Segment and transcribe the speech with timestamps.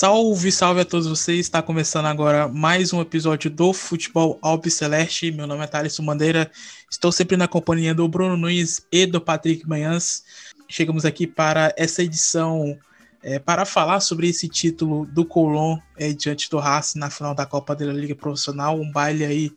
[0.00, 1.40] Salve, salve a todos vocês!
[1.40, 5.32] Está começando agora mais um episódio do Futebol Albiceleste.
[5.32, 6.52] Meu nome é Thales Bandeira,
[6.88, 10.22] estou sempre na companhia do Bruno Nunes e do Patrick Manhãs.
[10.68, 12.78] Chegamos aqui para essa edição
[13.20, 17.44] é, para falar sobre esse título do Colón é, diante do Racing na final da
[17.44, 19.50] Copa da Liga Profissional, um baile aí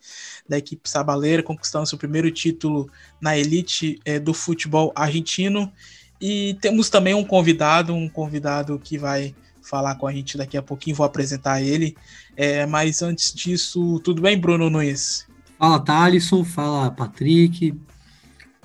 [0.49, 2.90] da equipe sabaleira, conquistando seu primeiro título
[3.21, 5.71] na elite é, do futebol argentino.
[6.20, 9.35] E temos também um convidado, um convidado que vai
[9.72, 11.96] falar com a gente daqui a pouquinho, vou apresentar ele.
[12.36, 15.26] É, mas antes disso, tudo bem, Bruno Nunes?
[15.58, 17.74] Fala, Thalisson, fala, Patrick,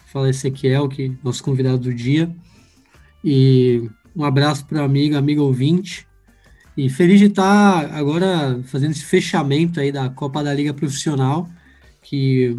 [0.07, 2.29] fala, Ezequiel, que nosso convidado do dia.
[3.23, 6.09] E um abraço para amigo, amigo ouvinte.
[6.77, 11.49] E feliz de estar agora fazendo esse fechamento aí da Copa da Liga Profissional,
[12.03, 12.59] que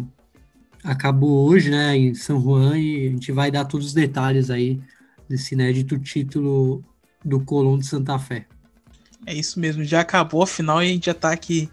[0.82, 4.80] acabou hoje, né, em São Juan, e a gente vai dar todos os detalhes aí
[5.28, 6.82] desse inédito título
[7.24, 8.46] do Colón de Santa Fé.
[9.26, 11.68] É isso mesmo, já acabou a final e a gente já está aqui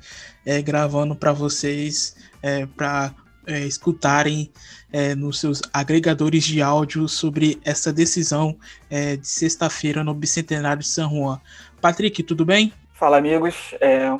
[0.45, 3.13] é, gravando para vocês, é, para
[3.47, 4.51] é, escutarem
[4.91, 8.57] é, nos seus agregadores de áudio sobre essa decisão
[8.89, 11.39] é, de sexta-feira no Bicentenário de São Juan.
[11.81, 12.73] Patrick, tudo bem?
[12.93, 13.75] Fala, amigos.
[13.79, 14.19] É um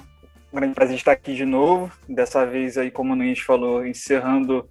[0.54, 1.92] grande prazer estar aqui de novo.
[2.08, 4.68] Dessa vez, aí, como o Nunes falou, encerrando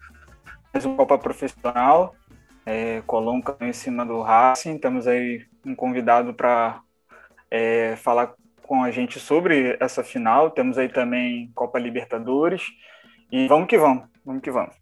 [0.73, 2.15] mais uma Copa Profissional.
[2.67, 4.79] É, Colombo em cima do Racing.
[4.79, 6.81] Temos aí um convidado para
[7.51, 10.51] é, falar com a gente sobre essa final.
[10.51, 12.63] Temos aí também Copa Libertadores.
[13.31, 14.75] E vamos que vamos, vamos que vamos.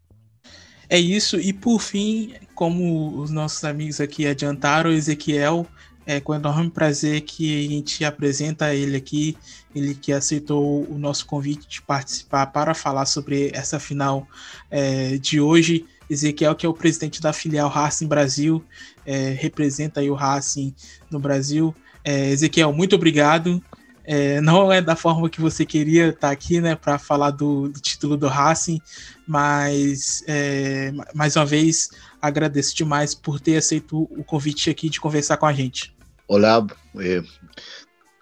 [0.89, 5.67] É isso, e por fim, como os nossos amigos aqui adiantaram, Ezequiel,
[6.05, 9.37] é com enorme prazer que a gente apresenta ele aqui,
[9.75, 14.27] ele que aceitou o nosso convite de participar para falar sobre essa final
[14.71, 15.87] é, de hoje.
[16.12, 18.65] Ezequiel, que é o presidente da filial Racing Brasil,
[19.06, 20.75] é, representa aí o Racing
[21.11, 21.75] no Brasil.
[22.05, 23.62] É, Ezequiel, muito obrigado.
[24.05, 27.81] É, não é da forma que você queria estar aqui, né, para falar do, do,
[27.81, 28.81] título do Racing,
[29.27, 31.91] mas é, mais uma vez
[32.21, 35.94] agradeço demais por ter aceito o convite aqui de conversar com a gente.
[36.27, 36.67] Olá,
[36.99, 37.23] é,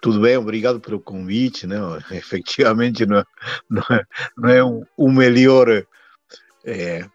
[0.01, 0.37] tudo bem?
[0.37, 1.77] Obrigado pelo convite, né?
[2.11, 3.25] Efetivamente não, é,
[3.69, 4.05] não é,
[4.37, 5.67] não é um, um melhor
[6.63, 7.05] é,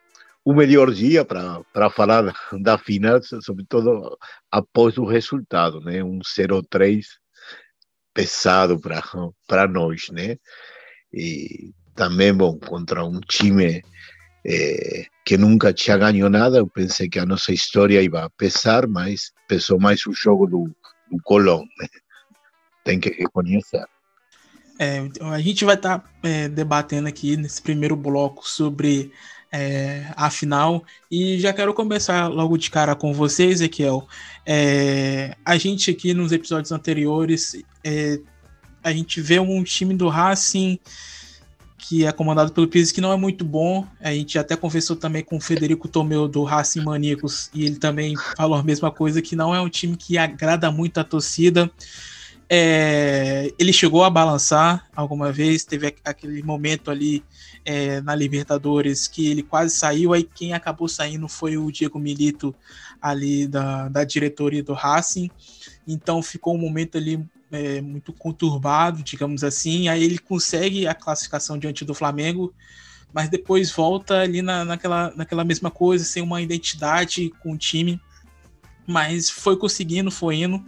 [0.47, 4.17] o melhor dia para falar da final, sobretudo
[4.49, 6.05] após o resultado, né?
[6.05, 7.05] Um 0-3
[8.15, 10.37] pesado para nós, né?
[11.13, 13.83] E também, bom, contra um time
[14.47, 19.33] é, que nunca tinha ganhado nada, eu pensei que a nossa história ia pesar, mas
[19.49, 20.65] pesou mais o jogo do,
[21.11, 21.89] do Colón, né?
[22.85, 23.85] Tem que reconhecer.
[24.79, 29.11] É, a gente vai estar tá, é, debatendo aqui nesse primeiro bloco sobre
[29.53, 30.85] é, a final.
[31.11, 34.07] E já quero começar logo de cara com você, Ezequiel.
[34.45, 38.19] É, a gente aqui nos episódios anteriores, é,
[38.83, 40.79] a gente vê um time do Racing
[41.89, 43.87] que é comandado pelo Pires que não é muito bom.
[44.01, 48.15] A gente até conversou também com o Federico Tomeu do Racing Maníacos e ele também
[48.37, 51.71] falou a mesma coisa, que não é um time que agrada muito a torcida.
[52.49, 57.23] É, ele chegou a balançar alguma vez, teve aquele momento ali
[57.67, 62.55] é, na Libertadores que ele quase saiu, aí quem acabou saindo foi o Diego Milito
[63.03, 65.29] ali da, da diretoria do Racing,
[65.87, 71.59] então ficou um momento ali é, muito conturbado, digamos assim, aí ele consegue a classificação
[71.59, 72.55] diante do Flamengo,
[73.13, 78.01] mas depois volta ali na, naquela, naquela mesma coisa, sem uma identidade com o time,
[78.87, 80.65] mas foi conseguindo, foi indo,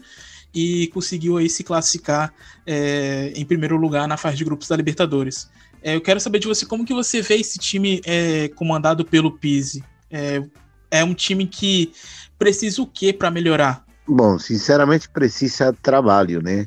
[0.53, 2.33] e conseguiu aí se classificar
[2.67, 5.49] é, em primeiro lugar na fase de grupos da Libertadores.
[5.83, 9.39] É, eu quero saber de você como que você vê esse time é, comandado pelo
[9.39, 9.85] Pise.
[10.11, 10.43] É,
[10.91, 11.93] é um time que
[12.39, 13.85] precisa o que para melhorar?
[14.07, 16.67] Bom, sinceramente precisa trabalho, né?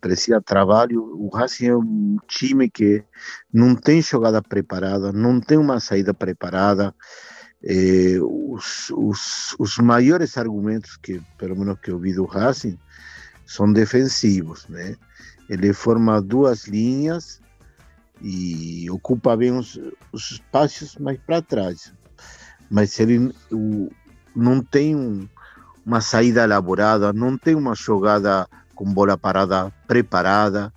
[0.00, 1.02] Precisa trabalho.
[1.02, 3.02] O Racing é um time que
[3.52, 6.94] não tem jogada preparada, não tem uma saída preparada.
[7.62, 12.78] É, os, os, os maiores argumentos que, pelo menos que eu vi do Racing,
[13.44, 14.96] são defensivos, né?
[15.48, 17.40] Ele forma duas linhas
[18.20, 19.78] e ocupa bem os,
[20.12, 21.92] os espaços mais para trás.
[22.70, 23.90] Mas ele o,
[24.34, 25.28] não tem um,
[25.84, 30.72] uma saída elaborada, não tem uma jogada com bola parada preparada.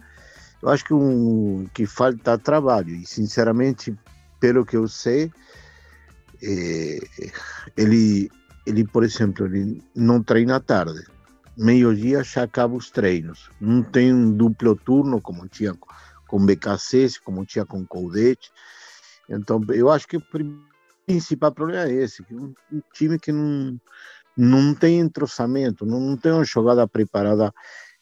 [0.61, 3.97] Eu acho que, um, que falta trabalho e, sinceramente,
[4.39, 5.31] pelo que eu sei,
[6.41, 6.99] é,
[7.75, 8.29] ele
[8.65, 11.03] ele, por exemplo, ele não treina à tarde.
[11.57, 13.49] Meio-dia já acaba os treinos.
[13.59, 15.75] Não tem um duplo turno como tinha
[16.31, 18.49] com BKC, como tinha com Coudete.
[19.29, 20.23] Então, eu acho que o
[21.05, 22.53] principal problema é esse, que um,
[22.93, 23.77] time que não,
[24.37, 27.53] não tem entrosamento, não, não tem uma jogada preparada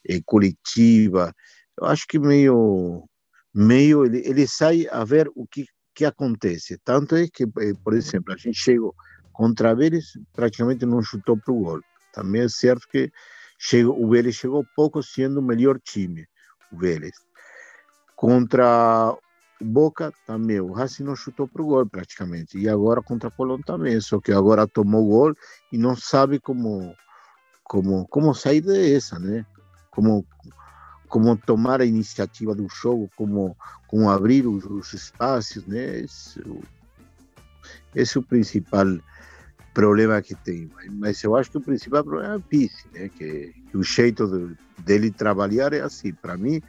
[0.08, 1.34] é, coletiva.
[1.76, 3.04] Eu acho que meio,
[3.52, 6.78] meio ele, ele sai a ver o que, que acontece.
[6.84, 8.94] Tanto é que, eh, por exemplo, a gente chegou
[9.32, 11.80] contra Vélez, praticamente não chutou para o gol.
[12.12, 13.10] Também é certo que
[13.58, 16.26] chegou, o Vélez chegou pouco sendo o melhor time,
[16.72, 17.12] o Vélez.
[18.20, 19.16] Contra
[19.62, 22.58] Boca também, o Racing não chutou para o gol praticamente.
[22.58, 25.34] E agora contra o Colón também, só que agora tomou o gol
[25.72, 26.94] e não sabe como,
[27.64, 29.46] como, como sair dessa, né?
[29.90, 30.22] Como,
[31.08, 33.56] como tomar a iniciativa do jogo, como,
[33.88, 36.00] como abrir os, os espaços, né?
[36.00, 36.42] Esse,
[37.94, 38.84] esse é o principal
[39.72, 40.70] problema que tem.
[40.90, 43.08] Mas eu acho que o principal problema é o Pisse, né?
[43.08, 46.12] Que, que o jeito de, dele trabalhar é assim.
[46.12, 46.60] Para mim,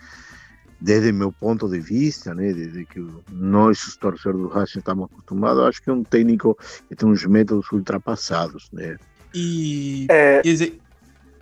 [0.82, 3.00] desde meu ponto de vista, né, desde que
[3.30, 6.58] nós, os torcedores do Racing, estamos acostumados, acho que é um técnico
[6.90, 8.98] que tem uns métodos ultrapassados, né.
[9.34, 10.08] E...
[10.10, 10.42] É...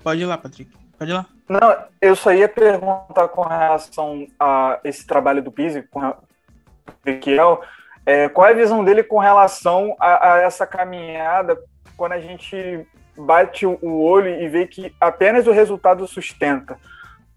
[0.03, 0.71] Pode ir lá, Patrick.
[0.97, 1.25] Pode ir lá.
[1.47, 6.15] Não, eu só ia perguntar com relação a esse trabalho do Pizzi, com o
[7.05, 7.63] Ezequiel,
[8.05, 11.57] é, qual é a visão dele com relação a, a essa caminhada
[11.95, 12.85] quando a gente
[13.17, 16.77] bate o olho e vê que apenas o resultado sustenta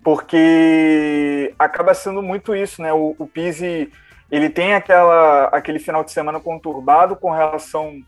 [0.03, 2.93] porque acaba sendo muito isso, né?
[2.93, 3.91] O, o Pizzi,
[4.31, 8.01] ele tem aquela, aquele final de semana conturbado com relação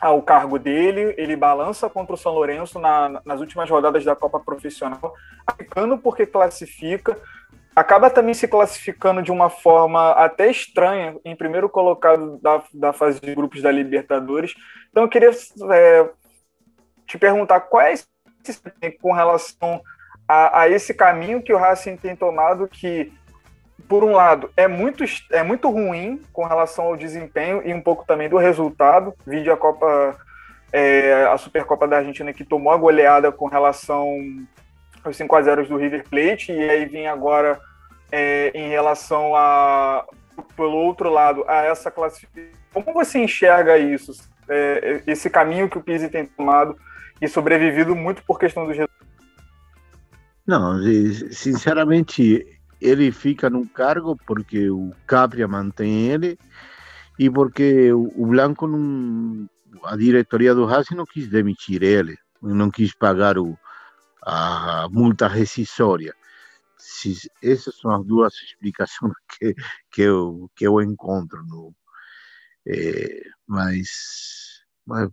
[0.00, 4.40] ao cargo dele, ele balança contra o São Lourenço na, nas últimas rodadas da Copa
[4.40, 5.14] Profissional,
[5.56, 7.16] ficando porque classifica,
[7.74, 13.20] acaba também se classificando de uma forma até estranha, em primeiro colocado da, da fase
[13.20, 14.54] de grupos da Libertadores.
[14.90, 15.30] Então eu queria
[15.70, 16.10] é,
[17.06, 18.04] te perguntar quais
[19.00, 19.80] com relação
[20.32, 23.12] a, a, esse caminho que o Racing tem tomado, que,
[23.86, 28.06] por um lado, é muito, é muito ruim com relação ao desempenho e um pouco
[28.06, 29.14] também do resultado.
[29.26, 30.16] Vídeo a Copa,
[30.72, 34.08] é, a Supercopa da Argentina, que tomou a goleada com relação
[35.04, 37.60] aos 5 a 0 do River Plate, e aí vem agora
[38.10, 40.06] é, em relação a,
[40.56, 42.48] pelo outro lado, a essa classificação.
[42.72, 44.12] Como você enxerga isso?
[44.48, 46.74] É, esse caminho que o Pizzi tem tomado
[47.20, 48.78] e sobrevivido muito por questão dos?
[50.46, 50.80] Não,
[51.30, 52.44] sinceramente,
[52.80, 56.36] ele fica no cargo porque o Capria mantém ele
[57.18, 59.48] e porque o Blanco, não,
[59.84, 63.56] a diretoria do Racing não quis demitir ele, não quis pagar o,
[64.22, 66.14] a multa rescisória.
[67.42, 69.54] essas são as duas explicações que,
[69.90, 71.44] que, eu, que eu encontro.
[71.46, 71.74] No,
[72.66, 75.08] é, mas, mas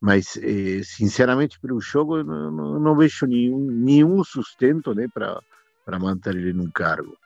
[0.00, 5.98] mas eh, sinceramente para o jogo não, não, não, vejo nenhum, nenhum sustento né, para
[5.98, 7.16] manter ele no cargo.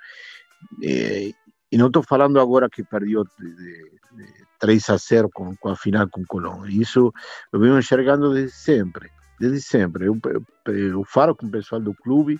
[0.82, 1.32] Eh,
[1.72, 5.68] e não estou falando agora que perdeu de, de, de 3 a 0 com, com,
[5.68, 6.66] a final com o Colón.
[6.66, 7.12] Isso
[7.52, 9.10] eu venho enxergando desde sempre.
[9.38, 10.06] Desde sempre.
[10.06, 12.38] Eu, eu, eu falo com o pessoal do clube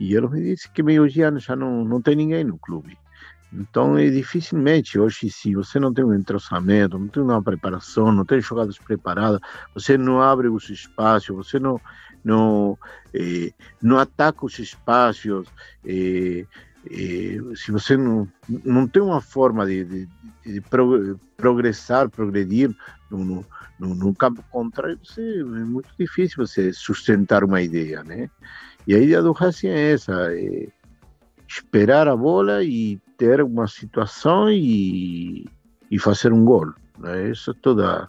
[0.00, 2.96] e eles me dizem que meio dia já não, não tem ninguém no clube.
[3.52, 8.24] Então, é dificilmente hoje, se você não tem um entrosamento, não tem uma preparação, não
[8.24, 9.40] tem jogadas preparadas,
[9.74, 11.80] você não abre os espaços, você não
[12.22, 12.78] não
[13.14, 13.52] eh,
[13.82, 15.48] não ataca os espaços,
[15.84, 16.44] eh,
[16.90, 18.28] eh, se você não
[18.64, 20.08] não tem uma forma de, de,
[20.44, 20.62] de
[21.36, 22.74] progressar, progredir
[23.10, 23.44] no,
[23.78, 28.30] no, no, campo contrário, você, é muito difícil você sustentar uma ideia, né?
[28.86, 30.68] E a ideia do Racing é essa, é
[31.48, 35.46] esperar a bola e ter uma situação e,
[35.90, 36.72] e fazer um gol.
[36.98, 37.30] Né?
[37.30, 38.08] Isso é toda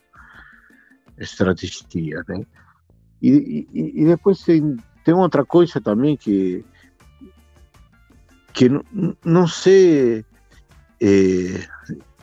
[1.19, 2.23] a estratégia.
[2.29, 2.45] Né?
[3.21, 6.63] E, e, e, depois tem, tem outra coisa também que,
[8.53, 8.83] que não,
[9.25, 10.23] não sei.
[11.01, 11.67] É,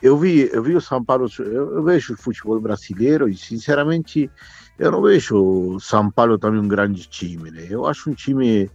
[0.01, 4.31] eu vi, eu vi o São Paulo, eu, eu, vejo o futebol brasileiro e, sinceramente,
[4.79, 7.51] eu não vejo o São Paulo também um grande time.
[7.51, 7.67] Né?
[7.69, 8.67] Eu acho um time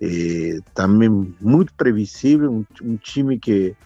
[0.00, 3.76] é, também muito previsível, um, um time que,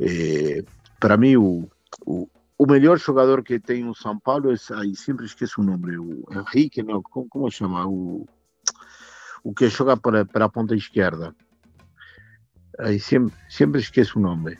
[0.00, 0.64] é,
[0.98, 1.70] para mim, o,
[2.04, 2.28] o,
[2.58, 6.24] o, melhor jogador que tem o São Paulo é, aí sempre esqueço o nome, o
[6.32, 7.86] Henrique, não, como, como chama?
[7.86, 8.26] O,
[9.44, 11.34] o que joga para, para a ponta esquerda.
[12.80, 14.58] Aí sempre, sempre esqueço o nome.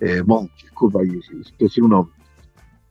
[0.00, 2.10] É, bom, desculpa aí, esqueci o nome.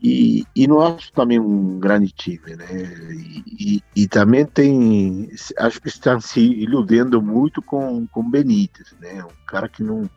[0.02, 2.68] E, e acho também um grande time, né?
[3.12, 9.22] E, e, e, também tem, acho que estão se iludendo muito com com Benítez, né?
[9.24, 10.10] Um cara que não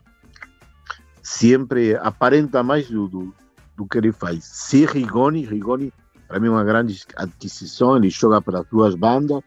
[1.21, 3.35] sempre aparenta mais do, do,
[3.75, 4.45] do que ele faz.
[4.45, 5.91] Se Rigoni, Rigoni
[6.33, 7.95] para mim, uma grande aquisição.
[7.95, 9.43] Ele joga para as duas bandas,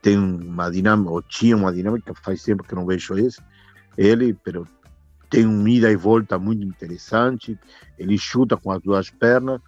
[0.00, 3.42] tem uma dinâmica, ou tinha uma dinâmica, faz tempo que não vejo isso.
[3.94, 4.66] Ele, pero
[5.36, 7.60] tem um ida e volta muito interessante.
[7.98, 9.60] Ele chuta com as duas pernas.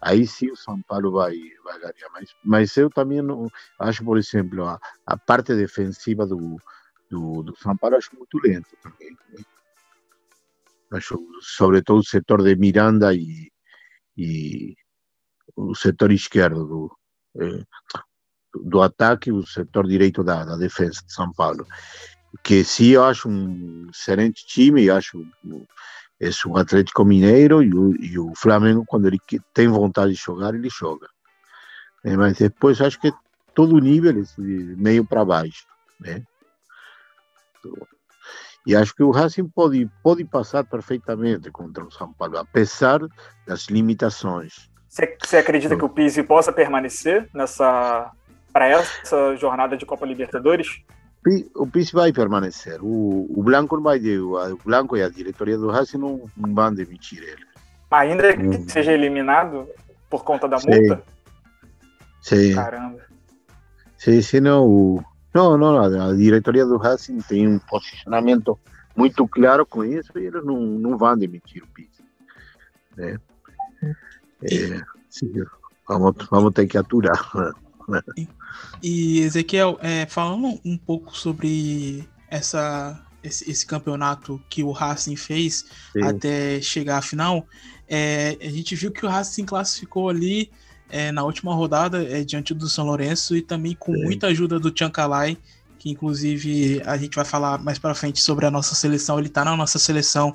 [0.00, 2.08] Aí sim o São Paulo vai, vai ganhar.
[2.12, 6.60] Mas, mas eu também não, acho, por exemplo, a, a parte defensiva do,
[7.10, 9.16] do, do São Paulo acho muito lento também.
[9.30, 9.42] Né?
[10.92, 13.50] Acho, sobretudo o setor de Miranda e,
[14.16, 14.76] e
[15.56, 16.96] o setor esquerdo do,
[17.40, 17.64] eh,
[18.54, 21.66] do ataque e o setor direito da, da defesa de São Paulo.
[22.42, 25.24] Que sim, eu acho um excelente time, acho
[26.18, 29.18] é um Atlético Mineiro e o, e o Flamengo, quando ele
[29.52, 31.06] tem vontade de jogar, ele joga.
[32.04, 33.12] É, mas depois acho que
[33.54, 35.66] todo nível, meio para baixo.
[36.00, 36.22] Né?
[38.66, 43.00] E acho que o Racing pode, pode passar perfeitamente contra o São Paulo, apesar
[43.46, 44.70] das limitações.
[44.88, 48.10] Você acredita que o Pizzi possa permanecer nessa
[48.52, 50.82] para essa jornada de Copa Libertadores?
[51.54, 52.78] O Pizzi vai permanecer.
[52.80, 56.72] O, o Blanco não vai, o Blanco e a diretoria do Racing não, não vão
[56.72, 57.44] demitir ele.
[57.90, 58.68] Ainda que hum.
[58.68, 59.66] seja eliminado
[60.08, 61.02] por conta da multa?
[62.20, 62.54] Sim.
[62.54, 63.00] Caramba.
[63.98, 65.04] Sim, senão o
[65.36, 68.58] não, não, a diretoria do Racing tem um posicionamento
[68.96, 72.02] muito claro com isso e eles não, não vão demitir o Pizzi.
[72.96, 73.18] Né?
[74.42, 74.80] É,
[75.10, 75.30] sim,
[75.86, 77.20] vamos, vamos ter que aturar.
[78.16, 78.26] E,
[78.82, 85.64] e Ezequiel, é, falando um pouco sobre essa, esse, esse, campeonato que o Racing fez
[85.92, 86.02] sim.
[86.02, 87.46] até chegar à final,
[87.88, 90.50] é, a gente viu que o Racing classificou ali
[90.88, 94.02] é, na última rodada é, diante do São Lourenço e também com sim.
[94.02, 95.38] muita ajuda do Tchancalay,
[95.78, 99.18] que inclusive a gente vai falar mais para frente sobre a nossa seleção.
[99.18, 100.34] Ele está na nossa seleção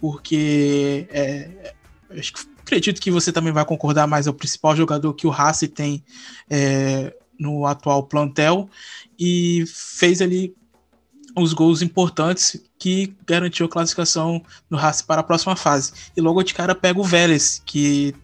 [0.00, 1.74] porque é,
[2.10, 5.30] acho que acredito que você também vai concordar, mas é o principal jogador que o
[5.30, 6.04] Racing tem
[6.50, 8.68] é, no atual plantel
[9.18, 10.54] e fez ali
[11.36, 15.92] os gols importantes que garantiu a classificação do Racing para a próxima fase.
[16.16, 18.14] E logo de cara pega o Vélez, que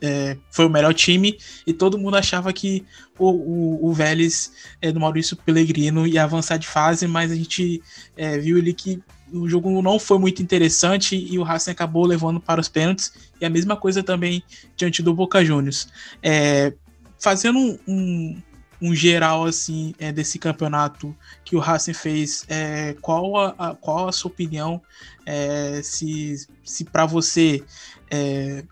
[0.00, 2.84] é, foi o melhor time e todo mundo achava que
[3.18, 7.82] o, o, o Vélez é, do Maurício Pellegrino ia avançar de fase, mas a gente
[8.16, 12.40] é, viu ali que o jogo não foi muito interessante e o Racing acabou levando
[12.40, 13.12] para os pênaltis.
[13.40, 14.42] E a mesma coisa também
[14.76, 15.88] diante do Boca Juniors.
[16.22, 16.72] É,
[17.18, 18.40] fazendo um,
[18.80, 24.08] um, geral assim é, desse campeonato que o Racing fez, é, qual, a, a, qual
[24.08, 24.80] a sua opinião?
[25.26, 27.62] É, se se para você
[28.10, 28.64] é,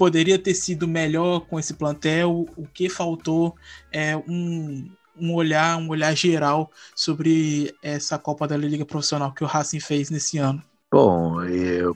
[0.00, 3.54] poderia ter sido melhor com esse plantel, o que faltou
[3.92, 9.46] é um, um olhar, um olhar geral sobre essa Copa da Liga Profissional que o
[9.46, 10.62] Racing fez nesse ano?
[10.90, 11.94] Bom, eu,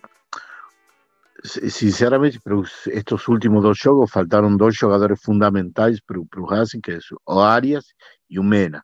[1.45, 6.99] sinceramente, para estes últimos dois jogos faltaram dois jogadores fundamentais para, o Racing, que é
[7.27, 7.85] o Arias
[8.31, 8.83] e o Mena.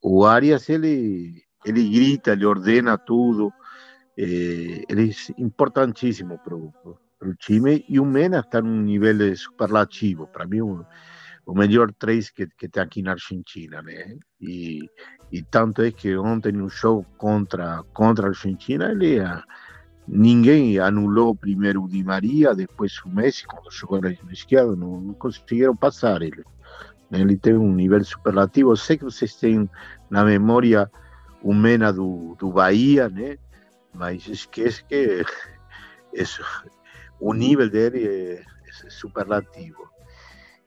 [0.00, 3.52] O Arias, ele, ele grita, ele ordena tudo,
[4.16, 6.72] eh, ele é importantíssimo para o,
[7.18, 10.28] para o time, e o Mena está num nível superlativo.
[10.28, 14.16] Para mim, o melhor três que, que tem aqui na Argentina, né?
[14.40, 14.80] E,
[15.32, 19.18] e tanto é que ontem no jogo contra contra a Argentina ele
[20.08, 25.14] ninguém anulou primeiro o Di Maria, depois o Messi quando jogou na esquerda não, não
[25.14, 26.42] conseguiram passar ele.
[27.12, 28.72] Ele tem um nível superlativo.
[28.72, 29.68] Eu sei que vocês têm
[30.10, 30.90] na memória
[31.42, 33.38] o Mena do, do Bahia, né?
[33.94, 35.24] Mas esquece que
[36.12, 36.42] isso,
[37.20, 38.42] o nível dele é,
[38.86, 39.88] é superlativo.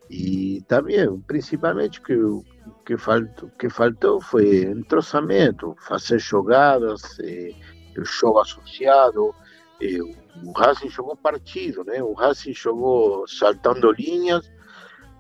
[0.09, 2.43] E também, principalmente, que o
[2.85, 7.53] que faltou, que faltou foi entrosamento, fazer jogadas, eh,
[7.97, 9.33] o jogo associado.
[9.81, 9.99] Eh,
[10.43, 12.01] o Racing jogou partido, né?
[12.01, 14.51] O Racing jogou saltando linhas,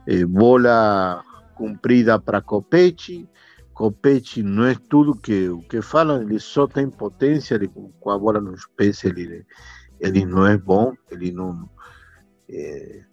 [0.07, 1.23] eh, bola
[1.55, 3.27] cumprida para Copete.
[3.73, 7.67] Copete não é tudo que o que falam, ele só tem potência, ele,
[7.99, 9.45] com a bola nos pés ele,
[9.99, 11.69] ele não é bom, ele não.
[12.49, 13.03] É,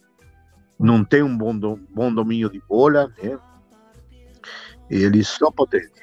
[0.79, 3.39] não tem um bom, do, bom domínio de bola, né?
[4.89, 6.03] Ele só potente.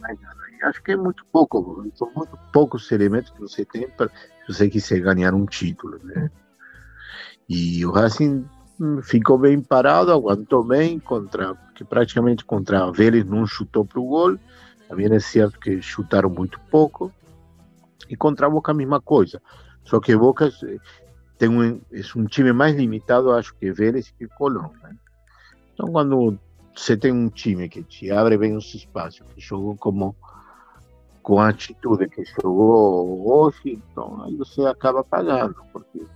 [0.00, 0.18] Mas,
[0.64, 4.10] acho que é muito pouco, são muito poucos elementos que você tem para
[4.48, 6.30] você quiser ganhar um título, né?
[7.48, 8.46] E o Racing
[9.02, 14.06] ficou bem parado, aguentou bem contra, que praticamente contra a Vélez não chutou para o
[14.06, 14.38] gol.
[14.88, 17.12] Também é certo que chutaram muito pouco.
[18.08, 19.40] E contra a Boca a mesma coisa.
[19.84, 20.50] Só que Boca
[21.38, 24.70] tem um, é um time mais limitado, acho que Vélez que Colón.
[24.82, 24.96] Né?
[25.72, 26.38] Então, quando
[26.74, 30.16] você tem um time que te abre bem os espaços, que jogou como
[31.24, 36.06] com a atitude que jogou hoje, então aí você acaba pagando, porque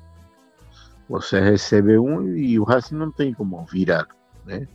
[1.08, 4.06] você recebe um e o Racing não tem como virar,
[4.44, 4.68] né?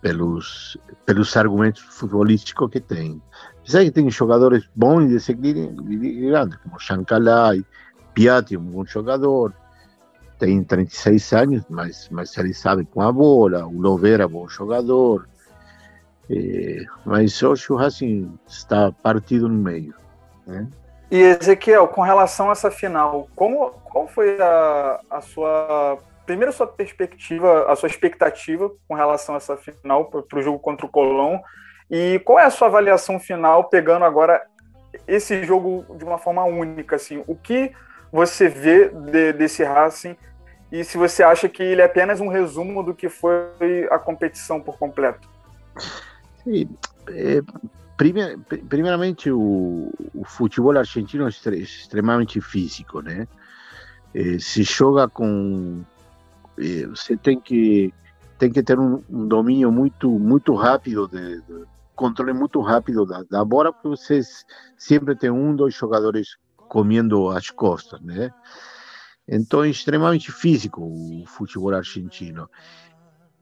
[0.00, 3.20] Pelos, pelos argumentos futebolísticos que tem.
[3.60, 7.62] Apesar que tem jogadores bons e desequilibrantes, como Chancalay,
[8.14, 9.52] Piatti, um bom jogador,
[10.38, 15.28] tem 36 anos, mas, mas ele sabe com a bola, o Lovera, bom jogador,
[16.30, 19.94] é, mas hoje o Racing está partido no meio.
[20.46, 20.66] Né?
[21.10, 26.66] E Ezequiel, com relação a essa final, como, qual foi a, a sua primeiro sua
[26.66, 31.38] perspectiva, a sua expectativa com relação a essa final para o jogo contra o Colón
[31.88, 34.44] e qual é a sua avaliação final pegando agora
[35.06, 37.70] esse jogo de uma forma única, assim, o que
[38.10, 40.16] você vê de, desse Racing
[40.72, 44.60] e se você acha que ele é apenas um resumo do que foi a competição
[44.60, 45.28] por completo?
[47.08, 47.42] É,
[47.96, 48.38] primeir,
[48.68, 53.26] primeiramente o, o, futebol argentino é extremamente físico, né?
[54.14, 55.84] É, se joga com
[56.58, 57.92] é, você tem que
[58.38, 63.22] tem que ter um, um domínio muito muito rápido de, de controle muito rápido da,
[63.28, 64.20] da bola porque você
[64.76, 66.36] sempre tem um dois jogadores
[66.68, 68.30] comendo as costas, né?
[69.28, 72.48] Então é extremamente físico o futebol argentino.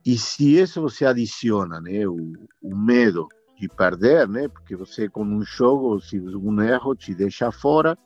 [0.05, 3.27] E se isso você adiciona, né, o, o medo
[3.59, 7.97] de perder, né, porque você com um jogo, se um erro te deixa fora,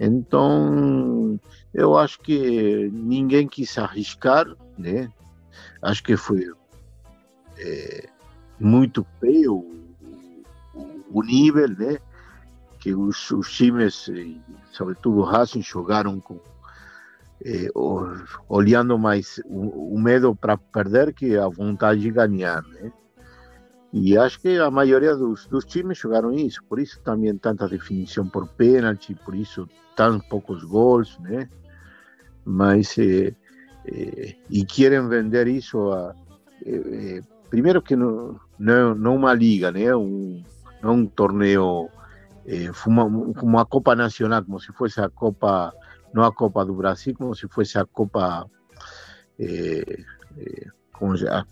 [0.00, 1.38] então
[1.72, 4.46] eu acho que ninguém quis arriscar,
[4.76, 5.10] né?
[5.80, 6.52] Acho que foi
[7.58, 8.08] é,
[8.60, 9.54] muito feio
[10.74, 11.98] o, o, nível, né?
[12.78, 14.10] Que os, os times,
[14.72, 16.38] sobretudo o Racing, jogaram com
[17.44, 17.68] eh,
[18.48, 22.92] olhando mais o, o medo para perder que a vontade de ganhar, né?
[23.92, 28.28] E acho que a maioria dos, dos, times jogaram isso, por isso também tanta definição
[28.28, 31.48] por pênalti, por isso tão poucos gols, né?
[32.44, 33.34] Mas eh,
[33.86, 36.14] eh, e querem vender isso a
[36.64, 39.94] eh, primeiro que não, não não uma liga, né?
[39.94, 40.42] Um
[40.82, 41.88] não um torneio
[42.86, 45.72] uma, uma Copa Nacional, como se fosse a Copa
[46.16, 48.48] no a Copa do Brasil como se fosse a Copa,
[49.38, 50.02] eh,
[50.38, 51.46] eh, como já,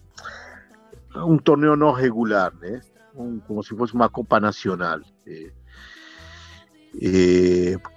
[1.17, 2.81] um torneio não regular, né?
[3.15, 5.01] Um, como se fosse uma Copa Nacional.
[5.27, 5.53] Eh,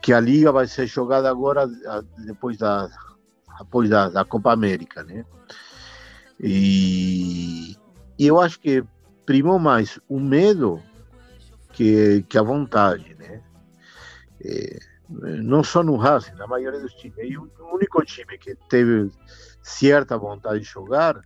[0.02, 1.68] que a liga vai ser jogada agora
[2.26, 2.90] depois da
[3.60, 5.24] depois da, da Copa América, né?
[6.38, 7.78] E,
[8.20, 8.84] e, eu acho que
[9.26, 10.84] primou mais o medo
[11.72, 13.42] que, que a vontade, né?
[14.44, 17.18] É, não só no Racing, na maioria dos times.
[17.18, 19.10] E o único time que teve
[19.62, 21.22] certa vontade de jogar,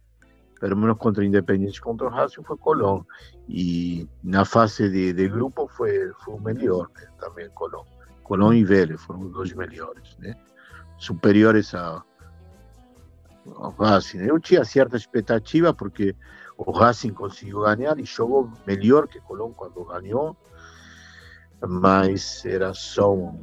[0.60, 3.04] pelo menos contra o Independente, contra o Racing, foi Colón.
[3.50, 7.08] E na fase de, de grupo foi, foi o melhor né?
[7.20, 7.86] também, Colón.
[8.24, 10.36] Colón e Vélez foram os dois melhores, né?
[10.98, 12.04] superiores a,
[13.56, 14.20] ao Racing.
[14.20, 16.16] Eu tinha certa expectativa, porque
[16.56, 20.38] o Racing conseguiu ganhar e jogou melhor que Colón quando ganhou,
[21.60, 23.42] mas era só um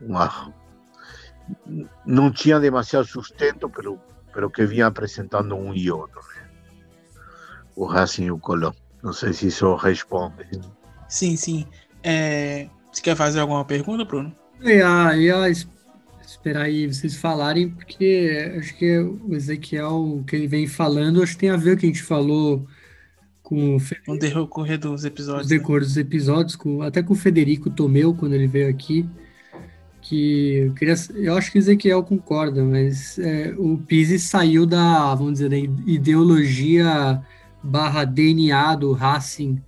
[0.00, 0.52] uma,
[2.06, 3.98] não tinha demasiado sustento pelo,
[4.32, 6.20] pelo que vinha apresentando um e outro.
[6.20, 6.48] Né?
[7.76, 8.72] O Racing e o Colón.
[9.02, 10.60] Não sei se isso responde.
[11.08, 11.66] Sim, sim.
[12.02, 12.68] É...
[12.92, 14.34] Você quer fazer alguma pergunta, Bruno?
[14.60, 15.48] Eu ia, ia
[16.26, 21.40] esperar aí vocês falarem, porque acho que o Ezequiel, que ele vem falando, acho que
[21.40, 22.66] tem a ver com o que a gente falou
[23.42, 25.46] com o decorrer dos episódios.
[25.46, 25.86] O decorrer né?
[25.86, 29.08] dos episódios, com, até com o Federico Tomeu, quando ele veio aqui
[30.00, 35.34] que eu, queria, eu acho que Ezequiel concorda, mas é, o Pise saiu da, vamos
[35.34, 37.22] dizer, da ideologia
[37.62, 39.62] barra DNA do Racing,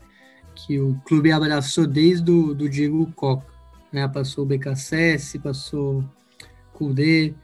[0.55, 3.47] que o clube abraçou desde o do Diego Coca.
[3.92, 4.09] Né?
[4.09, 6.05] Passou o BKSS, passou
[6.73, 7.35] Kudê,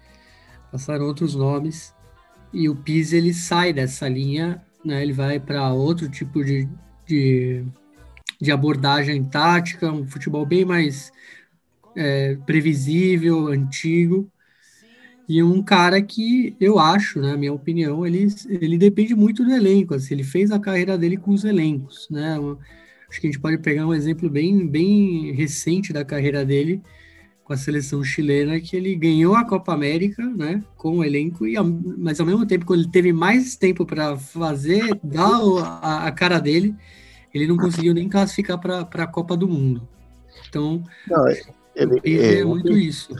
[0.73, 1.95] passaram outros nomes,
[2.53, 5.03] e o Pise ele sai dessa linha, né?
[5.03, 6.67] ele vai para outro tipo de,
[7.07, 7.63] de,
[8.41, 11.13] de abordagem tática, um futebol bem mais
[11.99, 14.31] é, previsível, antigo,
[15.29, 19.53] e um cara que eu acho, na né, minha opinião, ele, ele depende muito do
[19.53, 19.95] elenco.
[19.95, 22.39] Assim, ele fez a carreira dele com os elencos, né?
[23.11, 26.81] Acho que a gente pode pegar um exemplo bem, bem recente da carreira dele
[27.45, 30.63] com a seleção chilena, que ele ganhou a Copa América, né?
[30.77, 31.57] Com o elenco, e,
[31.99, 35.41] mas ao mesmo tempo, quando ele teve mais tempo para fazer, dar
[35.83, 36.75] a, a, cara dele,
[37.35, 39.87] ele não conseguiu nem classificar para a Copa do Mundo.
[40.47, 41.41] Então, não, é,
[41.83, 43.15] ele, é, é muito isso.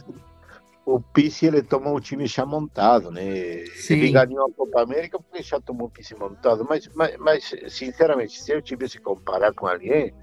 [0.85, 3.67] O Pisse ele tomou o time já montado, né?
[3.75, 3.95] Sim.
[3.95, 6.67] Ele ganhou a Copa América porque já tomou o Pisse montado.
[6.69, 10.15] Mas, mas, mas, sinceramente, se eu tivesse que comparar com alguém,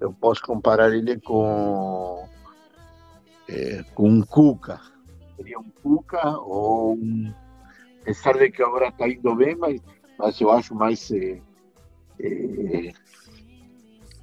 [0.00, 2.26] eu posso comparar ele com
[3.50, 4.80] é, com um Cuca,
[5.36, 7.32] seria um Cuca ou um.
[8.02, 9.80] Apesar de que agora está indo bem, mas,
[10.18, 11.10] mas eu acho mais.
[11.10, 11.40] É,
[12.20, 12.92] é,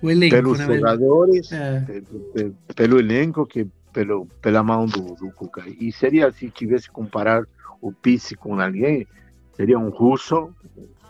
[0.02, 0.66] o elenco, pelos né?
[0.66, 1.80] jogadores, É.
[1.82, 2.02] pe-
[2.34, 5.64] pe- pelo elenco, que pelo, pela mão do, do Cuca.
[5.80, 7.44] E seria, se tivesse que comparar
[7.82, 9.08] o Pizzi com alguém,
[9.56, 10.50] seria um russo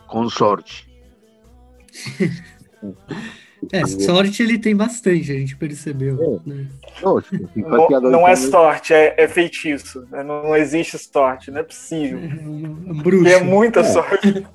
[0.06, 0.88] com sorte.
[3.72, 6.40] É, sorte ele tem bastante, a gente percebeu.
[6.46, 6.68] Né?
[7.02, 7.34] Lógico,
[8.02, 10.06] Não, é sorte, é, é feitiço.
[10.12, 10.22] né?
[10.22, 12.18] Não, não existe sorte, não é possível.
[12.20, 13.26] Um bruxo.
[13.26, 13.82] É muita É.
[13.82, 14.46] sorte.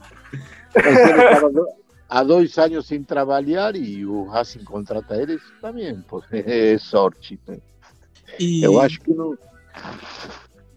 [2.09, 7.39] Há dois anos sem trabalhar e o Racing contrata eles também, pô, é sorte.
[7.47, 7.57] né?
[8.39, 9.37] E, Eu acho que não,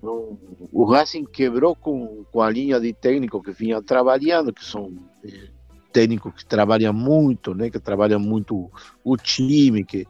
[0.03, 0.39] não-
[0.73, 4.93] o Racing quebrou com, com a linha de técnico que vinha trabalhando, que são
[5.25, 5.49] eh,
[5.93, 8.71] técnicos que trabalham muito, né, que trabalham muito
[9.05, 10.07] o time, que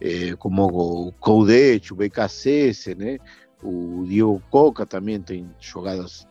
[0.00, 3.18] eh, como o Coudete, o BKC, né,
[3.62, 6.26] o Diego Coca também tem jogadas.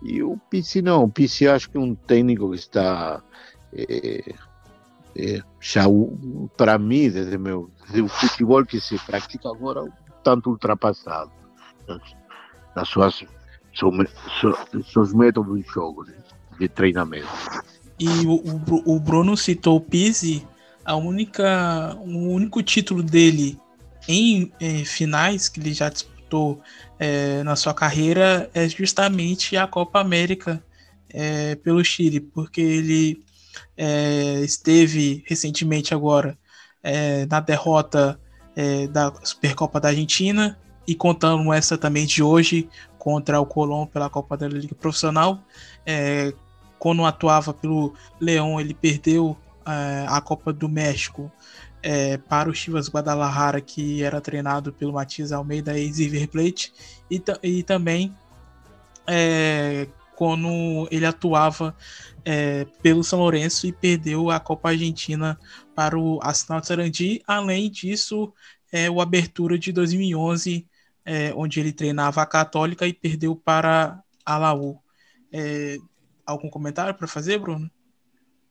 [0.00, 3.20] E o Pizzi não, o Pizzi acho que é um técnico que está
[3.72, 4.34] eh,
[5.16, 5.84] eh, já
[6.56, 9.90] para mim, desde, meu, desde o futebol que se pratica agora, um
[10.22, 11.30] tanto ultrapassado
[12.74, 13.24] nas, suas,
[13.74, 13.92] seu-
[14.40, 16.14] seu- seus métodos de jogo, né,
[16.58, 17.28] de treinamento.
[17.98, 20.46] e o, o Bru- o Bruno citou o Pizzi,
[20.84, 23.58] a única, o único título dele
[24.06, 24.50] em
[24.86, 26.62] finais que ele já disputou
[27.44, 30.62] na sua carreira é justamente a Copa América
[31.62, 33.22] pelo Chile, porque ele
[33.76, 36.36] eh, esteve recentemente agora
[36.82, 38.18] eh, na derrota
[38.56, 42.68] eh, da Supercopa da Argentina e contando essa também de hoje
[42.98, 45.42] contra o Colón pela Copa da Liga Profissional.
[45.86, 46.32] eh,
[46.78, 51.30] quando atuava pelo Leão, ele perdeu eh, a Copa do México
[51.82, 56.72] eh, para o Chivas Guadalajara, que era treinado pelo Matias Almeida, ex-River Plate,
[57.10, 58.14] e, e também
[60.14, 61.74] quando ele atuava
[62.30, 65.38] eh, pelo São Lourenço e perdeu a Copa Argentina
[65.74, 67.22] para o Arsenal de Sarandi.
[67.26, 68.34] Além disso,
[68.70, 70.66] eh, o Abertura de 2011,
[71.06, 74.78] eh, onde ele treinava a Católica e perdeu para a Laú.
[75.32, 75.78] Eh,
[76.26, 77.70] algum comentário para fazer, Bruno?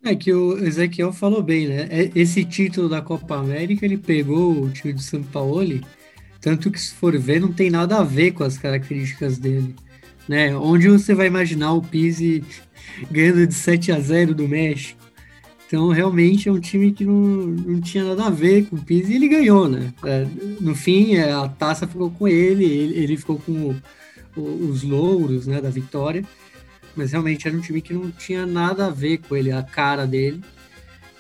[0.03, 1.87] É que o Ezequiel falou bem, né?
[1.91, 5.79] É- Esse título da Copa América, ele pegou o time de São Paulo,
[6.41, 9.75] tanto que se for ver, não tem nada a ver com as características dele.
[10.27, 10.55] Né?
[10.57, 12.43] Onde você vai imaginar o Pizzi
[13.11, 14.99] ganhando de 7 a 0 do México?
[15.65, 19.11] Então, realmente é um time que não, não tinha nada a ver com o Pizzi
[19.11, 19.93] e ele ganhou, né?
[20.05, 20.25] É,
[20.61, 23.75] no fim, é, a taça ficou com ele, ele, ele ficou com
[24.35, 26.23] os louros né, da vitória
[26.97, 30.07] mas realmente era um time que não tinha nada a ver com ele, a cara
[30.07, 30.41] dele.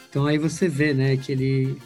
[0.09, 1.77] Então aí você vê, né, que ele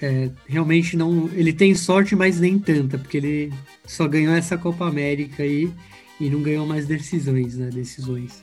[0.00, 1.28] é, realmente não.
[1.34, 3.52] Ele tem sorte, mas nem tanta, porque ele
[3.86, 5.70] só ganhou essa Copa América aí
[6.18, 7.68] e não ganhou mais decisões, né?
[7.68, 8.42] Decisões.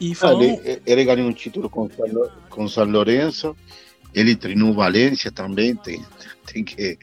[0.00, 1.88] E Ah, falando, ele, ele ganhou um título com
[2.48, 3.56] com San Lourenço,
[4.14, 6.04] ele treinou Valência também, tem,
[6.46, 6.98] tem, que,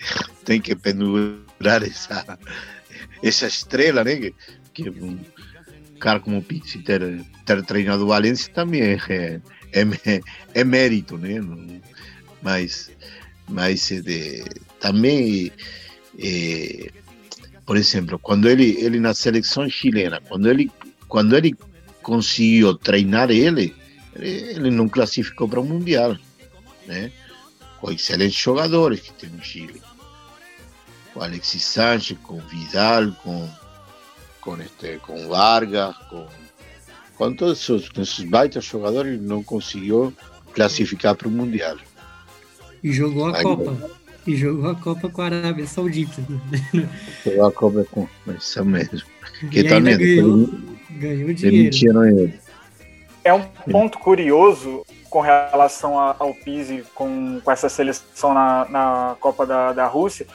[0.46, 2.40] tem que pendurar essa,
[3.22, 4.16] essa estrela, né?
[4.16, 4.34] Que,
[4.74, 5.20] que um
[6.00, 8.98] cara como o Pizzi ter, ter treinado o Valência também é,
[9.74, 10.22] é, é,
[10.54, 11.42] é mérito, né?
[12.42, 12.92] Mas,
[13.48, 14.44] mas é de,
[14.80, 15.52] também,
[16.18, 16.90] é,
[17.66, 20.72] por exemplo, quando ele, ele na seleção chilena, quando ele,
[21.08, 21.56] quando ele
[22.02, 23.76] conseguiu treinar ele,
[24.16, 26.18] ele, não classificou para o Mundial,
[26.88, 27.12] né?
[27.80, 29.82] Com excelentes jogadores que tem no Chile.
[31.14, 33.50] Com Alexis Sánchez, com Vidal, com,
[34.40, 36.28] com, este, com Vargas, com,
[37.18, 40.14] com todos com esses baitas jogadores, ele não conseguiu
[40.54, 41.78] classificar para o Mundial.
[42.84, 43.92] E jogou a Aí, Copa.
[44.26, 46.24] E jogou a Copa com a Arábia Saudita.
[47.26, 49.02] Jogou a Copa com isso mesmo.
[49.50, 50.50] Que E também ganhou,
[51.00, 51.58] ganhou dinheiro.
[51.58, 52.40] demitiram ele.
[53.24, 59.46] É um ponto curioso com relação ao Pizzi com, com essa seleção na, na Copa
[59.46, 60.26] da, da Rússia,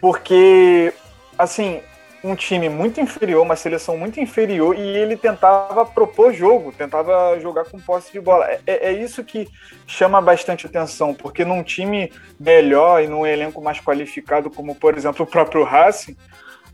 [0.00, 0.92] porque,
[1.38, 1.80] assim,
[2.22, 7.64] um time muito inferior, uma seleção muito inferior, e ele tentava propor jogo, tentava jogar
[7.64, 8.46] com posse de bola.
[8.66, 9.48] É, é isso que
[9.86, 15.24] chama bastante atenção, porque num time melhor e num elenco mais qualificado, como, por exemplo,
[15.24, 16.16] o próprio Racing,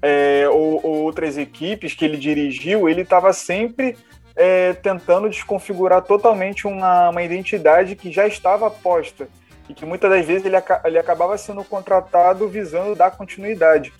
[0.02, 3.96] é, ou, ou outras equipes que ele dirigiu, ele estava sempre
[4.34, 9.28] é, tentando desconfigurar totalmente uma, uma identidade que já estava posta
[9.68, 13.92] e que muitas das vezes ele, ele acabava sendo contratado visando dar continuidade.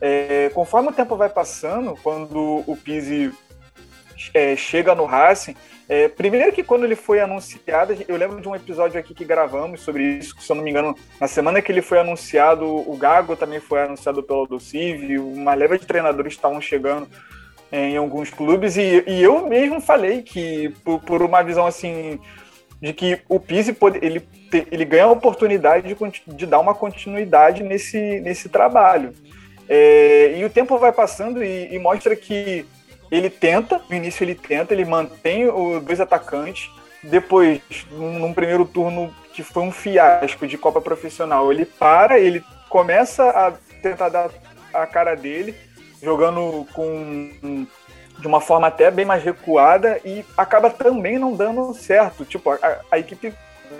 [0.00, 3.30] É, conforme o tempo vai passando, quando o Pizzi
[4.32, 5.54] é, chega no Racing,
[5.90, 9.80] é, primeiro que quando ele foi anunciado, eu lembro de um episódio aqui que gravamos
[9.80, 12.96] sobre isso, que, se eu não me engano, na semana que ele foi anunciado, o
[12.96, 17.08] Gago também foi anunciado pelo Docive, uma leva de treinadores estavam chegando
[17.72, 22.20] é, em alguns clubes, e, e, eu mesmo falei que, por, por, uma visão assim,
[22.80, 24.24] de que o Pise ele,
[24.70, 29.12] ele ganha a oportunidade de, de dar uma continuidade nesse, nesse trabalho.
[29.68, 32.64] É, e o tempo vai passando e, e, mostra que
[33.10, 36.70] ele tenta, no início ele tenta, ele mantém os dois atacantes.
[37.02, 43.30] Depois, num, primeiro turno que foi um fiasco de Copa Profissional, ele para, ele começa
[43.30, 44.30] a tentar dar
[44.72, 45.54] a cara dele,
[46.02, 47.66] jogando com
[48.18, 52.24] de uma forma até bem mais recuada e acaba também não dando certo.
[52.24, 53.32] Tipo, a, a equipe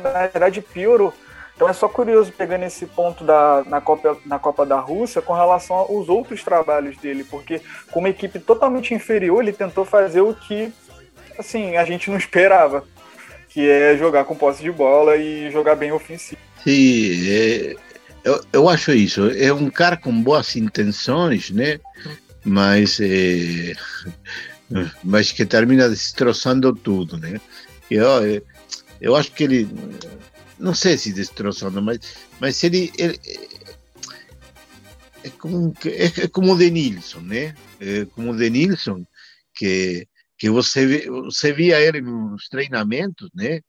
[0.03, 1.13] na verdade piorou.
[1.61, 5.35] Então é só curioso pegando esse ponto da, na, Copa, na Copa da Rússia com
[5.35, 10.33] relação aos outros trabalhos dele, porque com uma equipe totalmente inferior, ele tentou fazer o
[10.33, 10.73] que
[11.39, 12.83] assim, a gente não esperava,
[13.51, 16.41] que é jogar com posse de bola e jogar bem ofensivo.
[16.65, 17.77] Sim, é,
[18.25, 19.29] eu, eu acho isso.
[19.29, 21.79] É um cara com boas intenções, né?
[22.43, 23.75] Mas, é,
[25.05, 27.39] mas que termina destroçando tudo, né?
[27.91, 28.43] Eu,
[28.99, 29.69] eu acho que ele
[30.61, 31.99] não sei se destroçando, mas,
[32.39, 33.19] mas ele, ele
[35.25, 37.55] é, como, é, é como o Denilson, né?
[37.81, 39.05] É como o Denilson,
[39.55, 40.07] que,
[40.39, 43.61] que você, você via ele nos treinamentos, né?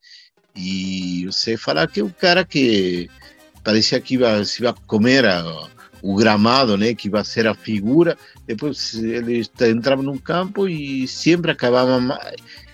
[0.56, 3.10] E você fala que é o cara que
[3.64, 5.70] parecia que ia, se ia comer a,
[6.02, 6.94] o gramado, né?
[6.94, 8.18] Que ia ser a figura.
[8.46, 12.00] Depois ele entrava no campo e sempre acabava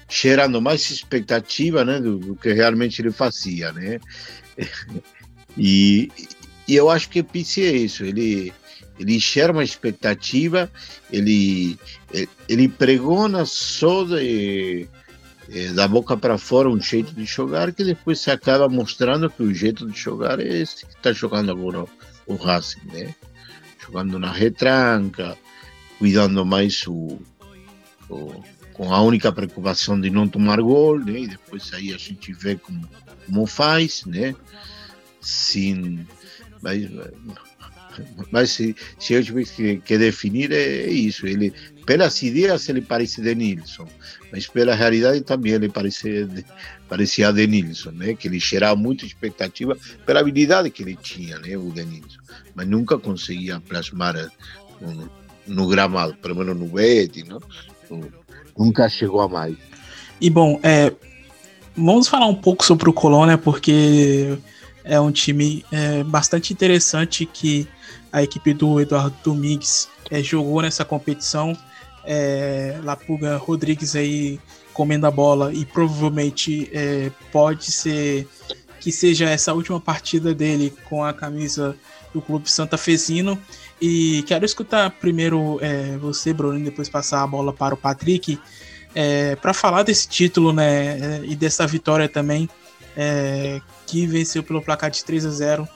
[0.10, 3.72] gerando mais expectativa né, do, do, que realmente ele fazia.
[3.72, 4.00] Né?
[5.60, 6.12] E,
[6.68, 8.54] e eu acho que Pizzi é isso, ele,
[9.00, 10.72] ele gera uma expectativa,
[11.12, 11.80] ele,
[12.48, 14.88] ele pregona só de,
[15.74, 19.52] da boca para fora um jeito de jogar que depois se acaba mostrando que o
[19.52, 21.86] jeito de jogar é esse que está jogando agora
[22.28, 23.16] o Racing, né?
[23.84, 25.38] Jogando na retranca,
[25.98, 27.20] cuidando mais o,
[28.10, 28.44] o
[28.78, 31.22] com a única preocupação de não tomar gol, né?
[31.22, 32.88] E depois aí a gente vê como,
[33.26, 34.36] como faz, né?
[35.20, 36.06] Sim,
[36.62, 36.88] mas,
[38.32, 41.52] mas se, se eu tivesse que, que, definir é isso, ele
[41.88, 43.88] pelas ideias ele parece Denilson,
[44.32, 46.28] mas pela realidade também ele parece
[46.88, 48.14] parecia Denilson, né?
[48.14, 51.58] Que ele gerava muita expectativa pela habilidade que ele tinha, né?
[51.58, 52.20] O Denilson,
[52.54, 54.30] mas nunca conseguia plasmar
[54.80, 55.10] no,
[55.48, 57.42] no gramado, pelo menos no Betty, não?
[58.58, 59.56] Nunca chegou a mais.
[60.20, 60.92] E bom, é,
[61.76, 64.38] vamos falar um pouco sobre o Colônia, porque
[64.84, 67.68] é um time é, bastante interessante que
[68.12, 71.56] a equipe do Eduardo Domingues é, jogou nessa competição.
[72.04, 74.40] É, Lapuga Rodrigues aí
[74.74, 78.28] comendo a bola e provavelmente é, pode ser
[78.80, 81.76] que seja essa última partida dele com a camisa
[82.14, 83.38] do Clube Santa Fezino.
[83.80, 88.40] E quero escutar primeiro é, você, Bruno, e depois passar a bola para o Patrick,
[88.96, 92.50] é, para falar desse título né, e dessa vitória também,
[92.96, 95.68] é, que venceu pelo placar de 3 a 0.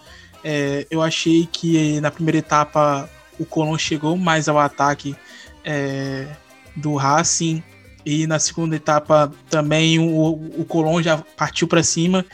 [0.44, 3.08] É, eu achei que na primeira etapa
[3.40, 5.16] o Colón chegou mais ao ataque
[5.64, 6.28] é,
[6.76, 7.64] do Racing,
[8.06, 12.26] e na segunda etapa também o, o Colón já partiu para cima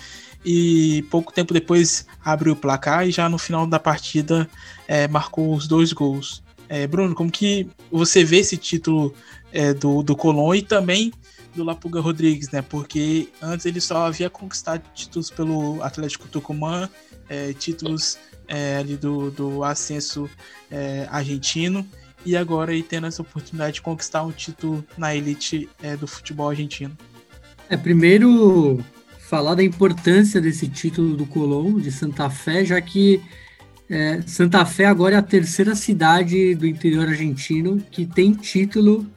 [0.46, 4.50] e pouco tempo depois abriu o placar e já no final da partida
[4.88, 6.44] é, marcou os dois gols.
[6.70, 9.14] É, Bruno, como que você vê esse título
[9.52, 11.14] é, do, do Colón e também
[11.56, 12.62] do Lapuga Rodrigues, né?
[12.62, 16.90] Porque antes ele só havia conquistado títulos pelo Atlético Tucumã,
[17.30, 20.30] é, títulos é, ali do, do ascenso
[20.70, 21.86] é, argentino
[22.26, 25.70] e agora aí tendo essa oportunidade de conquistar um título na elite
[26.00, 26.98] do futebol argentino.
[27.70, 28.84] É, primeiro
[29.20, 33.22] falar da importância desse título do Colón, de Santa Fé, já que
[33.90, 39.08] é, Santa Fé agora é a terceira cidade do interior argentino que tem título,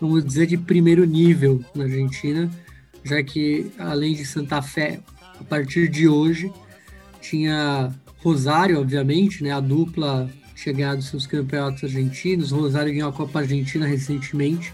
[0.00, 2.50] vamos dizer, de primeiro nível na Argentina,
[3.04, 5.00] já que além de Santa Fé,
[5.40, 6.52] a partir de hoje,
[7.20, 12.52] tinha Rosário, obviamente, né, a dupla chegado seus campeonatos argentinos.
[12.52, 14.72] Rosário ganhou a Copa Argentina recentemente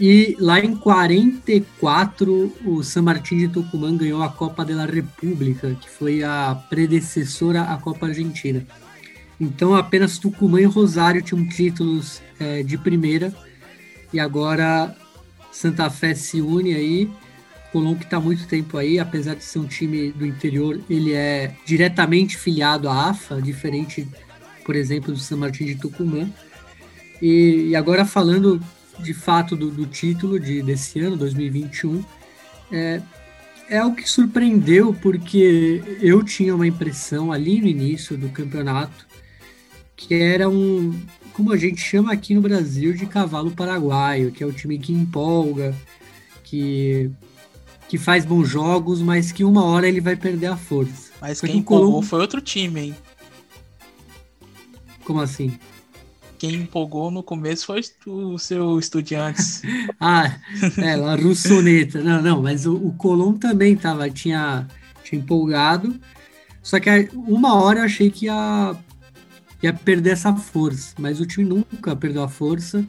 [0.00, 5.90] e lá em 44, o San Martín de Tucumã ganhou a Copa da República, que
[5.90, 8.66] foi a predecessora à Copa Argentina.
[9.38, 13.30] Então apenas Tucumã e Rosário tinham títulos é, de primeira
[14.10, 14.96] e agora
[15.52, 17.10] Santa Fé se une aí.
[17.70, 21.54] Colón que está muito tempo aí, apesar de ser um time do interior, ele é
[21.66, 24.08] diretamente filiado à AFA, diferente,
[24.64, 26.28] por exemplo, do San Martín de Tucumã.
[27.20, 28.60] E, e agora falando
[29.02, 32.04] de fato do, do título de, desse ano, 2021,
[32.72, 33.02] é,
[33.68, 39.10] é o que surpreendeu, porque eu tinha uma impressão ali no início do campeonato
[40.00, 40.98] que era um,
[41.34, 44.92] como a gente chama aqui no Brasil, de cavalo paraguaio, que é o time que
[44.94, 45.74] empolga,
[46.42, 47.10] que,
[47.86, 51.10] que faz bons jogos, mas que uma hora ele vai perder a força.
[51.20, 52.96] Mas quem empolgou foi outro time, hein?
[55.04, 55.58] Como assim?
[56.40, 59.60] Quem empolgou no começo foi o seu Estudiantes.
[60.00, 60.40] ah,
[60.78, 62.00] é, a Russoneta.
[62.00, 64.66] Não, não, mas o, o também tava, tinha,
[65.04, 66.00] tinha empolgado.
[66.62, 68.74] Só que uma hora eu achei que ia,
[69.62, 72.86] ia perder essa força, mas o time nunca perdeu a força,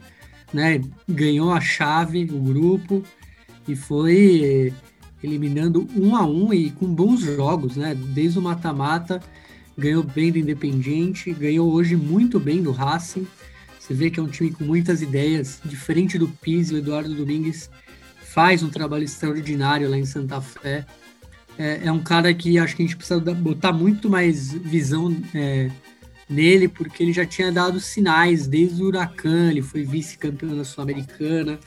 [0.50, 0.80] né?
[1.06, 3.02] Ganhou a chave, o grupo,
[3.68, 4.72] e foi
[5.22, 7.94] eliminando um a um e com bons jogos, né?
[7.94, 9.20] Desde o mata-mata,
[9.76, 13.26] ganhou bem do Independiente, ganhou hoje muito bem do Racing.
[13.78, 17.68] Você vê que é um time com muitas ideias, diferente do Pizzi, o Eduardo Domingues
[18.32, 20.86] faz um trabalho extraordinário lá em Santa Fé.
[21.58, 25.70] É, é um cara que acho que a gente precisa botar muito mais visão é,
[26.28, 31.58] nele, porque ele já tinha dado sinais desde o Huracan, ele foi vice-campeão da Sul-Americana,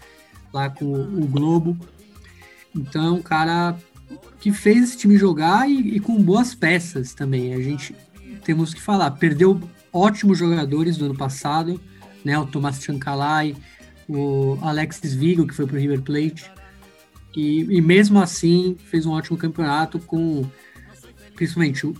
[0.51, 1.77] lá com o Globo.
[2.75, 3.77] Então é um cara
[4.39, 7.53] que fez esse time jogar e, e, com boas peças também.
[7.53, 7.95] A gente
[8.43, 9.59] temos que falar, perdeu
[9.91, 11.79] ótimos jogadores do ano passado,
[12.23, 12.37] né?
[12.37, 13.55] O Tomás Chancalay,
[14.07, 16.49] o Alexis Vigo, que foi para o River Plate.
[17.35, 20.45] E, e, mesmo assim fez um ótimo campeonato com
[21.35, 21.93] principalmente o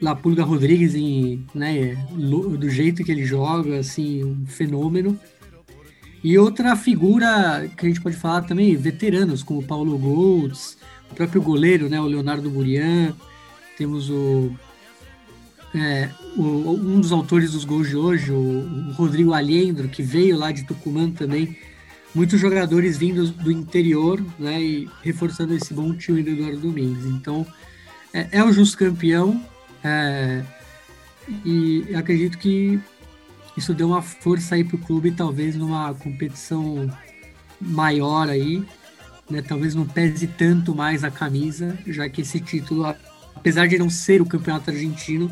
[0.00, 5.18] Lapulga Rodrigues em, né, do jeito que ele joga, assim, um fenômeno.
[6.24, 10.76] E outra figura que a gente pode falar também, veteranos, como Paulo Goltz,
[11.12, 13.14] o próprio goleiro, né, o Leonardo Burian,
[13.76, 14.50] temos o
[15.74, 20.38] é, o, um dos autores dos gols de hoje, o, o, Rodrigo Alhendro, que veio
[20.38, 21.56] lá de Tucumã também.
[22.14, 27.06] Muitos jogadores vindos do interior, né, e reforçando esse bom time do Eduardo Domingues.
[27.06, 27.46] Então,
[28.12, 29.42] é, é o justo campeão,
[29.82, 30.42] é,
[31.44, 32.78] e acredito que
[33.56, 36.90] isso deu uma força aí para o clube, talvez numa competição
[37.58, 38.62] maior aí,
[39.30, 42.84] né, talvez não pese tanto mais a camisa, já que esse título,
[43.34, 45.30] apesar de não ser o campeonato argentino,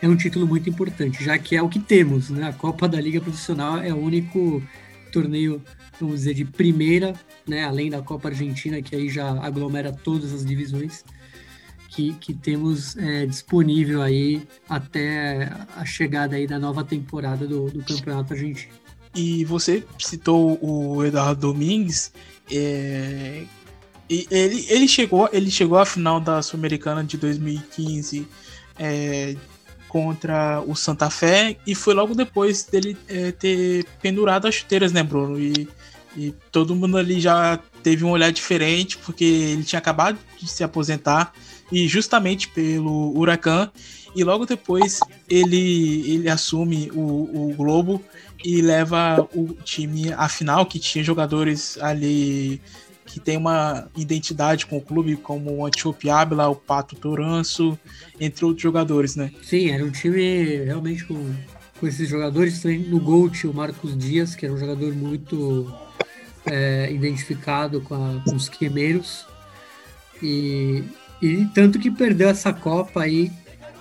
[0.00, 2.48] é um título muito importante, já que é o que temos, né?
[2.48, 4.62] A Copa da Liga Profissional é o único
[5.12, 5.60] torneio,
[6.00, 7.14] vamos dizer, de primeira,
[7.46, 7.64] né?
[7.64, 11.04] Além da Copa Argentina, que aí já aglomera todas as divisões,
[11.88, 17.82] que, que temos é, disponível aí até a chegada aí da nova temporada do, do
[17.82, 18.72] Campeonato Argentino.
[19.14, 22.12] E você citou o Eduardo Domingues,
[22.50, 23.44] é,
[24.08, 28.26] ele, ele, chegou, ele chegou à final da Sul-Americana de 2015
[28.78, 29.36] é,
[29.88, 35.02] contra o Santa Fé e foi logo depois dele é, ter pendurado as chuteiras, né,
[35.02, 35.38] Bruno?
[35.38, 35.68] E,
[36.16, 40.64] e todo mundo ali já teve um olhar diferente porque ele tinha acabado de se
[40.64, 41.32] aposentar
[41.70, 43.70] e justamente pelo Huracan
[44.16, 47.00] e logo depois ele, ele assume o,
[47.50, 48.02] o Globo
[48.44, 52.60] e leva o time à final que tinha jogadores ali
[53.08, 57.78] que tem uma identidade com o clube, como o Antiope Abla, o Pato Toranço,
[58.20, 59.32] entre outros jogadores, né?
[59.42, 61.34] Sim, era um time realmente com,
[61.80, 62.62] com esses jogadores.
[62.64, 65.72] No gol tinha o Marcos Dias, que era um jogador muito
[66.44, 69.26] é, identificado com, a, com os quemeiros.
[70.22, 70.84] E,
[71.22, 73.32] e tanto que perdeu essa Copa aí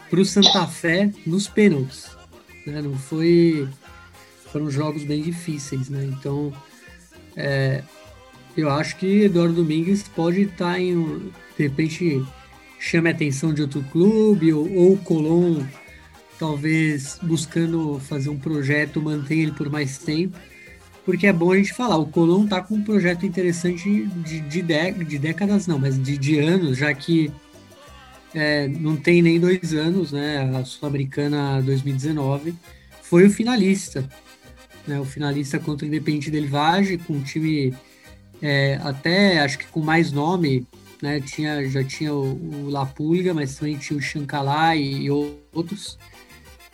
[0.10, 2.10] para o Santa Fé nos pênaltis.
[2.66, 2.82] Né?
[2.82, 3.68] Não foi.
[4.58, 6.04] Foram jogos bem difíceis, né?
[6.04, 6.52] Então.
[7.36, 7.84] É,
[8.56, 11.32] eu acho que Eduardo Domingues pode estar em.
[11.56, 12.26] De repente
[12.80, 15.64] chame a atenção de outro clube, ou, ou o Colom
[16.40, 20.36] talvez buscando fazer um projeto, manter ele por mais tempo.
[21.06, 24.62] Porque é bom a gente falar, o Colom está com um projeto interessante de, de,
[24.62, 27.32] de, de décadas, não, mas de, de anos, já que
[28.34, 30.52] é, não tem nem dois anos, né?
[30.60, 32.56] A Sul-Americana 2019
[33.04, 34.08] foi o finalista,
[34.88, 35.00] né?
[35.00, 37.74] O finalista contra o Independente Del Valle, com um time
[38.42, 40.66] é, até acho que com mais nome,
[41.02, 41.20] né?
[41.20, 45.98] Tinha, já tinha o, o Lapulga, mas também tinha o Chancalá e, e outros.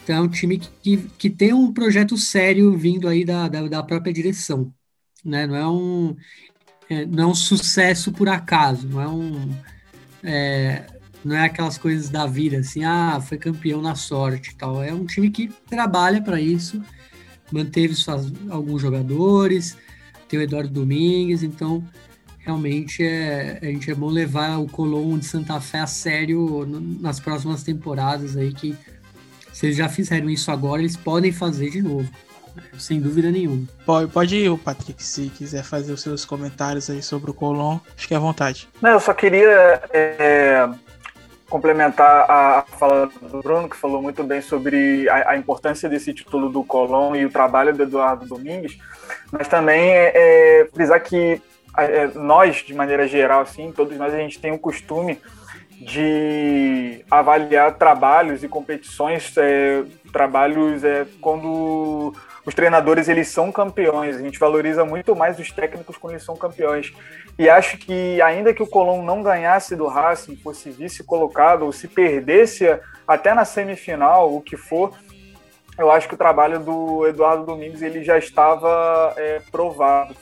[0.03, 3.83] Então é um time que, que tem um projeto sério vindo aí da, da, da
[3.83, 4.73] própria direção.
[5.23, 5.47] Né?
[5.47, 6.15] Não, é um,
[6.89, 9.49] é, não é um sucesso por acaso, não é um.
[10.21, 10.85] É,
[11.23, 14.83] não é aquelas coisas da vida, assim, ah, foi campeão na sorte tal.
[14.83, 16.83] É um time que trabalha para isso,
[17.51, 19.77] manteve suas, alguns jogadores,
[20.27, 21.83] tem o Eduardo Domingues, então
[22.39, 26.65] realmente é, a gente é bom levar o Colombo de Santa Fé a sério
[26.99, 28.75] nas próximas temporadas aí, que
[29.51, 32.09] se eles já fizeram isso agora, eles podem fazer de novo.
[32.77, 33.67] sem dúvida nenhuma.
[33.85, 38.13] Pode, pode ir, Patrick, se quiser fazer os seus comentários aí sobre o Colón, fique
[38.13, 38.67] à vontade.
[38.81, 40.67] Não, eu só queria é,
[41.53, 46.49] complementar a fala do Bruno, que falou muito bem sobre a, a importância desse título
[46.49, 48.75] do Colón e o trabalho do Eduardo Domingues,
[49.31, 51.39] mas também é, é frisar que
[51.77, 55.21] é, nós, de maneira geral, assim, todos nós, a gente tem o costume
[55.79, 62.15] de avaliar trabalhos e competições, é, trabalhos é, quando
[62.45, 64.15] os treinadores eles são campeões.
[64.15, 66.93] A gente valoriza muito mais os técnicos quando eles são campeões.
[67.37, 71.71] E acho que ainda que o Colón não ganhasse do Racing, fosse vice colocado ou
[71.71, 72.65] se perdesse
[73.07, 74.93] até na semifinal, o que for,
[75.77, 80.15] eu acho que o trabalho do Eduardo Domingos ele já estava é, provado,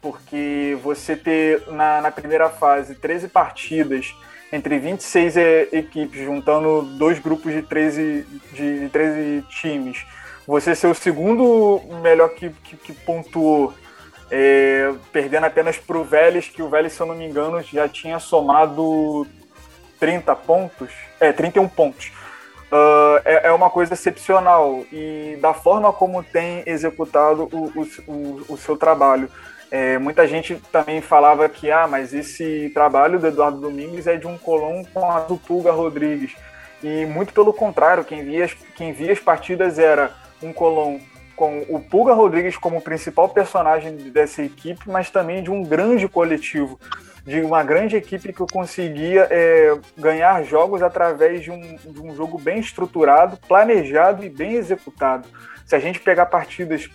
[0.00, 4.14] porque você ter na, na primeira fase 13 partidas
[4.52, 5.36] entre 26
[5.72, 10.04] equipes, juntando dois grupos de 13, de 13 times,
[10.46, 13.72] você ser o segundo melhor que, que, que pontuou,
[14.30, 17.88] é, perdendo apenas para o Vélez, que o Vélez, se eu não me engano, já
[17.88, 19.26] tinha somado
[20.00, 20.90] 30 pontos,
[21.20, 22.12] é, 31 pontos.
[22.72, 28.44] Uh, é, é, uma coisa excepcional e da forma como tem executado o, o, o,
[28.54, 29.28] o seu trabalho.
[29.70, 34.26] É, muita gente também falava que, ah, mas esse trabalho do Eduardo Domingues é de
[34.26, 35.36] um colão com a do
[35.70, 36.34] Rodrigues.
[36.82, 40.10] E muito pelo contrário, quem via, quem via as partidas era
[40.42, 41.00] um colão
[41.34, 46.78] com o Pulga Rodrigues como principal personagem dessa equipe, mas também de um grande coletivo,
[47.24, 52.38] de uma grande equipe que conseguia é, ganhar jogos através de um, de um jogo
[52.38, 55.26] bem estruturado, planejado e bem executado.
[55.66, 56.88] Se a gente pegar partidas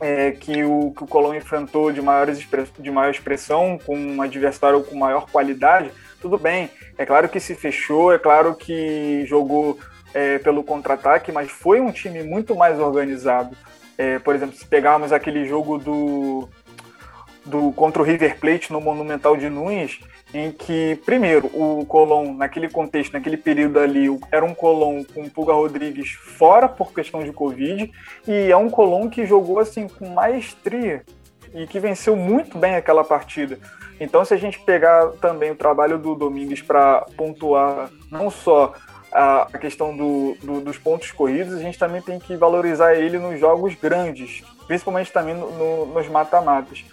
[0.00, 2.46] é, que, o, que o Colón enfrentou de, maiores,
[2.78, 5.90] de maior expressão, com um adversário com maior qualidade,
[6.20, 6.70] tudo bem.
[6.98, 9.78] É claro que se fechou, é claro que jogou
[10.14, 13.56] é, pelo contra-ataque, mas foi um time muito mais organizado.
[13.98, 16.48] É, por exemplo, se pegarmos aquele jogo do,
[17.44, 20.00] do contra o River Plate no Monumental de Nunes,
[20.34, 25.30] em que, primeiro, o Colón, naquele contexto, naquele período ali, era um Colón com o
[25.30, 27.90] Pulga Rodrigues fora por questão de Covid,
[28.26, 31.04] e é um Colón que jogou assim com maestria
[31.54, 33.58] e que venceu muito bem aquela partida.
[33.98, 38.74] Então, se a gente pegar também o trabalho do Domingues para pontuar não só
[39.18, 43.40] a questão do, do, dos pontos corridos, a gente também tem que valorizar ele nos
[43.40, 46.84] jogos grandes, principalmente também no, no, nos mata-matas.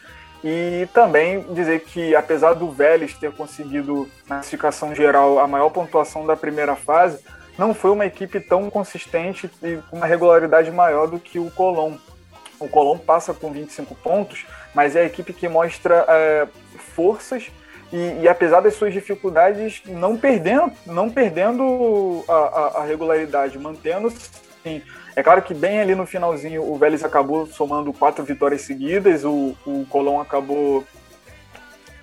[0.41, 6.25] E também dizer que, apesar do Vélez ter conseguido, na classificação geral, a maior pontuação
[6.25, 7.19] da primeira fase,
[7.57, 11.93] não foi uma equipe tão consistente e com uma regularidade maior do que o Colón.
[12.59, 16.47] O Colón passa com 25 pontos, mas é a equipe que mostra é,
[16.95, 17.51] forças
[17.93, 24.11] e, e, apesar das suas dificuldades, não perdendo, não perdendo a, a, a regularidade, mantendo
[24.63, 24.81] sim,
[25.15, 29.55] é claro que bem ali no finalzinho o Vélez acabou somando quatro vitórias seguidas, o,
[29.63, 30.83] o Colón acabou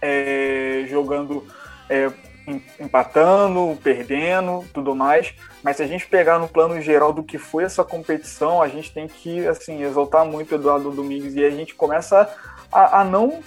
[0.01, 1.45] é, jogando,
[1.88, 2.09] é,
[2.78, 5.34] empatando, perdendo, tudo mais.
[5.61, 8.93] Mas se a gente pegar no plano geral do que foi essa competição, a gente
[8.93, 12.32] tem que assim exaltar muito o Eduardo Domingues e a gente começa
[12.70, 13.41] a, a não,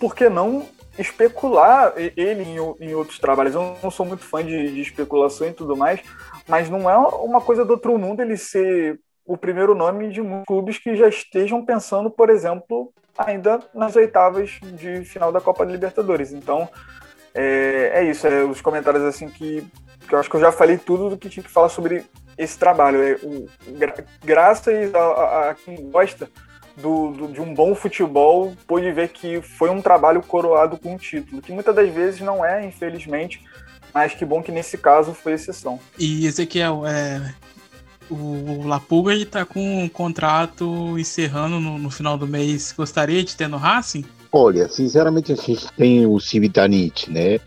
[0.00, 0.66] por que não
[0.98, 3.54] especular ele em, em, outros trabalhos.
[3.54, 6.00] Eu não sou muito fã de, de especulação e tudo mais,
[6.48, 10.78] mas não é uma coisa do outro mundo ele ser o primeiro nome de clubes
[10.78, 16.32] que já estejam pensando, por exemplo, ainda nas oitavas de final da Copa Libertadores.
[16.32, 16.68] Então,
[17.34, 19.66] é, é isso, é os comentários assim que,
[20.08, 22.04] que, eu acho que eu já falei tudo do que tinha que falar sobre
[22.38, 23.02] esse trabalho.
[23.02, 23.94] É, o, gra,
[24.24, 26.30] graças a, a, a, quem gosta
[26.76, 30.98] do, do, de um bom futebol, pôde ver que foi um trabalho coroado com um
[30.98, 33.42] título, que muitas das vezes não é, infelizmente,
[33.94, 35.80] mas que bom que nesse caso foi exceção.
[35.98, 37.34] E Ezequiel, é,
[38.10, 42.72] o Lapulga está com um contrato encerrando no, no, final do mês.
[42.76, 44.04] Gostaria de ter no Racing?
[44.30, 47.40] Olha, sinceramente a gente tem o Civitanite, né?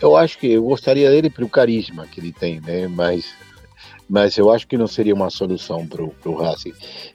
[0.00, 2.86] Eu acho que eu gostaria dele pelo carisma que ele tem, né?
[2.88, 3.26] Mas,
[4.08, 6.74] mas eu acho que não seria uma solução para o Racing.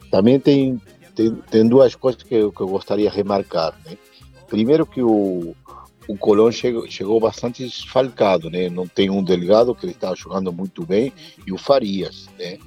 [0.09, 0.81] Também tem,
[1.15, 3.97] tem, tem duas coisas que eu, que eu gostaria de remarcar, né?
[4.47, 5.55] Primeiro que o,
[6.07, 8.69] o Colón chegou, chegou bastante desfalcado, né?
[8.69, 11.13] Não tem um Delgado que ele estava jogando muito bem
[11.45, 12.57] e o Farias, né?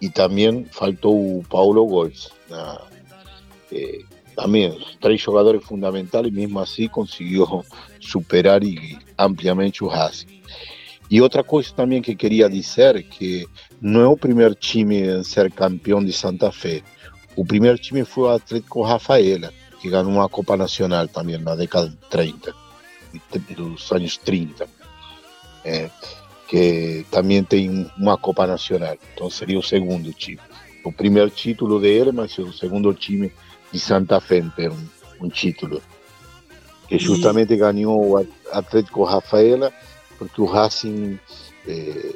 [0.00, 2.30] E também faltou o Paulo Góes.
[2.48, 2.78] Né?
[3.72, 4.04] Eh,
[4.36, 7.64] também três jogadores fundamentais, mesmo assim conseguiu
[8.00, 10.42] superar e, ampliamente o Racing.
[11.10, 13.46] E outra coisa também que queria dizer que
[13.80, 16.82] não é o primeiro time a ser campeão de Santa Fé.
[17.36, 21.90] O primeiro time foi o Atlético Rafaela que ganhou uma Copa Nacional também na década
[21.90, 22.54] de 30,
[23.54, 24.66] dos anos 30,
[25.62, 25.90] é,
[26.48, 30.40] que também tem uma Copa Nacional, então seria o segundo time.
[30.82, 33.30] o primeiro título dele, mas o segundo time
[33.70, 34.88] de Santa Fe tem um,
[35.20, 35.82] um título.
[36.88, 39.72] Que justamente ganhou o Atlético Rafaela
[40.18, 41.18] porque o Racing
[41.66, 42.14] eh,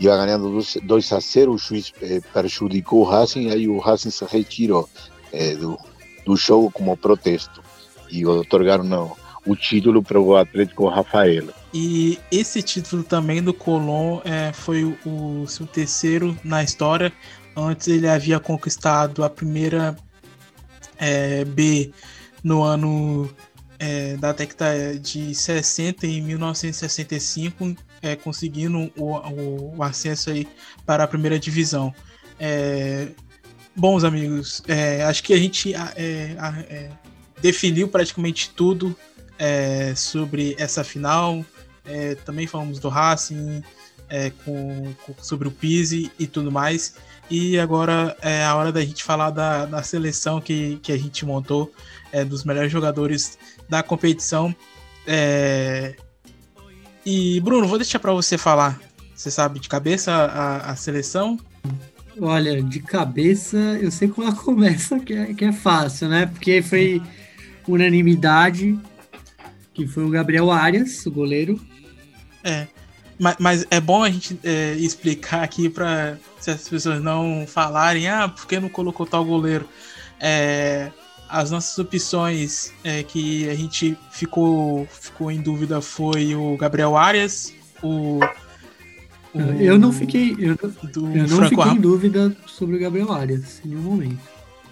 [0.00, 4.24] ia ganhando 2 a 0, o juiz eh, prejudicou o Racing, aí o Racing se
[4.24, 4.88] retirou
[5.32, 5.78] eh, do,
[6.24, 7.62] do jogo como protesto
[8.10, 11.52] e otorgaram o título para o Atlético Rafaela.
[11.72, 17.12] E esse título também do Colón é, foi o, o seu terceiro na história.
[17.56, 19.96] Antes ele havia conquistado a primeira
[20.96, 21.92] é, B
[22.42, 23.28] no ano
[23.78, 30.46] é, da década de 60, em 1965, é, conseguindo o, o, o, acesso aí
[30.86, 31.94] para a primeira divisão.
[32.38, 33.08] É,
[33.74, 36.90] bons amigos, é, acho que a gente é, é,
[37.40, 38.96] definiu praticamente tudo
[39.94, 41.44] sobre essa final.
[42.24, 43.62] também falamos do Racing,
[44.44, 46.96] com, com, sobre o Pise e tudo mais.
[47.30, 51.24] E agora é a hora da gente falar da, da seleção que, que a gente
[51.24, 51.72] montou,
[52.26, 53.38] dos melhores jogadores
[53.68, 54.52] da competição.
[55.06, 55.94] É...
[57.10, 58.78] E, Bruno, vou deixar para você falar.
[59.14, 61.38] Você sabe de cabeça a, a, seleção?
[62.20, 66.26] Olha, de cabeça eu sei como ela começa, que é, que é fácil, né?
[66.26, 67.00] Porque foi
[67.66, 68.78] unanimidade,
[69.72, 71.58] que foi o Gabriel Arias, o goleiro.
[72.44, 72.66] É,
[73.18, 78.06] mas, mas é bom a gente é, explicar aqui para se as pessoas não falarem,
[78.06, 79.66] ah, por que não colocou tal goleiro?
[80.20, 80.90] É,
[81.28, 87.52] as nossas opções é, que a gente ficou, ficou em dúvida foi o Gabriel Arias,
[87.82, 88.18] o.
[89.34, 90.56] o eu não fiquei, eu,
[91.14, 94.18] eu não fiquei em dúvida sobre o Gabriel Arias em nenhum momento.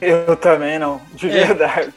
[0.01, 1.47] Eu também não, de é.
[1.47, 1.95] verdade.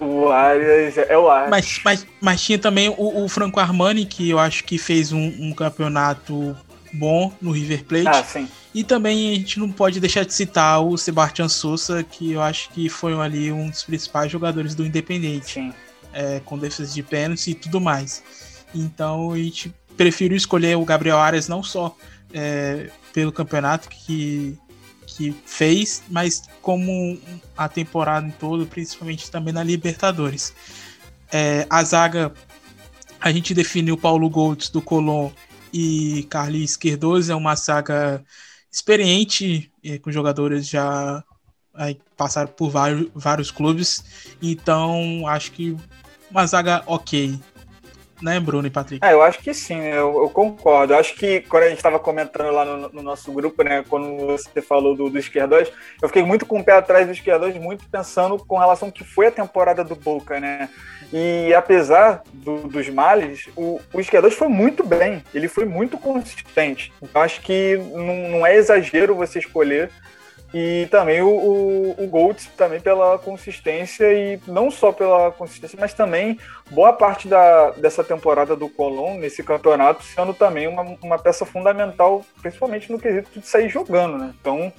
[0.00, 1.50] O Arias é o Arias.
[1.50, 5.32] Mas, mas, mas tinha também o, o Franco Armani, que eu acho que fez um,
[5.38, 6.56] um campeonato
[6.92, 8.08] bom no River Plate.
[8.08, 8.48] Ah, sim.
[8.74, 12.70] E também a gente não pode deixar de citar o Sebastião Souza, que eu acho
[12.70, 15.72] que foi ali um dos principais jogadores do Independente,
[16.12, 18.24] é, com defesa de pênalti e tudo mais.
[18.74, 21.96] Então a gente prefiro escolher o Gabriel Arias não só
[22.32, 24.58] é, pelo campeonato que,
[25.06, 27.16] que fez, mas como
[27.56, 30.52] a temporada em todo, principalmente também na Libertadores.
[31.30, 32.32] É, a zaga,
[33.20, 35.30] a gente definiu Paulo Golds do Colón
[35.72, 38.24] e Carlinhos Cardoso, é uma saga
[38.74, 41.22] experiente, eh, com jogadores já
[41.72, 44.04] aí, passaram por vários, vários clubes,
[44.42, 45.76] então acho que
[46.28, 47.38] uma zaga ok.
[48.22, 49.04] Né, Bruno e Patrick?
[49.04, 50.92] É, eu acho que sim, eu, eu concordo.
[50.92, 54.26] Eu acho que quando a gente estava comentando lá no, no, nosso grupo, né, quando
[54.26, 57.84] você falou do, do Esquerdóis, eu fiquei muito com o pé atrás do Esquerdóis, muito
[57.88, 60.68] pensando com relação ao que foi a temporada do Boca, né?
[61.12, 66.92] E apesar do, dos males, o, o Esquerdóis foi muito bem, ele foi muito consistente.
[67.02, 69.90] Então acho que não, não é exagero você escolher
[70.54, 75.92] e também o, o, o Golds também pela consistência e não só pela consistência, mas
[75.92, 76.38] também
[76.70, 82.24] boa parte da, dessa temporada do Colón nesse campeonato sendo também uma, uma peça fundamental,
[82.40, 84.32] principalmente no quesito de sair jogando, né?
[84.40, 84.72] Então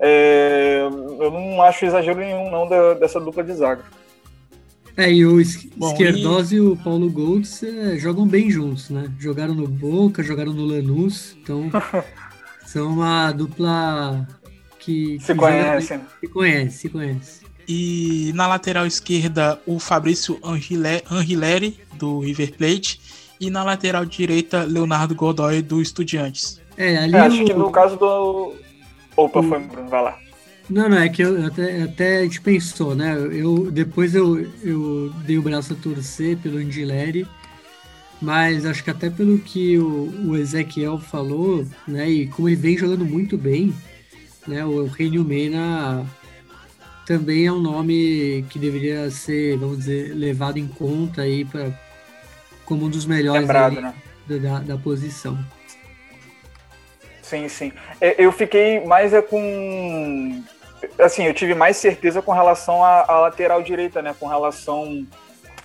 [0.00, 0.88] é,
[1.20, 3.84] eu não acho exagero nenhum não da, dessa dupla de zaga.
[4.96, 6.56] É, e o Esquerdós e...
[6.56, 6.60] e...
[6.60, 9.12] o Paulo Golds é, jogam bem juntos, né?
[9.18, 11.70] Jogaram no Boca, jogaram no Lanús, então
[12.64, 14.26] são uma dupla
[14.80, 15.94] que, se conhece.
[15.94, 17.40] Joga, se conhece, se conhece.
[17.68, 23.00] E na lateral esquerda, o Fabrício Angileri, do River Plate.
[23.38, 26.60] E na lateral direita, Leonardo Godoy, do Estudiantes.
[26.76, 27.44] É, ali é, acho o...
[27.44, 28.54] que no caso do.
[29.16, 29.42] Opa, o...
[29.42, 30.18] foi, Bruno, vai lá.
[30.68, 33.16] Não, não, é que eu até, até a gente pensou, né?
[33.32, 37.26] Eu, depois eu, eu dei o braço a torcer pelo Angileri,
[38.20, 42.08] mas acho que até pelo que o, o Ezequiel falou, né?
[42.08, 43.74] E como ele vem jogando muito bem,
[44.46, 44.64] né?
[44.64, 46.06] O Reino Mena
[47.06, 51.70] também é um nome que deveria ser, vamos dizer, levado em conta aí para
[52.64, 53.94] como um dos melhores Lembrado, né?
[54.26, 55.36] da, da posição.
[57.20, 57.72] Sim, sim.
[58.00, 60.42] É, eu fiquei mais é com.
[60.98, 64.14] Assim, eu tive mais certeza com relação à, à lateral direita, né?
[64.18, 65.06] Com relação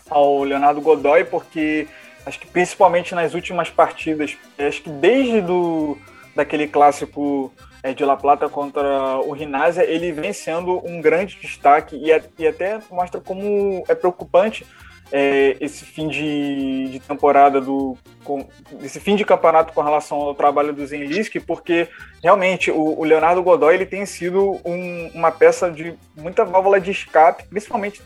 [0.09, 1.88] ao Leonardo Godoy, porque
[2.26, 5.97] acho que principalmente nas últimas partidas, acho que desde do,
[6.36, 7.51] daquele clássico
[7.86, 12.09] é, de La Plata contra o Rinásia, ele vem sendo um grande destaque e,
[12.39, 14.65] e até mostra como é preocupante
[15.11, 18.43] é, esse fim de, de, temporada do com,
[18.81, 21.88] esse fim de campeonato com relação ao trabalho do Zenliski, porque
[22.23, 26.89] realmente o, o, Leonardo Godoy ele tem sido um, uma peça de muita válvula de
[26.89, 28.01] escape, principalmente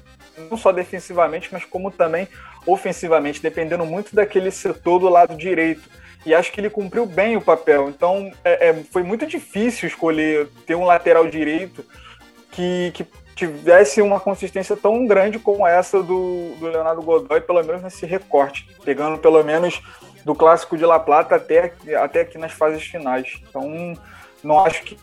[0.51, 2.27] não só defensivamente, mas como também
[2.67, 5.89] ofensivamente, dependendo muito daquele setor do lado direito.
[6.26, 7.89] E acho que ele cumpriu bem o papel.
[7.89, 11.86] Então é, é, foi muito difícil escolher ter um lateral direito
[12.51, 13.05] que, que
[13.36, 18.67] tivesse uma consistência tão grande como essa do, do Leonardo Godoy, pelo menos nesse recorte,
[18.84, 19.82] pegando pelo menos
[20.26, 23.41] do clássico de La Plata até, até aqui nas fases finais.
[23.49, 23.97] Então,
[24.43, 24.97] não acho que,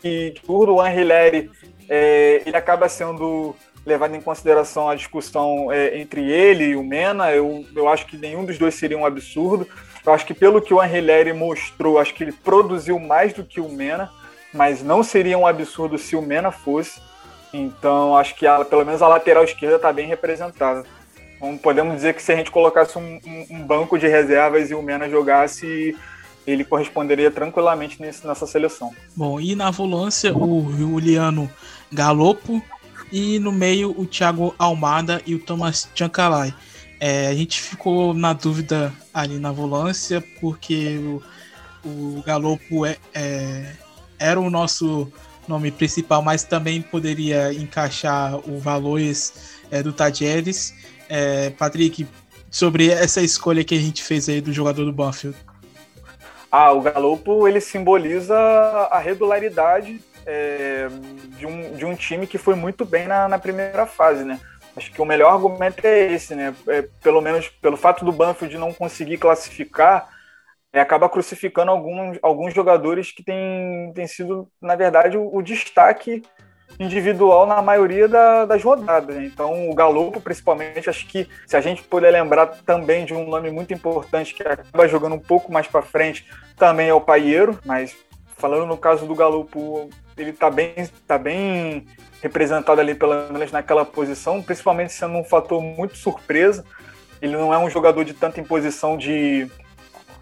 [0.00, 1.50] que, o Juan Hileri
[1.88, 7.32] é, ele acaba sendo levado em consideração a discussão é, entre ele e o Mena.
[7.32, 9.66] Eu, eu acho que nenhum dos dois seria um absurdo.
[10.04, 13.60] Eu acho que pelo que o Anrileri mostrou, acho que ele produziu mais do que
[13.60, 14.10] o Mena,
[14.52, 17.00] mas não seria um absurdo se o Mena fosse.
[17.52, 20.84] Então, acho que a, pelo menos a lateral esquerda está bem representada.
[21.36, 24.74] Então, podemos dizer que se a gente colocasse um, um, um, banco de reservas e
[24.74, 25.96] o Mena jogasse,
[26.46, 28.92] ele corresponderia tranquilamente nesse, nessa seleção.
[29.14, 31.50] Bom, e na volância, o Juliano
[31.92, 32.62] Galopo
[33.12, 36.54] e no meio o Thiago Almada e o Thomas Chancalay.
[37.04, 41.20] É, a gente ficou na dúvida ali na volância, porque o,
[41.84, 43.72] o Galopo é, é,
[44.20, 45.12] era o nosso
[45.48, 50.72] nome principal, mas também poderia encaixar o Valores é, do Tadieres.
[51.08, 52.06] É, Patrick,
[52.48, 55.36] sobre essa escolha que a gente fez aí do jogador do Banfield.
[56.52, 60.86] Ah, o Galopo ele simboliza a regularidade é,
[61.36, 64.38] de, um, de um time que foi muito bem na, na primeira fase, né?
[64.76, 66.54] Acho que o melhor argumento é esse, né?
[66.68, 70.08] É, pelo menos pelo fato do Banfield não conseguir classificar,
[70.72, 76.22] é, acaba crucificando alguns, alguns jogadores que têm, têm sido, na verdade, o, o destaque
[76.80, 79.16] individual na maioria da, das rodadas.
[79.16, 79.26] Né?
[79.26, 83.50] Então, o Galopo, principalmente, acho que se a gente puder lembrar também de um nome
[83.50, 87.94] muito importante que acaba jogando um pouco mais para frente, também é o Paieiro, mas
[88.36, 90.74] falando no caso do Galopo, ele está bem,
[91.06, 91.86] tá bem
[92.22, 96.64] representado ali, pelo menos naquela posição, principalmente sendo um fator muito surpresa.
[97.20, 99.50] Ele não é um jogador de tanta imposição de,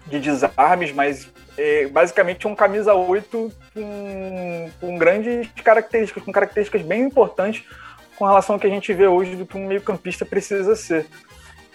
[0.07, 7.03] de desarmes, mas é basicamente um camisa 8 com, com grandes características, com características bem
[7.03, 7.63] importantes
[8.17, 11.07] com relação ao que a gente vê hoje do que um meio-campista precisa ser.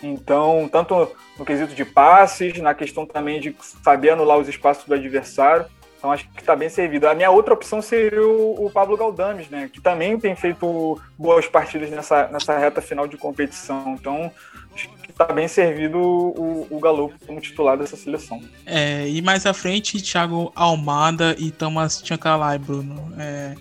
[0.01, 4.95] Então, tanto no quesito de passes, na questão também de saber anular os espaços do
[4.95, 5.67] adversário,
[5.97, 7.09] então acho que está bem servido.
[7.09, 9.71] A minha outra opção seria o, o, Pablo Galdames, né?
[9.73, 13.97] Que também tem feito boas partidas nessa, nessa reta final de competição.
[13.99, 14.31] Então
[14.75, 18.41] acho que está bem servido o, o Galo como titular dessa seleção.
[18.65, 23.13] É, e mais à frente, Thiago Almada e Thomas Chancalay, Bruno.
[23.19, 23.55] É,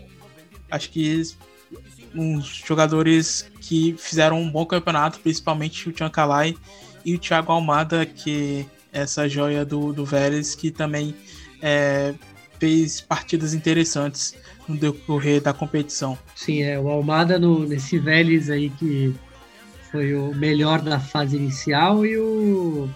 [0.70, 1.24] acho que
[2.14, 6.58] uns jogadores que fizeram um bom campeonato, principalmente o Chancalay
[7.04, 11.16] e o Thiago Almada, que é essa joia do, do Vélez, que também
[11.66, 12.14] é,
[12.60, 14.36] fez partidas interessantes
[14.68, 16.16] no decorrer da competição.
[16.36, 19.14] Sim, é o Almada no, nesse Vélez aí que
[19.92, 22.88] foi o melhor da fase inicial e o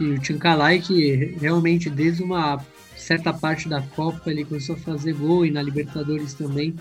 [0.00, 2.58] e o Tincalai que realmente desde uma
[2.96, 6.74] certa parte da Copa ele começou a fazer gol e na Libertadores também.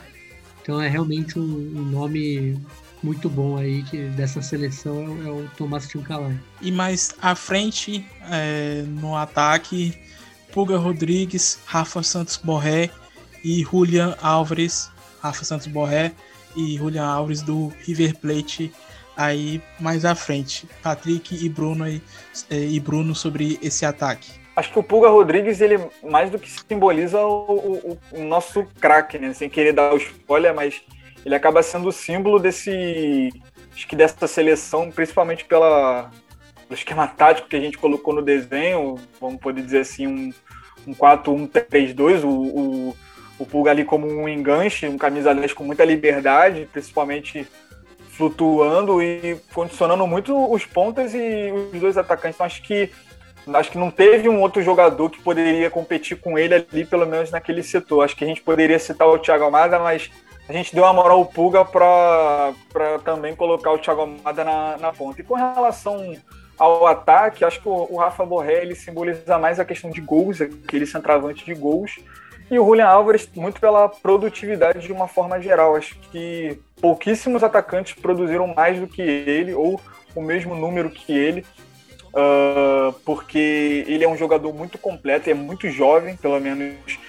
[0.61, 2.59] Então é realmente um, um nome
[3.03, 6.39] muito bom aí que dessa seleção é, é o Tomás Tincalai.
[6.61, 9.93] E mais à frente é, no ataque
[10.51, 12.89] Puga Rodrigues, Rafa Santos Borré
[13.43, 14.91] e Julian Álvares,
[15.21, 16.11] Rafa Santos Borré
[16.55, 18.71] e Julian Álvares do River Plate
[19.15, 20.67] aí mais à frente.
[20.81, 22.01] Patrick e Bruno aí,
[22.49, 24.31] e Bruno sobre esse ataque.
[24.55, 29.17] Acho que o Puga Rodrigues, ele mais do que simboliza o, o, o nosso craque,
[29.17, 29.33] né?
[29.33, 30.81] Sem querer dar o spoiler, mas
[31.25, 33.29] ele acaba sendo o símbolo desse
[33.73, 36.11] acho que dessa seleção, principalmente pela
[36.71, 40.33] do esquema tático que a gente colocou no desenho, vamos poder dizer assim, um,
[40.87, 42.97] um 4-1-3-2, o, o,
[43.37, 47.45] o Pulga ali como um enganche, um camisa 10 com muita liberdade, principalmente
[48.11, 52.37] flutuando e condicionando muito os pontas e os dois atacantes.
[52.37, 52.89] Então acho que
[53.53, 57.31] acho que não teve um outro jogador que poderia competir com ele ali, pelo menos
[57.31, 58.05] naquele setor.
[58.05, 60.09] Acho que a gente poderia citar o Thiago Almada, mas
[60.47, 62.53] a gente deu uma moral ao Pulga para
[63.03, 65.19] também colocar o Thiago Almada na, na ponta.
[65.19, 66.15] E com relação
[66.61, 70.85] ao ataque, acho que o, Rafa Borré ele simboliza mais a questão de gols, aquele
[70.85, 71.99] centroavante de gols,
[72.51, 75.75] e o Julian Álvares muito pela produtividade de uma forma geral.
[75.75, 79.81] Acho que pouquíssimos atacantes produziram mais do que ele, ou
[80.13, 81.43] o mesmo número que ele,
[82.13, 86.99] uh, porque ele é um jogador muito completo, é muito jovem, pelo menos.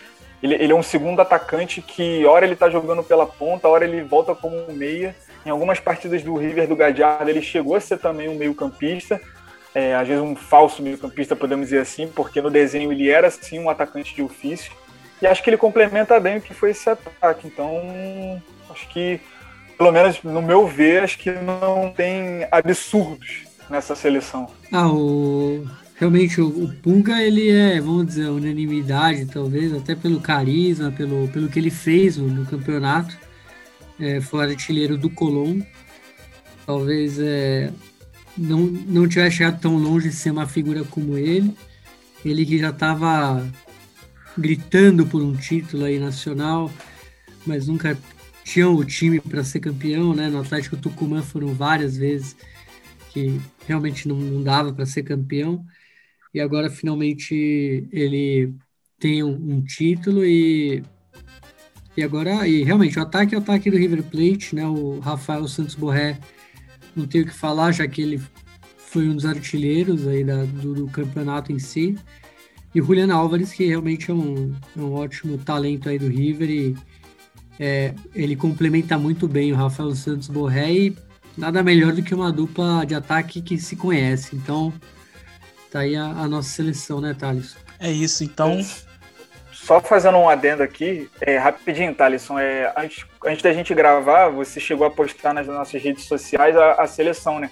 [0.42, 4.03] Ele, ele é um segundo atacante que, hora ele está jogando pela ponta, hora ele
[4.03, 5.14] volta como meia.
[5.44, 9.20] Em algumas partidas do River do Gadiardo, ele chegou a ser também um meio-campista
[9.74, 13.58] é, às vezes um falso meio-campista, podemos dizer assim, porque no desenho ele era sim
[13.58, 14.72] um atacante de ofício.
[15.20, 17.46] E acho que ele complementa bem o que foi esse ataque.
[17.46, 19.20] Então, acho que,
[19.78, 24.50] pelo menos no meu ver, acho que não tem absurdos nessa seleção.
[24.70, 25.64] Ah, o,
[25.94, 31.48] realmente o, o Pulga, ele é, vamos dizer, unanimidade, talvez, até pelo carisma, pelo, pelo
[31.48, 33.16] que ele fez no, campeonato.
[34.00, 35.60] É, foi artilheiro do Colón.
[36.66, 37.70] Talvez é,
[38.37, 41.55] não, não tivesse chegado tão longe de ser uma figura como ele.
[42.24, 43.47] Ele que já estava
[44.37, 46.70] gritando por um título aí nacional,
[47.47, 47.99] mas nunca
[48.45, 50.28] tinha o time para ser campeão, né?
[50.28, 52.37] No Atlético Tucumã foram várias vezes
[53.11, 55.64] que realmente não, não dava para ser campeão
[56.33, 58.55] e agora finalmente ele
[58.99, 60.83] tem um, um, título e
[61.95, 64.66] e agora e realmente o ataque é o ataque do River Plate, né?
[64.66, 66.18] O Rafael Santos Borré
[66.95, 68.20] não tenho o que falar já que ele
[68.76, 71.99] foi um dos artilheiros aí da, do, do campeonato em si
[72.74, 76.76] e o Álvares que realmente é um, é um ótimo talento aí do River e
[77.59, 80.97] é, ele complementa muito bem o Rafael Santos Borré e
[81.36, 84.34] nada melhor do que uma dupla de ataque que se conhece.
[84.34, 84.72] Então,
[85.70, 87.57] tá aí a, a nossa seleção, né, Thales?
[87.78, 88.61] É isso, então.
[89.62, 94.58] Só fazendo um adendo aqui, é, rapidinho, Thaleson, é, antes, antes da gente gravar, você
[94.58, 97.48] chegou a postar nas nossas redes sociais a, a seleção, né?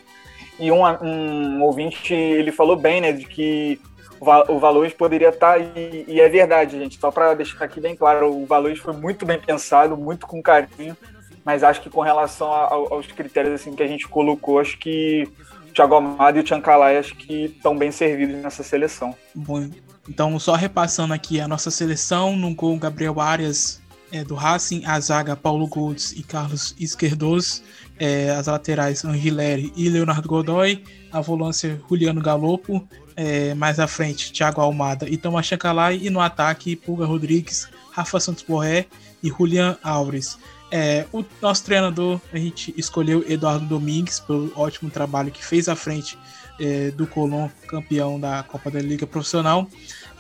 [0.58, 3.80] E um, um ouvinte, ele falou bem, né, de que
[4.20, 7.94] o Valores poderia estar, tá, e, e, é verdade, gente, só para deixar aqui bem
[7.94, 10.96] claro, o Valores foi muito bem pensado, muito com carinho,
[11.44, 15.28] mas acho que com relação a, aos critérios assim que a gente colocou, acho que
[15.68, 19.16] o Thiago Amado e o Tchancalay acho que estão bem servidos nessa seleção.
[19.34, 19.70] Bom,
[20.10, 23.80] então só repassando aqui a nossa seleção, no gol Gabriel Arias
[24.10, 27.62] é, do Racing, a zaga Paulo Golds e Carlos Esquerdos,
[27.96, 30.82] é, as laterais Angileri e Leonardo Godoy,
[31.12, 32.84] a volância Juliano Galopo,
[33.14, 38.18] é, mais à frente Thiago Almada e Tomás Chacalay, e no ataque Pulga Rodrigues, Rafa
[38.18, 38.86] Santos Borré
[39.22, 40.36] e Julian Alves.
[40.72, 45.76] É, o nosso treinador, a gente escolheu Eduardo Domingues pelo ótimo trabalho que fez à
[45.76, 46.18] frente
[46.60, 49.66] é, do Colón, campeão da Copa da Liga Profissional.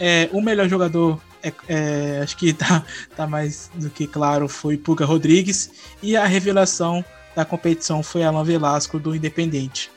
[0.00, 2.82] É, o melhor jogador, é, é, acho que tá,
[3.14, 5.70] tá mais do que claro, foi Puga Rodrigues.
[6.02, 7.04] E a revelação
[7.36, 9.90] da competição foi Alan Velasco do Independente.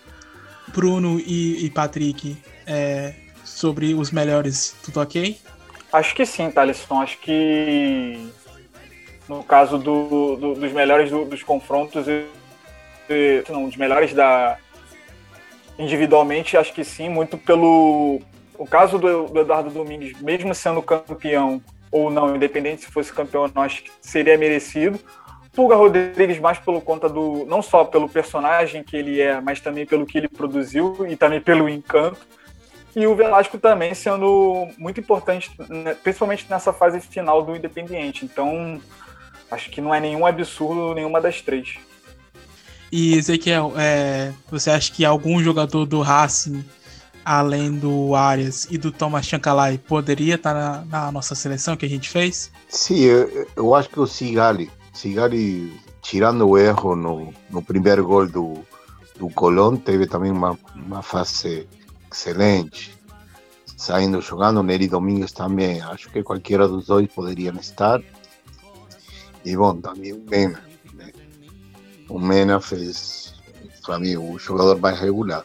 [0.68, 5.38] Bruno e, e Patrick, é, sobre os melhores, tudo ok?
[5.92, 7.02] Acho que sim, Thaleson.
[7.02, 8.30] Acho que
[9.28, 14.58] no caso do, do, dos melhores do, dos confrontos, e, não, dos melhores da
[15.78, 18.22] individualmente, acho que sim, muito pelo
[18.64, 21.62] o caso do, do Eduardo Domingues, mesmo sendo campeão
[21.92, 24.98] ou não, independente se fosse campeão ou não, acho que seria merecido.
[25.52, 29.86] Pulga Rodrigues mais pelo conta do não só pelo personagem que ele é, mas também
[29.86, 32.26] pelo que ele produziu e também pelo encanto.
[32.96, 38.24] E o Velasco também sendo muito importante, né, principalmente nessa fase final do Independiente.
[38.24, 38.80] Então,
[39.52, 41.76] acho que não é nenhum absurdo nenhuma das três.
[42.90, 46.64] E Ezequiel, é, você acha que algum jogador do Racing,
[47.24, 51.90] além do Arias e do Thomas Chancalay, poderia estar na, na, nossa seleção que a
[51.90, 52.52] gente fez?
[52.68, 58.28] Sim, eu, eu acho que o Sigali, Sigali, tirando o erro no, no primeiro gol
[58.28, 58.66] do,
[59.18, 61.68] do Colón, teve também uma, uma fase
[62.12, 62.94] excelente.
[63.76, 65.82] Saindo jogando, Nery Domingues também.
[65.82, 68.02] Acho que qualquer dos dois poderiam estar.
[69.44, 70.64] E bom, também o Mena.
[70.94, 71.12] Né?
[72.08, 73.34] O Mena fez,
[73.86, 75.44] para mim, o jogador mais regular.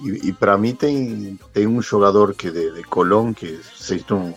[0.00, 4.34] E, e para mim tem, tem um jogador que de, de Colón que vocês não,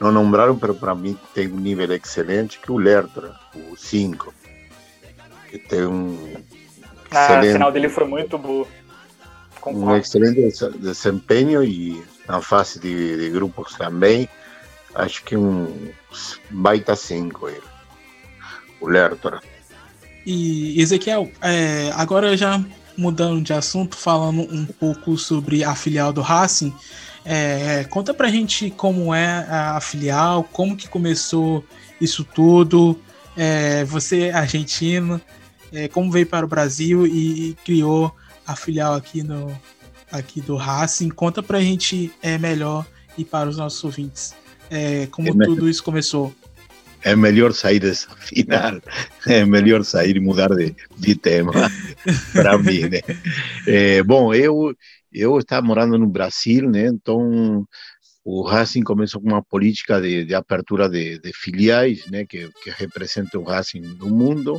[0.00, 4.34] não nombraram, mas para mim tem um nível excelente, que é o Lertra, o 5.
[5.48, 6.34] Que tem um.
[7.10, 8.66] Ah, a final dele foi muito boa.
[9.66, 10.40] Um excelente
[10.78, 14.28] desempenho e na fase de, de grupos também.
[14.94, 15.92] Acho que um
[16.50, 17.70] baita 5 ele
[18.80, 19.40] o Lertora.
[20.26, 22.62] E Ezequiel, é, agora já
[22.96, 26.72] mudando de assunto, falando um pouco sobre a filial do Racing,
[27.24, 31.64] é, conta pra gente como é a filial, como que começou
[32.00, 32.98] isso tudo,
[33.36, 35.20] é, você é argentino,
[35.72, 38.14] é, como veio para o Brasil e, e, criou
[38.46, 39.56] a filial aqui, no,
[40.10, 42.86] aqui do Racing, conta pra gente é, melhor
[43.16, 44.34] e para os nossos ouvintes,
[44.70, 46.34] é, como é tudo isso começou
[47.02, 48.80] é melhor sair dessa final,
[49.26, 51.52] é melhor sair mudar de, de tema
[52.32, 53.00] para mim, né?
[53.66, 54.74] É, bom, eu
[55.12, 56.86] eu estava morando no Brasil, né?
[56.86, 57.66] Então
[58.24, 62.24] o Racing começou com uma política de, de apertura de, de, filiais, né?
[62.24, 64.58] Que, que representam o Racing no mundo.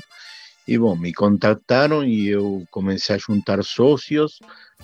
[0.68, 4.40] E bom, me contactaram e eu comecei a juntar sócios.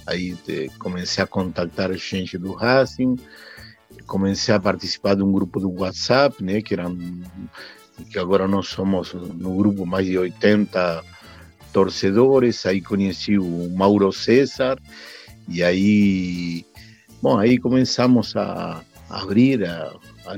[0.06, 0.38] Aí
[0.80, 3.16] comecei a contactar gente do Racing
[4.08, 6.98] comecei a participar de um grupo do WhatsApp, né, que eram
[8.12, 11.04] que agora nós somos no grupo mais de 80
[11.74, 14.80] torcedores, aí conheci o Mauro César
[15.48, 16.66] e aí
[17.20, 19.92] Bom, aí começamos a, abrir, a,
[20.26, 20.34] a,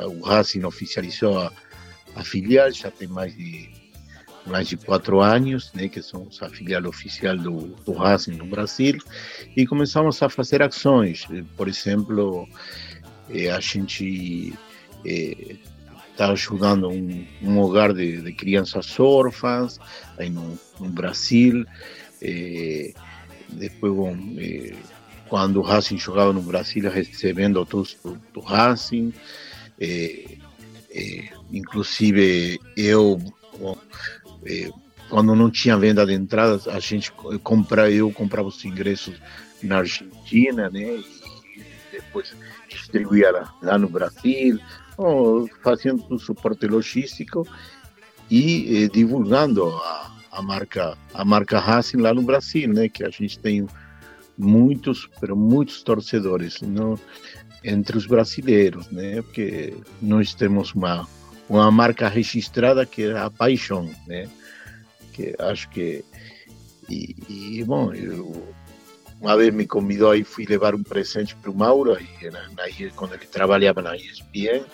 [0.00, 1.52] a, o Racing oficializou a,
[2.14, 3.68] a filial, já tem mais de
[4.46, 8.96] mais de quatro anos, né, que somos a filial oficial do, do Racing no Brasil,
[9.54, 11.26] e começamos a fazer ações.
[11.56, 12.48] Por exemplo,
[13.32, 14.52] eh, a gente
[15.04, 19.78] está eh, ajudando um, um hogar de, de, crianças órfãs
[20.18, 21.64] aí no, no Brasil.
[22.20, 22.92] Eh,
[23.48, 24.16] depois, bom,
[25.28, 29.12] quando o Racing jogava no Brasil, recebendo todos do, do Racing.
[31.50, 33.18] inclusive, eu
[33.58, 33.76] bom,
[34.46, 34.70] é,
[35.08, 37.12] quando não tinha venda de entradas, a gente
[37.42, 39.14] compra, eu comprava os ingressos
[39.62, 40.96] na Argentina, né?
[40.96, 42.32] E depois
[42.74, 43.30] distribuía
[43.62, 44.58] lá, no Brasil,
[45.62, 47.46] fazendo o suporte logístico
[48.30, 52.88] e eh, divulgando a, a, marca a marca Racing lá no Brasil, né?
[52.88, 53.66] Que a gente tem
[54.38, 56.98] muitos, pero muitos torcedores, não?
[57.62, 59.22] entre os brasileiros, né?
[59.22, 61.06] Porque nós temos uma
[61.48, 64.28] uma marca registrada que é a paixão, né?
[65.12, 66.04] Que acho que
[66.88, 68.54] e, e bom, eu,
[69.20, 73.14] uma vez me convidou aí fui levar um presente para o Mauro aí na, quando
[73.14, 74.64] ele trabalhava na ESPN,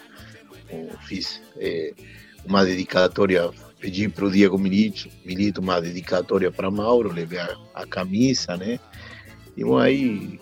[1.07, 1.93] fiz é,
[2.45, 7.87] uma dedicatória pedi para o Diego Milito, Milito uma dedicatória para Mauro, levei a, a,
[7.87, 8.81] camisa, né?
[9.57, 10.41] E bom, aí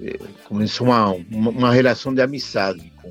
[0.00, 3.10] é, começou uma, uma, uma relação de amizade com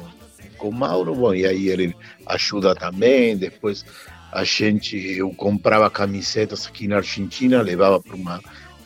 [0.57, 1.95] com o Mauro, bom, e aí ele
[2.25, 3.37] ajuda também.
[3.37, 3.85] Depois
[4.31, 8.41] a gente, eu comprava camisetas aqui na Argentina, levava para uma.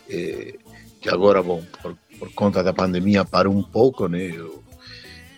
[0.10, 0.56] Eh,
[1.02, 4.22] que agora, bom, por, por, conta da pandemia parou um pouco, né?
[4.22, 4.64] Eu,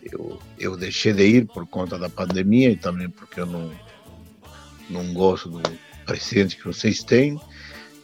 [0.03, 3.71] eu, eu deixei de ir por conta da pandemia e também porque eu não,
[4.89, 5.61] não gosto do
[6.05, 7.39] presidente que vocês têm.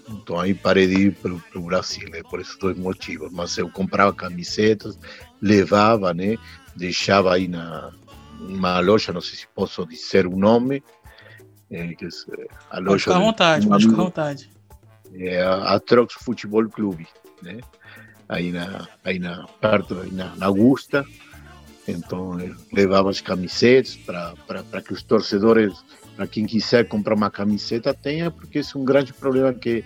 [0.08, 2.24] Então aí parei de ir para o Brasil, né?
[2.24, 3.30] por esses dois motivos.
[3.32, 4.98] Mas eu comprava camisetas,
[5.42, 6.38] levava, né?
[6.76, 7.92] Deixava aí na,
[8.40, 10.82] uma loja, não sei se posso dizer o nome,
[11.70, 12.08] é, que é
[12.72, 12.90] a loja.
[12.90, 14.50] Pode ficar à vontade, pode ficar à vontade.
[15.14, 17.08] É a Trox Futebol Clube,
[17.42, 17.60] né?
[18.28, 21.06] Aí na, aí na perto, aí na, na Augusta.
[21.88, 22.38] Então
[22.72, 25.74] levava as camisetas para que os torcedores,
[26.16, 29.84] para quem quiser comprar uma camiseta, tenha, porque esse é um grande problema que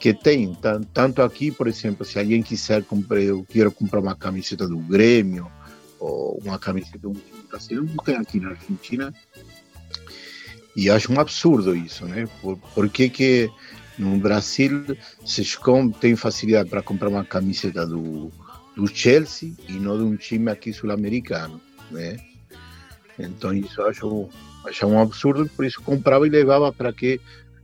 [0.00, 0.56] que tem,
[0.94, 5.52] tanto aqui, por exemplo, se alguém quiser comprar, eu quero comprar uma camiseta do Grêmio,
[6.00, 7.14] ou uma camiseta um
[7.50, 9.14] Brasil não tem aqui na Argentina.
[10.74, 12.26] E acho um absurdo isso, né?
[12.40, 13.50] Por, por que, que
[14.00, 15.44] no Brasil se
[16.00, 18.32] tem facilidade para comprar uma camiseta do,
[18.74, 22.16] do Chelsea e não de um time aqui sul-americano, né?
[23.18, 24.28] Então isso acho,
[24.66, 27.20] acho um absurdo, por isso comprava e levava para que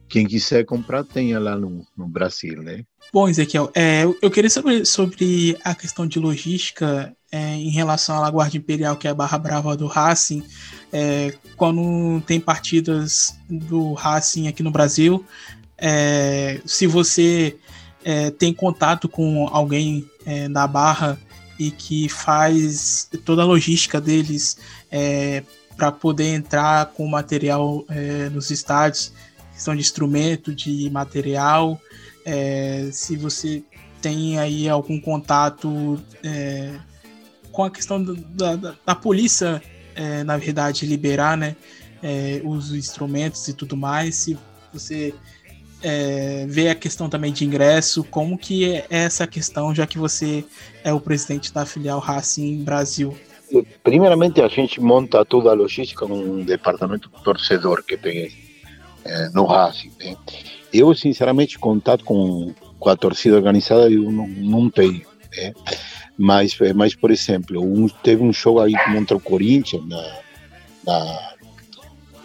[0.08, 2.84] quem quiser comprar tenha lá no, no Brasil, né?
[3.12, 8.20] Bom, Ezequiel, é, eu queria saber sobre a questão de logística é, em relação à
[8.20, 10.44] Laguardia Imperial, que é a Barra Brava do Racing.
[10.92, 15.24] É, quando tem partidas do Racing aqui no Brasil,
[15.78, 17.56] é, se você
[18.04, 21.18] é, tem contato com alguém é, da Barra
[21.58, 24.58] e que faz toda a logística deles
[25.76, 27.84] para poder entrar com material
[28.30, 29.12] nos estádios,
[29.54, 31.80] questão de instrumento, de material,
[32.26, 33.62] é, se você
[34.02, 36.74] tem aí algum contato é,
[37.52, 39.62] com a questão da, da, da polícia,
[39.94, 41.56] é, na verdade, liberar né,
[42.02, 44.38] é, os instrumentos e tudo mais, se
[44.72, 45.14] você
[45.82, 50.44] é, vê a questão também de ingresso, como que é essa questão, já que você
[50.82, 53.16] é o presidente da filial Racing Brasil?
[53.82, 58.32] Primeiramente, a gente monta toda a logística num departamento torcedor que tem
[59.04, 59.92] é, no Racing.
[60.00, 60.16] Né?
[60.72, 65.02] Eu, sinceramente, contato com, com a torcida organizada eu não, não tenho.
[65.36, 65.54] Né?
[66.18, 70.18] Mas, mas, por exemplo, um, teve um show aí contra o Corinthians, na,
[70.84, 71.35] na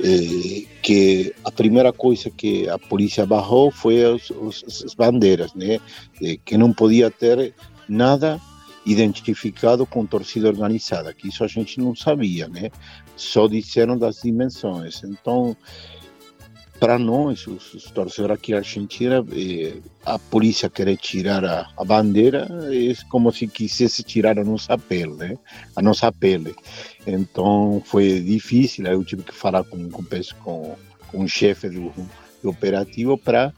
[0.04, 4.32] eh, que a primeira coisa que a polícia barrou foi as,
[4.86, 5.80] as bandeiras, né?
[6.22, 7.54] Eh, que não podia ter
[7.88, 8.40] nada
[8.86, 12.72] identificado com torcida organizada, que isso a gente não sabia, né?
[13.16, 15.04] Só disseram das dimensões.
[15.04, 15.56] Então,
[16.82, 21.86] para nós, os, os, torcedores aqui na Argentina, eh, a polícia querer tirar a, a,
[21.86, 25.38] bandeira é como se quisesse tirar a nossa pele, né?
[25.76, 26.56] A nossa pele.
[27.06, 30.04] Então foi difícil, eu tive que falar com, com,
[30.44, 30.76] com,
[31.12, 31.94] com o chefe do,
[32.42, 33.54] do operativo para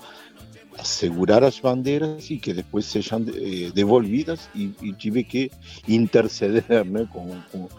[0.78, 5.50] assegurar as bandeiras e que depois sejam eh, devolvidas e, e, tive que
[5.88, 7.70] interceder né, com, com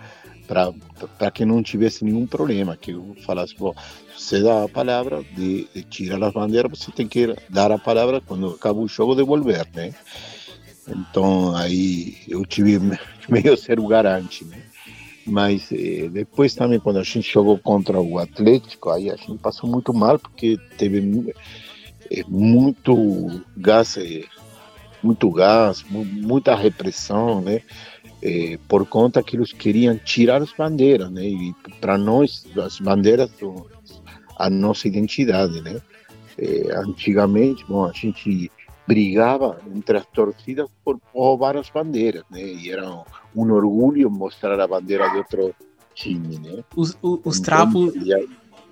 [0.47, 3.75] para que não tivesse nenhum problema, que eu falasse, bom,
[4.17, 8.21] você dá a palavra de, de tirar as bandeiras, você tem que dar a palavra
[8.21, 9.93] quando acaba o jogo devolver, né?
[10.89, 12.79] Então aí eu tive
[13.29, 14.63] meio ser o garante, né?
[15.27, 19.69] Mas eh, depois também quando a gente jogou contra o Atlético, aí a gente passou
[19.69, 21.35] muito mal porque teve
[22.11, 24.25] eh, muito gás, eh,
[25.03, 27.63] muito gás, muita repressão, né?
[28.27, 31.27] Eh, por conta que eles queriam tirar as bandeiras, né?
[31.27, 33.67] E para nós as bandeiras são
[34.39, 35.79] a nossa identidade, né?
[36.39, 38.51] Eh, antigamente, bom, a gente
[38.89, 42.41] brigava entre as torcidas por roubar as bandeiras, né?
[42.41, 42.89] E era
[43.37, 45.55] um orgulho mostrar a bandeira de outro
[45.95, 46.65] time, né?
[46.75, 47.93] Os, os, os trapos,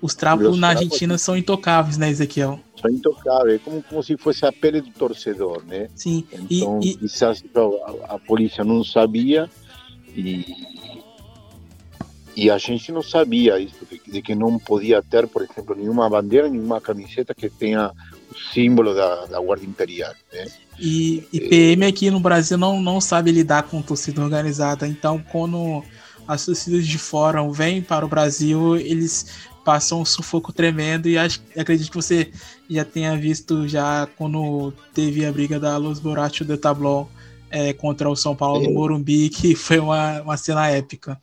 [0.03, 2.59] os trapos na Argentina são intocáveis, né, Ezequiel?
[2.79, 5.87] São intocáveis, como, como se fosse a pele do torcedor, né?
[5.95, 6.25] Sim.
[6.33, 7.07] Então, e, e...
[7.23, 9.49] a, a polícia não sabia
[10.09, 10.45] e
[12.35, 16.49] e a gente não sabia isso, de que não podia ter, por exemplo, nenhuma bandeira,
[16.49, 17.91] nenhuma camiseta que tenha
[18.51, 20.13] símbolo da, da Guarda Imperial.
[20.33, 20.47] Né?
[20.79, 25.83] E, e PM aqui no Brasil não, não sabe lidar com torcida organizada, então quando
[26.27, 31.41] as torcidas de fora vêm para o Brasil, eles passam um sufoco tremendo e acho,
[31.57, 32.31] acredito que você
[32.69, 37.05] já tenha visto já quando teve a briga da Los Borrachos de Tablon
[37.49, 41.21] é, contra o São Paulo no Morumbi, que foi uma, uma cena épica.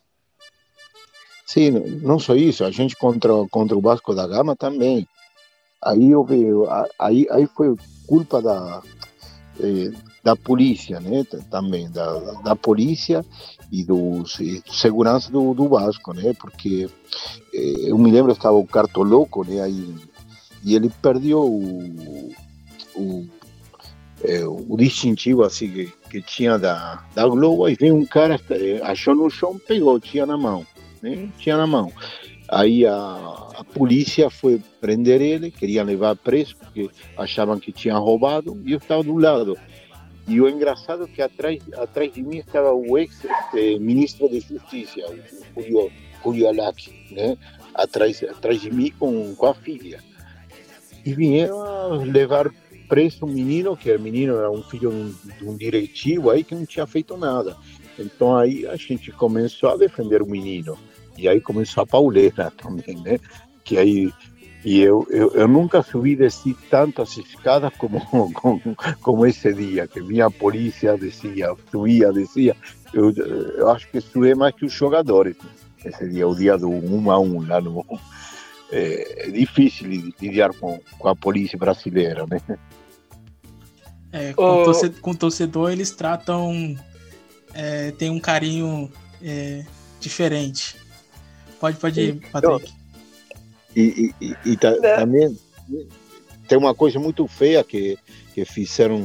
[1.45, 1.71] Sim,
[2.01, 5.05] não só isso, a gente contra, contra o Vasco da Gama também.
[5.83, 6.45] Aí houve,
[6.97, 7.75] aí, aí foi
[8.07, 8.81] culpa da,
[9.59, 9.91] eh,
[10.23, 11.25] da polícia, né?
[11.49, 13.25] Também da, da polícia
[13.71, 16.33] e dos e segurança do, do Vasco, né?
[16.39, 16.89] Porque
[17.53, 19.61] eh, eu me lembro estava o Cartoloco, né?
[19.61, 19.95] Aí
[20.63, 22.31] e ele perdeu o,
[22.95, 23.27] o,
[24.23, 28.39] é, o distintivo assim que, que tinha da, da Globo e veio um cara
[28.83, 30.63] achou no chão pegou tinha na mão
[31.01, 31.29] né?
[31.39, 31.91] tinha na mão
[32.51, 32.91] Aí a,
[33.55, 38.77] a, polícia foi prender ele, queriam levar preso, porque achavam que tinha roubado, e eu
[38.77, 39.57] estava do lado.
[40.27, 44.99] E o engraçado é que atrás, atrás de mim estava o ex-ministro de Justiça,
[45.55, 45.91] o Julio,
[46.23, 47.37] Julio Alac, né?
[47.73, 49.99] atrás, atrás de mim com, com a filha.
[51.05, 52.51] E vieram levar
[52.87, 56.65] preso um menino, que o menino era um filho de um diretivo aí que não
[56.65, 57.57] tinha feito nada.
[57.97, 60.77] Então aí a gente começou a defender o menino.
[61.17, 63.19] E aí começou a pauleira também, né?
[63.63, 64.13] Que aí
[64.63, 67.99] e eu, eu, eu nunca subi desci tantas escadas como,
[68.33, 68.61] como,
[69.01, 72.55] como esse dia, que vinha a polícia, descia, subia, descia.
[72.93, 75.35] Eu, eu acho que subi mais que os jogadores
[75.83, 77.85] esse dia, o dia do um a um lá no.
[78.73, 82.39] É, é difícil lidiar com, com a polícia brasileira, né?
[84.13, 84.63] É, com, oh.
[84.63, 86.77] torcedor, com torcedor eles tratam.
[87.53, 88.89] É, tem um carinho
[89.21, 89.65] é,
[89.99, 90.77] diferente.
[91.59, 92.80] Pode, pode ir, Patrick.
[93.75, 94.97] E, e, e tá, é.
[94.97, 95.37] também
[96.47, 97.97] tem uma coisa muito feia que,
[98.33, 98.99] que fizeram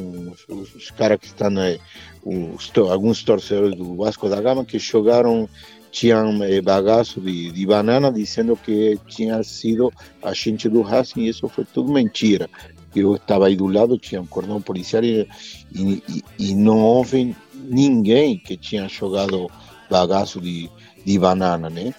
[0.49, 1.81] os, os caras que estão aí,
[2.25, 5.49] os, alguns torcedores do Vasco da Gama que jogaram
[5.93, 9.93] tinham eh, bagaço de, de, banana dizendo que tinha sido
[10.23, 12.51] a gente do Racing e isso foi tudo mentira.
[12.95, 15.27] Eu estava aí do lado, tinha um cordão policial e,
[15.75, 19.49] e, e não houve ninguém que tinha jogado
[19.89, 20.69] bagaço de,
[21.05, 21.95] de banana, né?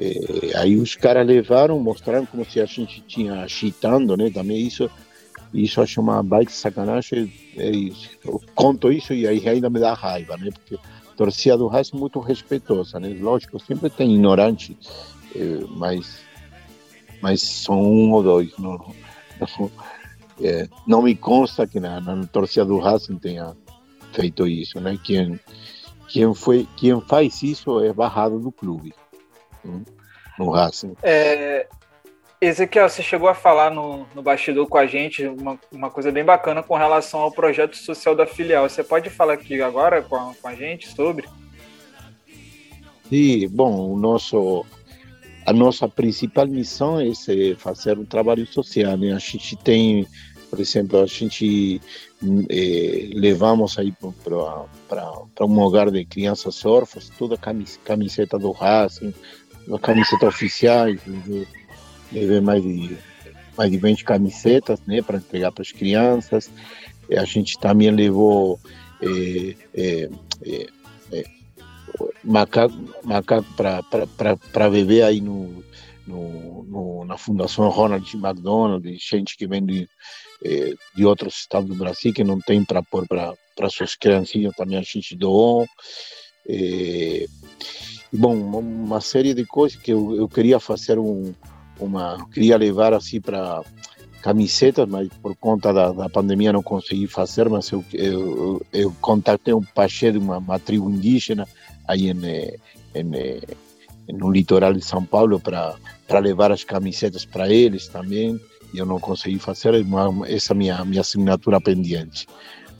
[0.00, 4.30] É, aí os caras levaram, mostraram como se a gente tinha agitando, né?
[4.30, 4.88] Também isso,
[5.52, 7.32] isso acho uma baita sacanagem.
[7.56, 7.70] É
[8.24, 10.50] eu conto isso e aí ainda me dá raiva, né?
[10.52, 13.08] Porque a torcida do Racing é muito respeitosa, né?
[13.20, 14.78] Lógico, sempre tem ignorante,
[15.34, 16.20] é, mas,
[17.20, 18.56] mas são um ou dois.
[18.56, 18.78] Não,
[19.40, 19.70] não,
[20.40, 23.56] é, não me consta que na, na torcida do Racing tenha
[24.12, 24.96] feito isso, né?
[25.02, 25.40] Quem,
[26.06, 28.94] quem, foi, quem faz isso é barrado do clube
[30.38, 30.94] no Racing.
[31.02, 31.66] É,
[32.40, 36.24] Ezequiel, você chegou a falar no, no bastidor com a gente uma, uma coisa bem
[36.24, 38.68] bacana com relação ao projeto social da filial.
[38.68, 41.26] Você pode falar aqui agora com a, com a gente sobre?
[43.08, 44.64] Sim, bom, o nosso,
[45.44, 47.10] a nossa principal missão é
[47.56, 48.96] fazer um trabalho social.
[48.96, 49.12] Né?
[49.12, 50.06] A gente tem,
[50.48, 51.80] por exemplo, a gente
[52.50, 53.92] eh, levamos aí
[54.88, 57.54] para um lugar de crianças órfãs toda a
[57.84, 59.12] camiseta do Racing,
[59.72, 61.00] as camisetas oficiais,
[62.12, 62.96] levei mais de,
[63.56, 66.50] mais de 20 camisetas né, para entregar para as crianças.
[67.10, 68.60] A gente também levou
[69.00, 70.10] é, é,
[70.44, 70.66] é,
[71.12, 71.24] é
[72.22, 75.64] macaco, macaco para beber aí no,
[76.06, 79.88] no, no, na Fundação Ronald McDonald, gente que vem de,
[80.44, 84.78] é, de outros estados do Brasil que não tem para pôr para suas criancinhas, também
[84.78, 85.66] a gente doou.
[88.12, 91.34] É, bom, uma série de coisas que eu, eu queria fazer um,
[91.78, 93.62] uma, queria levar assim para
[94.22, 99.54] camisetas, mas por conta da, da pandemia não consegui fazer, mas eu, eu, eu contatei
[99.54, 101.46] um pajé de uma, uma tribo indígena
[101.86, 102.20] aí em,
[102.94, 103.40] em,
[104.12, 108.40] no litoral de São Paulo para levar as camisetas para eles também,
[108.72, 109.72] e eu não consegui fazer,
[110.26, 112.26] essa minha minha assinatura pendente.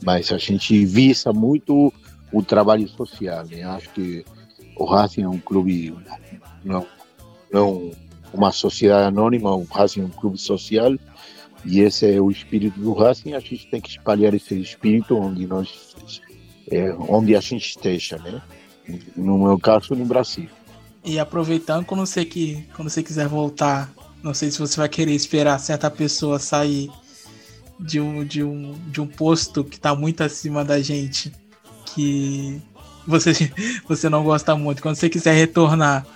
[0.02, 1.92] Mas a gente visa muito
[2.32, 3.62] o trabalho social, né?
[3.64, 4.24] Acho que
[4.78, 5.94] o Racing é um clube,
[6.64, 6.86] não,
[7.52, 7.90] não
[8.32, 10.94] uma sociedade anônima, o Racing é um clube social,
[11.64, 15.46] e esse é o espírito do Racing, a gente tem que espalhar esse espírito onde
[15.46, 15.94] nós
[16.70, 18.42] é, onde a gente esteja, né?
[19.16, 20.48] No meu caso, no Brasil.
[21.04, 23.90] E aproveitando, quando você, que, quando você quiser voltar,
[24.22, 26.90] não sei se você vai querer esperar certa pessoa sair
[27.78, 31.32] de um, de um, de um posto que está muito acima da gente,
[31.86, 32.60] que
[33.08, 33.32] você,
[33.88, 34.82] você não gosta muito.
[34.82, 36.06] Quando você quiser retornar,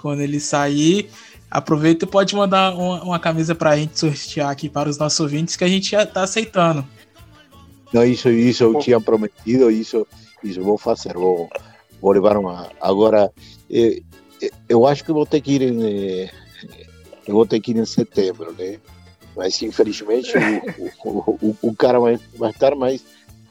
[0.00, 1.08] quando ele sair,
[1.50, 5.20] aproveita e pode mandar uma, uma camisa para a gente sortear aqui para os nossos
[5.20, 6.86] ouvintes, que a gente já está aceitando.
[7.92, 10.06] Não, isso, isso eu tinha prometido, isso,
[10.44, 11.48] isso vou fazer, vou,
[12.00, 12.70] vou levar uma.
[12.80, 13.32] Agora,
[13.70, 14.00] eh,
[14.68, 16.30] eu acho que vou ter que ir em, eh,
[17.26, 18.78] eu vou ter que ir em setembro, né?
[19.36, 20.32] Mas infelizmente
[21.04, 23.02] o, o, o, o, cara vai, vai estar mais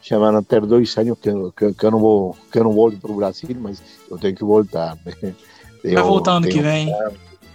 [0.09, 2.97] chamando a ter dois anos que, que, que, eu não vou que eu não volto
[2.97, 3.79] para o Brasil, mas
[4.09, 4.97] eu tenho que voltar.
[5.05, 5.35] Né?
[5.83, 6.91] Eu vai voltar ano que vem.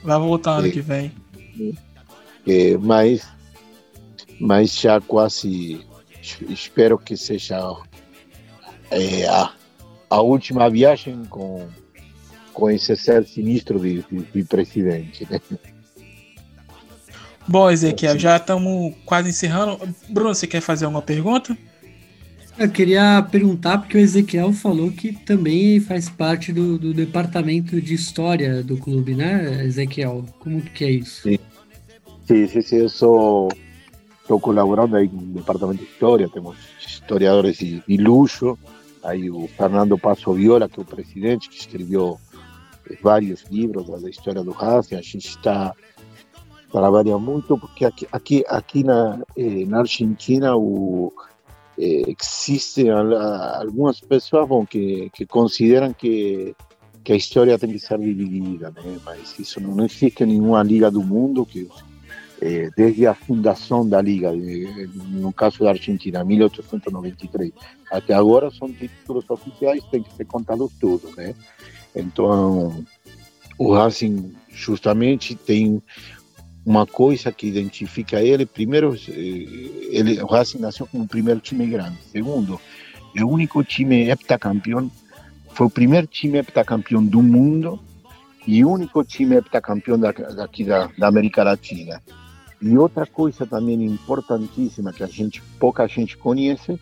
[0.05, 1.13] Vai voltar ano que vem.
[2.47, 3.27] É, mas
[4.39, 5.85] mas já quase
[6.49, 7.59] espero que seja
[8.89, 9.53] é, a,
[10.09, 11.67] a última viagem com
[12.53, 15.27] com esse ser sinistro de, de, de presidente.
[15.29, 15.41] Né?
[17.49, 19.77] Bom, Ezequiel, já estamos quase encerrando.
[20.09, 21.59] Bruno, você quer fazer alguma pergunta?
[22.57, 27.95] Eu queria perguntar, porque o Ezequiel falou que também faz parte do, do departamento de
[27.95, 30.25] história do clube, né, Ezequiel?
[30.39, 31.23] Como que é isso?
[31.23, 31.39] Sim,
[32.27, 33.49] sim, sim, sim eu sou,
[34.23, 38.57] estou colaborando aí o departamento de história, temos historiadores de, de luxo,
[39.03, 42.21] aí o Fernando Passo Viola, que é o presidente, que escreveu
[43.03, 45.75] vários livros da história do Racing, a gente está
[46.71, 51.13] trabalha muito porque aqui aqui aqui na eh, na Argentina o
[51.79, 52.15] eh,
[53.61, 55.27] algumas pessoas que que
[55.99, 56.55] que
[57.03, 58.73] que história tem que ser dividida,
[59.05, 61.69] mas isso não existe nenhuma liga do mundo que
[62.41, 64.33] eh, desde a fundação da liga,
[65.11, 67.53] no caso da Argentina, 1893,
[67.91, 71.35] até agora são títulos oficiais, tem que ser contados todos, né?
[71.95, 72.85] Então,
[73.59, 75.83] o Racing justamente tem
[76.65, 78.47] uma coisa que identifica ele.
[78.47, 81.99] Primeiro, eh, ele, o Racing nasceu como o primeiro time grande.
[82.11, 82.61] Segundo,
[83.15, 84.91] é o único time heptacampeão,
[85.51, 87.79] foi o primeiro time heptacampeão do mundo
[88.47, 92.03] e o único time heptacampeão da, daqui da, da América Latina.
[92.61, 96.81] E outra coisa também importantíssima que a gente pouca gente conhece,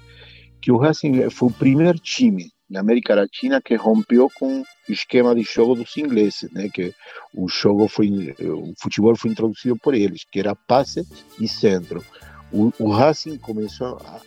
[0.60, 5.34] que o Racing foi o primeiro time na América Latina que rompeu com o esquema
[5.34, 6.70] de jogo dos ingleses, né?
[6.72, 6.94] Que
[7.34, 11.06] o jogo foi, o futebol foi introduzido por eles, que era passe
[11.38, 12.02] e centro.
[12.50, 14.20] O, o Racing começou a,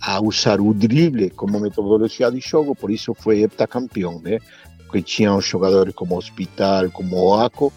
[0.00, 4.38] a, usar o drible como metodologia de jogo, por isso foi heptacampeão, né?
[4.78, 7.70] Porque tinha jogadores como Hospital, como Oaco,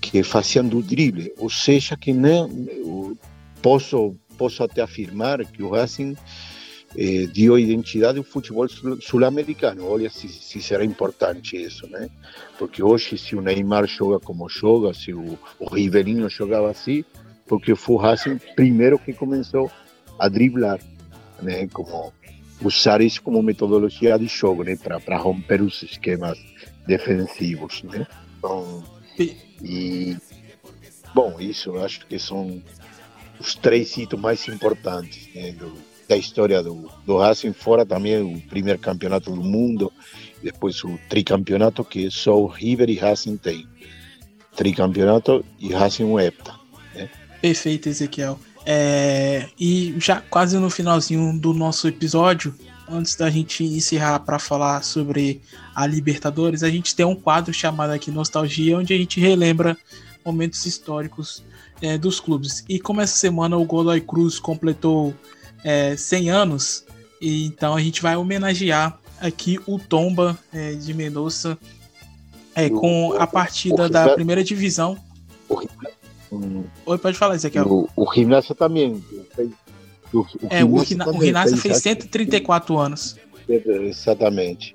[0.00, 3.16] que faziam do drible, ou seja, que nem
[3.60, 6.16] posso posso até afirmar que o Racing
[6.96, 8.66] eh, dio identidade ao futebol
[9.00, 9.86] sul-americano.
[9.86, 12.08] Olha se, se, será importante isso, né?
[12.58, 17.04] Porque hoje, se o Neymar joga como joga, se o, o jogava assim,
[17.46, 19.70] porque foi o Racing primeiro que começou
[20.18, 20.80] a driblar,
[21.40, 21.66] né?
[21.68, 22.12] Como
[22.62, 24.76] usar isso como metodologia de jogo, né?
[24.76, 26.38] Para romper os esquemas
[26.86, 28.06] defensivos, né?
[28.38, 28.84] Então,
[29.62, 30.16] e
[31.14, 32.62] bom, isso acho que são
[33.38, 35.72] os três hitos mais importantes né, do,
[36.08, 39.92] da história do, do Racing, fora também o primeiro campeonato do mundo,
[40.42, 43.66] depois o tricampeonato que só o River e Racing tem.
[44.56, 46.54] Tricampeonato e Racing um hepta.
[46.94, 47.08] Né?
[47.40, 48.38] Perfeito, Ezequiel.
[48.64, 52.54] É, e já quase no finalzinho do nosso episódio,
[52.88, 55.40] antes da gente encerrar para falar sobre
[55.74, 59.76] a Libertadores, a gente tem um quadro chamado aqui Nostalgia, onde a gente relembra
[60.24, 61.42] momentos históricos
[61.80, 62.64] é, dos clubes.
[62.68, 65.14] E como essa semana o Godoy Cruz completou
[65.64, 66.84] é, 100 anos,
[67.20, 71.56] e então a gente vai homenagear aqui o Tomba é, de Mendonça
[72.54, 74.98] é, com a partida da primeira divisão.
[76.86, 77.66] Oi, pode falar, Ezequiel.
[77.66, 79.02] O, o Gimnasia também.
[80.12, 83.16] O, o é, o, Rina, o Gimnasia fez 134 anos.
[83.48, 84.74] Exatamente.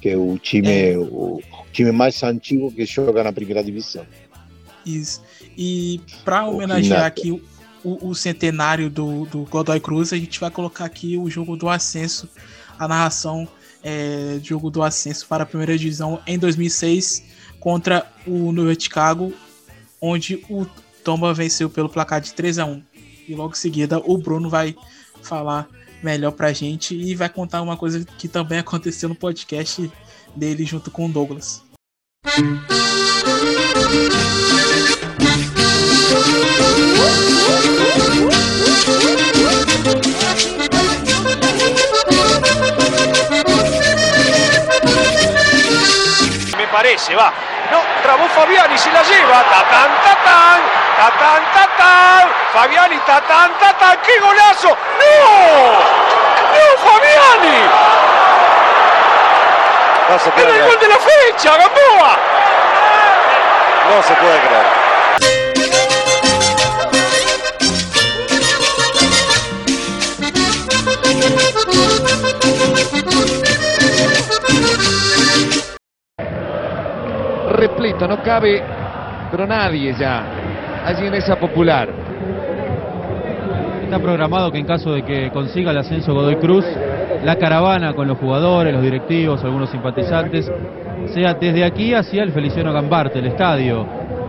[0.00, 0.98] Que é o time, é.
[0.98, 1.40] o
[1.72, 4.06] time mais antigo que joga na primeira divisão.
[4.86, 5.22] Isso.
[5.56, 7.42] E para homenagear aqui
[7.84, 11.68] o, o, centenário do, do Godoy Cruz, a gente vai colocar aqui o jogo do
[11.68, 12.28] ascenso,
[12.78, 13.48] a narração
[13.82, 17.24] é, jogo do ascenso para a primeira divisão em 2006
[17.60, 19.32] contra o New Chicago,
[20.00, 20.66] onde o
[21.04, 22.82] Tomba venceu pelo placar de 3 a 1
[23.28, 24.76] E logo em seguida o Bruno vai
[25.22, 25.68] falar
[26.02, 29.90] melhor pra gente e vai contar uma coisa que também aconteceu no podcast
[30.36, 31.62] dele junto com o Douglas.
[46.56, 47.32] Me parece, va.
[47.70, 49.42] No, trabó Fabiani, se la lleva.
[49.44, 50.60] Tatán, tatán,
[50.96, 52.28] tatán, tatán.
[52.52, 53.98] Fabiani, tatán, tatán.
[54.04, 54.68] ¡Qué golazo!
[54.68, 55.72] ¡No!
[56.54, 57.58] ¡No, Fabiani!
[60.10, 60.70] No se puede ¡Era el creer.
[60.70, 62.16] gol de la fecha, Gamboa!
[63.90, 64.77] No se puede creer.
[77.58, 78.62] Repleto, no cabe,
[79.30, 80.24] pero nadie ya,
[80.84, 81.88] allí en esa popular.
[83.82, 86.64] Está programado que en caso de que consiga el ascenso Godoy Cruz,
[87.24, 90.50] la caravana con los jugadores, los directivos, algunos simpatizantes,
[91.14, 93.86] sea desde aquí hacia el Feliciano Gambarte, el estadio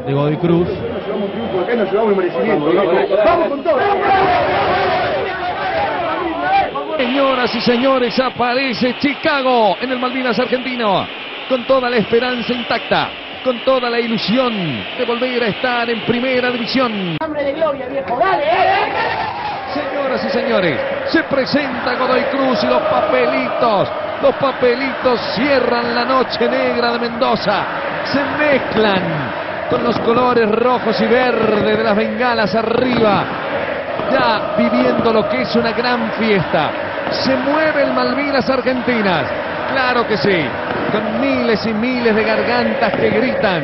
[0.07, 0.68] de Godoy Cruz.
[7.00, 11.08] Señoras y señores, aparece Chicago en el Malvinas argentino,
[11.48, 13.10] con toda la esperanza intacta,
[13.42, 14.54] con toda la ilusión
[14.98, 17.16] de volver a estar en primera división.
[17.22, 18.92] Hambre de gloria, viejo, dale, eh.
[19.74, 23.90] Señoras y señores, se presenta Godoy Cruz y los papelitos,
[24.22, 27.64] los papelitos cierran la noche negra de Mendoza,
[28.04, 33.24] se mezclan con los colores rojos y verdes de las bengalas arriba,
[34.12, 36.88] ya viviendo lo que es una gran fiesta.
[37.11, 39.26] Se mueve el Malvinas Argentinas,
[39.72, 40.45] claro que sí,
[40.91, 43.64] con miles y miles de gargantas que gritan.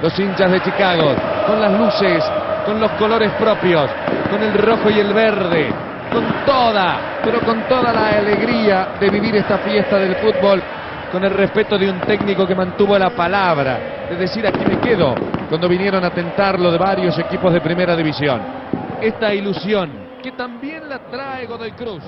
[0.00, 1.14] Los hinchas de Chicago,
[1.46, 2.24] con las luces,
[2.64, 3.90] con los colores propios,
[4.30, 5.72] con el rojo y el verde,
[6.12, 10.62] con toda, pero con toda la alegría de vivir esta fiesta del fútbol,
[11.10, 15.14] con el respeto de un técnico que mantuvo la palabra, de decir aquí me quedo,
[15.48, 18.40] cuando vinieron a tentarlo de varios equipos de primera división.
[19.00, 19.90] Esta ilusión,
[20.22, 22.02] que también la trae Godoy Cruz.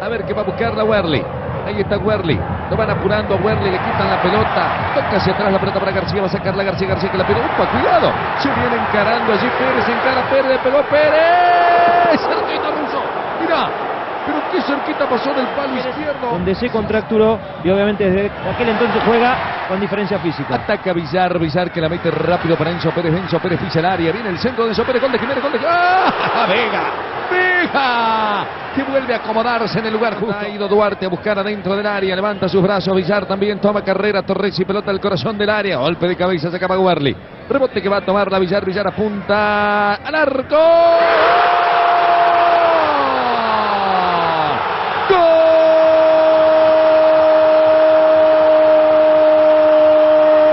[0.00, 1.22] A ver qué va a buscar la Werley.
[1.66, 2.40] Ahí está Werley.
[2.70, 4.92] Lo van apurando a Werley, le quitan la pelota.
[4.94, 6.20] Toca hacia atrás la pelota para García.
[6.22, 6.88] Va a sacarla García.
[6.88, 7.40] García que la pegó.
[7.40, 7.66] ¡Upa!
[7.70, 8.10] Cuidado.
[8.38, 9.88] Se viene encarando allí Pérez.
[9.88, 10.58] Encara Pérez.
[10.60, 12.20] Pegó Pérez.
[12.20, 13.02] Cerquita Russo.
[13.40, 13.89] Mira.
[14.26, 16.30] Pero qué cerquita pasó del palo izquierdo.
[16.32, 19.36] Donde se contracturó y obviamente desde aquel entonces juega
[19.68, 20.54] con diferencia física.
[20.54, 24.12] Ataca Villar, Villar que la mete rápido para Enzo Pérez, Enzo Pérez pisa el área,
[24.12, 25.60] viene el centro de Enzo Pérez, gol de Jiménez, gol de...
[25.66, 26.46] ¡Ah!
[26.48, 26.82] ¡Vega!
[27.30, 28.44] ¡Vega!
[28.74, 30.36] Que vuelve a acomodarse en el lugar justo.
[30.38, 34.22] Ha ido Duarte a buscar adentro del área, levanta sus brazos, Villar también toma carrera,
[34.22, 37.16] Torres y pelota al corazón del área, golpe de cabeza, se acaba Werley.
[37.48, 40.56] Rebote que va a tomar la Villar, Villar apunta al arco.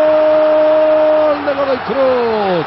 [0.07, 2.65] ¡Gol de Godoy Cruz!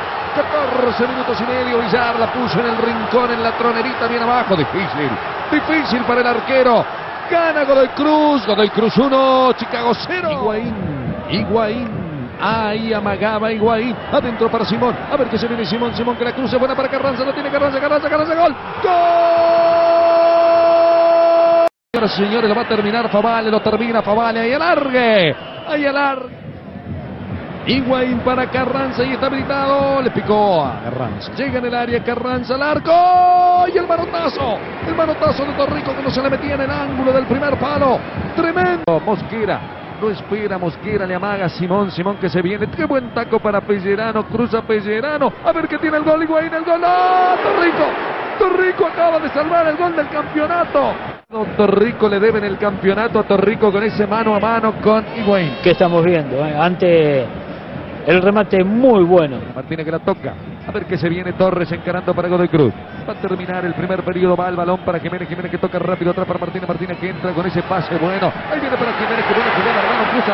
[1.00, 4.54] 14 minutos y medio, Villar la puso en el rincón, en la tronerita, bien abajo,
[4.54, 5.08] difícil,
[5.50, 6.84] difícil para el arquero.
[7.30, 10.30] Gana Godoy Cruz, Godoy Cruz 1, Chicago 0.
[10.30, 10.74] Higuaín,
[11.30, 11.88] Higuaín.
[12.38, 13.96] Ahí amagaba Higuaín.
[14.12, 14.94] Adentro para Simón.
[15.10, 15.94] A ver qué se viene Simón.
[15.94, 16.56] Simón que la cruce.
[16.56, 17.22] Buena para Carranza.
[17.24, 17.78] No tiene Carranza.
[17.78, 18.08] Carranza.
[18.08, 18.34] Carranza.
[18.34, 18.56] Gol.
[18.82, 18.90] ¡Gol!
[22.08, 23.50] Señores, lo va a terminar Favale.
[23.50, 24.40] Lo termina Favale.
[24.40, 25.36] Ahí alargue.
[25.68, 26.39] Ahí alargue.
[27.66, 30.02] Higuaín para Carranza y está habilitado.
[30.02, 31.32] Le picó a Carranza.
[31.34, 33.66] Llega en el área Carranza al arco.
[33.72, 34.58] Y el manotazo.
[34.86, 37.98] El manotazo de Torrico que no se le metía en el ángulo del primer palo.
[38.34, 39.00] Tremendo.
[39.04, 39.60] Mosquera.
[40.00, 44.24] No espera Mosquera, le amaga Simón, Simón que se viene, qué buen taco para Pellerano,
[44.28, 47.36] cruza Pellerano, a ver que tiene el gol, Higuaín, el gol, ¡ah!
[47.42, 47.84] Torrico,
[48.38, 50.94] Torrico acaba de salvar el gol del campeonato.
[51.54, 55.58] Torrico le deben el campeonato a Torrico con ese mano a mano con Higuaín.
[55.62, 56.46] ¿Qué estamos viendo?
[56.46, 56.56] eh?
[56.58, 57.26] Ante
[58.10, 59.38] el remate muy bueno.
[59.54, 60.34] Martínez que la toca.
[60.66, 62.74] A ver que se viene Torres encarando para Godoy Cruz.
[63.08, 64.36] Va a terminar el primer periodo.
[64.36, 65.28] Va el balón para Jiménez.
[65.28, 66.68] Jiménez que toca rápido atrás para Martínez.
[66.68, 68.32] Martínez que entra con ese pase bueno.
[68.50, 69.76] Ahí viene para Jiménez que viene a jugar.
[69.76, 70.32] Hermano cruza.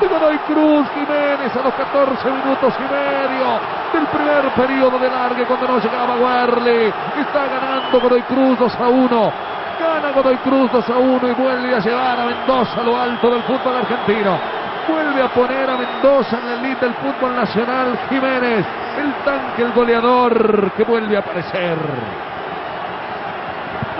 [0.00, 3.17] De Godoy Cruz Jiménez a los 14 minutos medio
[3.92, 6.92] del primer periodo de largue cuando no llegaba Warley.
[7.18, 9.32] Está ganando Godoy Cruz 2 a 1.
[9.80, 13.30] Gana Godoy Cruz 2 a 1 y vuelve a llevar a Mendoza a lo alto
[13.30, 14.38] del fútbol argentino.
[14.88, 17.98] Vuelve a poner a Mendoza en la elite del fútbol nacional.
[18.08, 18.66] Jiménez,
[18.98, 21.78] el tanque, el goleador que vuelve a aparecer.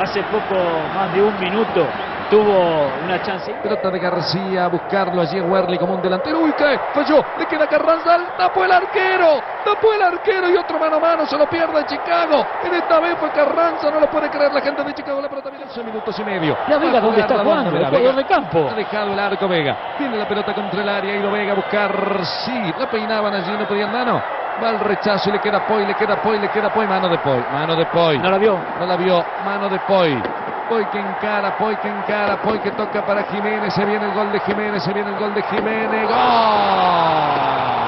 [0.01, 0.55] Hace poco
[0.95, 1.87] más de un minuto
[2.29, 3.53] tuvo una chance.
[3.63, 6.41] Pelota de García a buscarlo allí en Werley como un delantero.
[6.41, 7.25] Uy, que falló.
[7.39, 8.19] Le queda Carranza.
[8.37, 9.41] Tapó el arquero.
[9.65, 11.27] Tapó el arquero y otro mano a mano.
[11.27, 12.47] Se lo pierde Chicago.
[12.65, 13.91] En esta vez fue Carranza.
[13.91, 15.21] No lo puede creer la gente de Chicago.
[15.21, 16.57] La pelota viene 11 minutos y medio.
[16.69, 17.77] La Vega, ¿dónde está jugando?
[17.77, 18.69] El jugador de campo.
[18.71, 19.77] Ha dejado el arco Vega.
[19.99, 22.25] Viene la pelota contra el área y lo Vega a buscar.
[22.25, 23.53] Sí, la peinaban allí.
[23.59, 24.23] No podían mano.
[24.63, 26.87] Va al rechazo y le queda Poi, le queda Poi, le queda Poi.
[26.87, 27.43] Mano de Poi.
[27.53, 28.19] Mano de Poi.
[28.19, 28.59] No la vio.
[28.79, 29.25] No la vio.
[29.45, 30.23] Mano de Poi.
[30.69, 34.31] Poi que encara, Poi que encara, Poi que toca para Jiménez, se viene el gol
[34.31, 37.88] de Jiménez, se viene el gol de Jiménez, ¡Gol!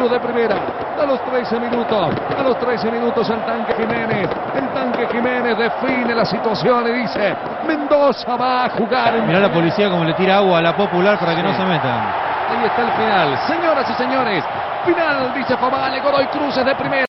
[0.00, 0.56] Cruz de primera.
[0.98, 6.14] A los 13 minutos, a los 13 minutos el tanque Jiménez, el tanque Jiménez define
[6.14, 7.36] la situación y dice,
[7.66, 9.26] Mendoza va a jugar en...
[9.26, 12.00] Mirá la policía como le tira agua a la popular para que no se metan.
[12.48, 13.38] Ahí está el final.
[13.46, 14.44] Señoras y señores,
[14.86, 17.04] final, dice Favale, Godoy Cruz es de primera.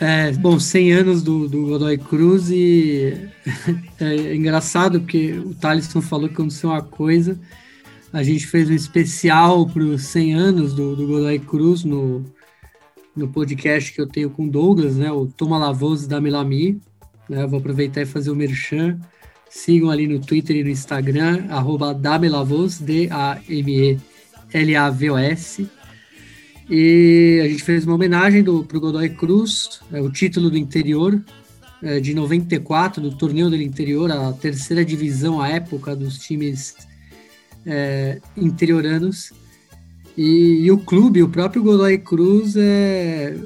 [0.00, 3.28] É, bom, 100 anos do, do Godoy Cruz e
[4.00, 7.36] é engraçado porque o Thaleson falou que aconteceu uma coisa.
[8.12, 12.24] A gente fez um especial para os 100 anos do, do Godoy Cruz no,
[13.14, 15.12] no podcast que eu tenho com Douglas, né?
[15.12, 16.80] O Toma Lavoz da Melami.
[17.28, 18.98] Né, vou aproveitar e fazer o merchan.
[19.48, 24.00] Sigam ali no Twitter e no Instagram, arroba Damelavoz, D-A-M-E-L-A-V-O-S.
[26.68, 31.20] E a gente fez uma homenagem do, pro Godoy Cruz, é, o título do interior
[31.82, 36.76] é, de 94, do torneio do interior, a terceira divisão à época dos times
[37.66, 39.32] é, interioranos.
[40.16, 43.36] E, e, o clube, o próprio Godoy Cruz, é,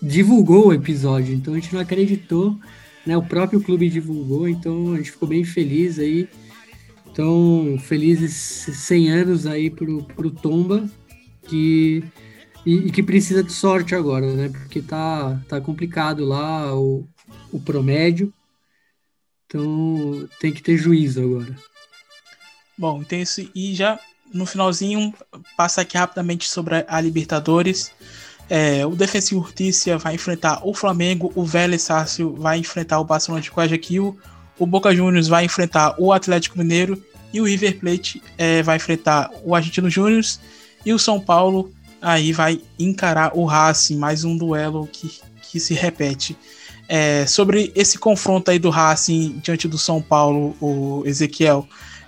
[0.00, 2.58] divulgou o episódio, então a gente não acreditou,
[3.06, 3.16] né?
[3.16, 6.28] O próprio clube divulgou, então a gente ficou bem feliz aí.
[7.10, 10.88] Então, felizes 100 anos aí pro, pro Tomba,
[11.46, 12.02] que
[12.64, 14.48] e, e, que precisa de sorte agora, né?
[14.48, 17.06] Porque tá, tá complicado lá o,
[17.52, 18.32] o promédio.
[19.46, 21.56] Então tem que ter juízo agora.
[22.82, 23.48] Bom, então isso.
[23.54, 23.96] E já
[24.34, 25.14] no finalzinho,
[25.56, 27.92] passa aqui rapidamente sobre a Libertadores.
[28.50, 33.04] É, o Defensa e Urtícia vai enfrentar o Flamengo, o Vélez Sácio vai enfrentar o
[33.04, 34.18] Barcelona de Guayaquil,
[34.58, 37.00] o Boca Juniors vai enfrentar o Atlético Mineiro
[37.32, 40.24] e o River Plate é, vai enfrentar o Argentino Júnior
[40.84, 45.72] e o São Paulo aí vai encarar o Racing, mais um duelo que, que se
[45.72, 46.36] repete.
[46.88, 51.64] É, sobre esse confronto aí do Racing diante do São Paulo, o Ezequiel,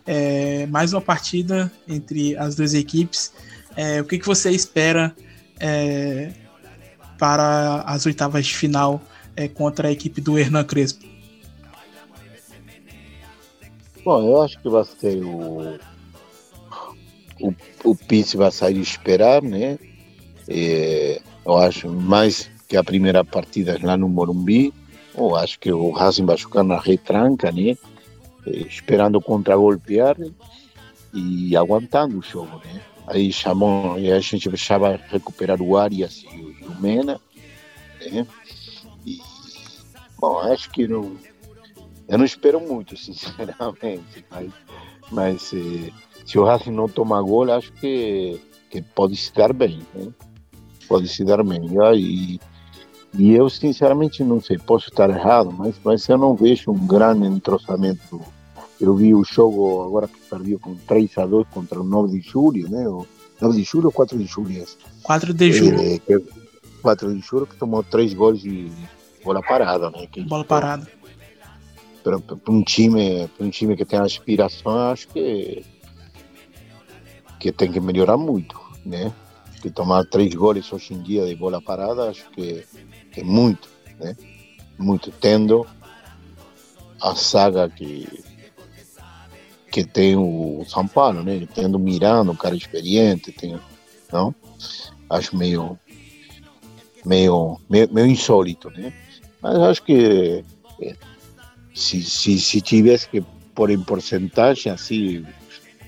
[0.06, 3.32] é, mais uma partida entre as duas equipes.
[3.76, 5.14] É, o que, que você espera
[5.59, 6.32] é,
[7.18, 9.02] para as oitavas de final
[9.36, 11.05] é, contra a equipe do Hernan Crespo?
[14.05, 15.78] Bom, eu acho que vai ser o,
[17.40, 17.55] o,
[17.85, 19.78] o Pizzi vai sair esperar, né?
[20.47, 24.72] É, eu acho mais que a primeira partida lá no Morumbi.
[25.16, 27.76] Eu acho que o Racing vai jogar na retranca, né?
[28.46, 30.16] Esperando contra-golpear
[31.12, 32.80] e aguantando o jogo, né?
[33.06, 37.20] Aí chamou, e a gente vai recuperar o Arias e o, e o Mena,
[38.10, 38.26] né?
[39.06, 39.20] E,
[40.18, 41.16] bom, acho que não,
[42.08, 44.52] eu não espero muito, sinceramente, mas,
[45.10, 45.90] mas eh,
[46.24, 48.40] se o Racing não tomar gol, acho que,
[48.70, 50.08] que pode se dar bem, né?
[50.88, 51.62] Pode se dar bem.
[51.96, 52.40] E,
[53.16, 57.26] e eu, sinceramente, não sei, posso estar errado, mas, mas eu não vejo um grande
[57.26, 58.20] entrosamento.
[58.85, 62.28] Eu vi o jogo agora que perdeu com 3 a 2 contra o 9 de
[62.28, 62.89] julho, né?
[62.89, 63.06] O
[63.40, 64.65] 9 de julho ou 4 de julho?
[65.02, 65.81] 4 de julho.
[65.81, 66.23] É, que,
[66.82, 68.70] 4 de julho que tomou 3 gols de
[69.24, 70.06] bola parada, né?
[70.06, 70.86] Que, bola parada.
[72.02, 75.65] Para um time, para um time que tem aspiração, acho que
[77.44, 79.12] que tem que melhorar muito, né?
[79.61, 82.65] Que tomar três gols hoje em dia de bola parada, acho que
[83.15, 83.69] é muito,
[84.01, 84.16] né?
[84.78, 85.66] Muito tendo
[87.02, 88.09] a saga que
[89.74, 91.48] que tem o São Paulo, né?
[91.52, 93.59] Tendo Miranda, um cara experiente, tem,
[94.12, 94.32] não?
[95.10, 95.76] Acho meio
[97.05, 98.92] meio meio, meio insólito, né?
[99.42, 100.44] Mas acho que
[100.80, 100.94] é,
[101.74, 103.20] se, se, se tivesse que
[103.52, 105.26] pôr em porcentagem, assim,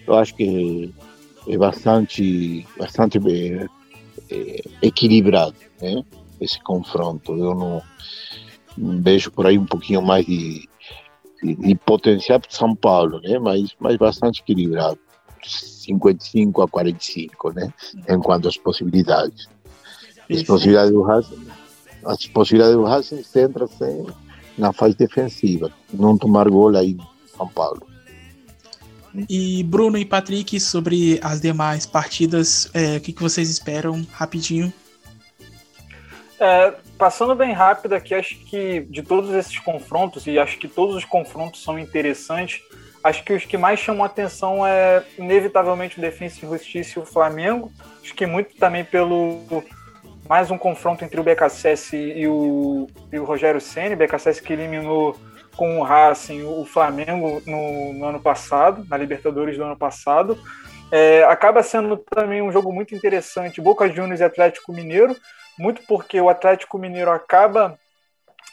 [0.04, 0.92] eu acho que
[1.46, 3.20] é bastante, bastante
[4.28, 6.02] é, equilibrado, né?
[6.40, 7.36] Esse confronto.
[7.36, 10.68] Eu não vejo por aí um pouquinho mais de,
[11.54, 13.38] de potencial para São Paulo, né?
[13.38, 14.98] Mas, mas bastante equilibrado.
[15.44, 17.72] 55 a 45, né?
[18.08, 19.48] Enquanto as possibilidades.
[20.28, 21.46] As possibilidades do Racing,
[22.04, 24.06] as possibilidades do Racing centram-se
[24.58, 27.86] na fase defensiva, não tomar gol aí em São Paulo.
[29.30, 34.72] E Bruno e Patrick, sobre as demais partidas, é, o que, que vocês esperam rapidinho?
[36.38, 40.94] É, passando bem rápido aqui, acho que de todos esses confrontos, e acho que todos
[40.94, 42.62] os confrontos são interessantes,
[43.02, 47.06] acho que os que mais chamam atenção é inevitavelmente o Defensa e Justiça e o
[47.06, 47.70] Flamengo.
[48.02, 49.40] Acho que muito também pelo
[50.28, 55.16] mais um confronto entre o BKSS e o, e o Rogério Ceni, BKSS que eliminou
[55.56, 60.38] com o Racing o Flamengo no, no ano passado, na Libertadores do ano passado.
[60.90, 65.16] É, acaba sendo também um jogo muito interessante, Boca Juniors e Atlético Mineiro,
[65.58, 67.78] muito porque o Atlético Mineiro acaba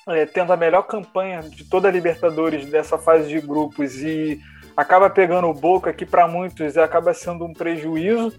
[0.08, 4.40] é, tendo a melhor campanha de toda a Libertadores dessa fase de grupos e
[4.76, 8.34] acaba pegando o Boca, que para muitos acaba sendo um prejuízo.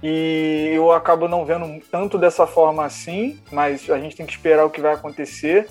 [0.00, 4.64] E eu acabo não vendo tanto dessa forma assim, mas a gente tem que esperar
[4.64, 5.66] o que vai acontecer.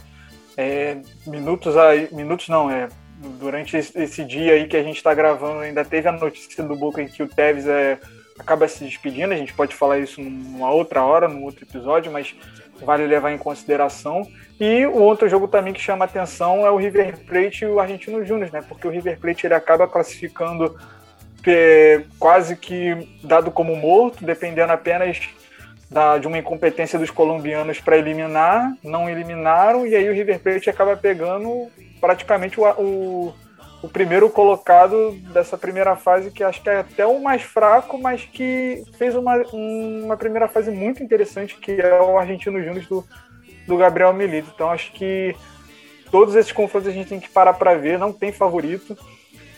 [0.57, 2.89] É, minutos aí, minutos não, é
[3.39, 7.01] durante esse dia aí que a gente está gravando, ainda teve a notícia do Boca
[7.01, 7.99] em que o Tevez é,
[8.37, 9.33] acaba se despedindo.
[9.33, 12.35] A gente pode falar isso numa outra hora, num outro episódio, mas
[12.81, 14.27] vale levar em consideração.
[14.59, 18.25] E o outro jogo também que chama atenção é o River Plate e o Argentino
[18.25, 18.63] Júnior, né?
[18.67, 20.75] Porque o River Plate ele acaba classificando
[21.45, 25.29] é, quase que dado como morto, dependendo apenas
[25.89, 30.69] da, de uma incompetência dos colombianos para eliminar, não eliminaram, e aí o River Plate
[30.69, 31.69] acaba pegando
[32.01, 33.33] praticamente o, o,
[33.81, 38.23] o, primeiro colocado dessa primeira fase, que acho que é até o mais fraco, mas
[38.23, 43.05] que fez uma, uma primeira fase muito interessante, que é o Argentino Júnior do,
[43.67, 44.51] do Gabriel Milito.
[44.53, 45.35] Então acho que
[46.11, 48.97] todos esses confrontos a gente tem que parar para ver, não tem favorito.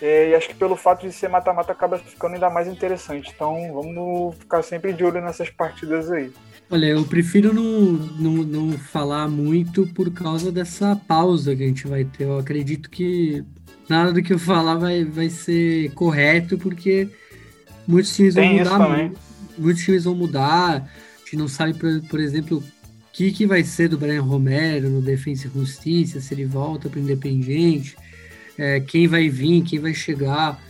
[0.01, 3.31] É, e acho que pelo fato de ser mata-mata acaba ficando ainda mais interessante.
[3.35, 6.31] Então vamos ficar sempre de olho nessas partidas aí.
[6.71, 11.87] Olha, eu prefiro não, não, não falar muito por causa dessa pausa que a gente
[11.87, 12.25] vai ter.
[12.25, 13.43] Eu acredito que
[13.89, 17.09] nada do que eu falar vai, vai ser correto, porque
[17.87, 19.11] muitos times Tem vão mudar.
[19.57, 20.75] Muitos times vão mudar.
[20.75, 22.63] A gente não sabe, por, por exemplo, o
[23.11, 26.99] que, que vai ser do Brian Romero no Defensa e Justiça, se ele volta para
[26.99, 27.95] o Independiente
[28.59, 30.61] é, quem vai vir, quem vai chegar.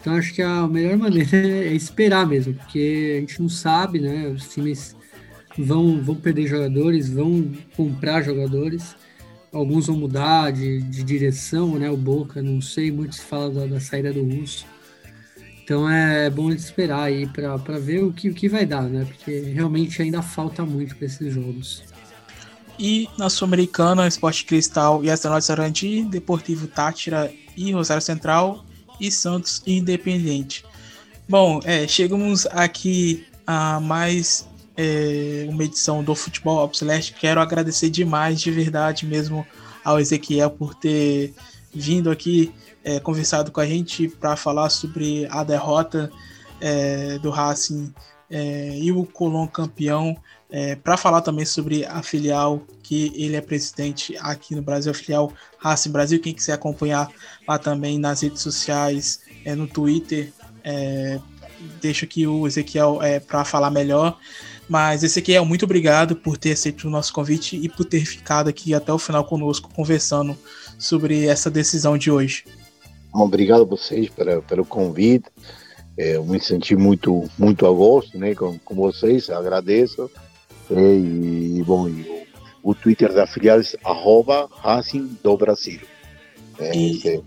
[0.00, 4.28] Então acho que a melhor maneira é esperar mesmo, porque a gente não sabe, né?
[4.28, 4.96] Os times
[5.56, 8.96] vão, vão perder jogadores, vão comprar jogadores,
[9.52, 11.90] alguns vão mudar de, de direção, né?
[11.90, 14.66] O Boca, não sei, muitos falam da, da saída do Russo.
[15.62, 19.04] Então é bom esperar aí para ver o que, o que vai dar, né?
[19.04, 21.82] Porque realmente ainda falta muito para esses jogos.
[22.78, 28.64] E na Sul-Americana, Esporte Cristal e Astronauta Sarandi, Deportivo Tátira e Rosário Central
[29.00, 30.64] e Santos Independente.
[31.28, 34.48] Bom, é, chegamos aqui a mais
[34.78, 37.12] é, uma edição do Futebol Obsolete.
[37.12, 39.44] Quero agradecer demais, de verdade mesmo,
[39.84, 41.34] ao Ezequiel por ter
[41.74, 46.10] vindo aqui é, conversado com a gente para falar sobre a derrota
[46.60, 47.92] é, do Racing
[48.30, 50.16] é, e o Colón campeão
[50.48, 54.94] é, para falar também sobre a filial que ele é presidente aqui no Brasil, a
[54.94, 56.20] filial Racing Brasil.
[56.20, 57.10] Quem quiser acompanhar
[57.46, 60.32] lá também nas redes sociais, é, no Twitter,
[61.80, 64.18] deixo aqui o Ezequiel para falar melhor.
[64.68, 68.74] Mas Ezequiel, muito obrigado por ter aceito o nosso convite e por ter ficado aqui
[68.74, 70.36] até o final conosco conversando
[70.78, 72.44] sobre essa decisão de hoje.
[73.12, 75.26] Obrigado a vocês pelo, pelo convite.
[75.96, 80.10] É, eu me senti muito, muito a gosto né, com, com vocês, agradeço.
[80.70, 85.80] E, bom, o, o Twitter da filial é arroba Racing do Brasil.
[86.58, 87.22] É, e...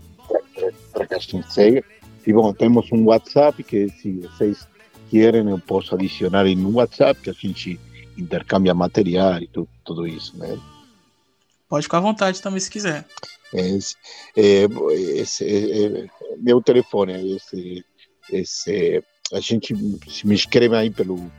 [0.92, 1.84] Para que a gente segue.
[2.24, 4.66] E bom, temos um WhatsApp que se vocês
[5.12, 7.78] querem eu posso adicionar em um WhatsApp que a gente
[8.16, 10.58] intercambia material e tudo, tudo isso, né?
[11.68, 13.04] Pode ficar à vontade também se quiser.
[13.52, 13.94] Esse,
[14.34, 14.66] é,
[15.20, 16.06] esse, é, é,
[16.38, 17.84] meu telefone é esse,
[18.32, 19.74] esse, a gente
[20.08, 21.30] se me escreve aí pelo,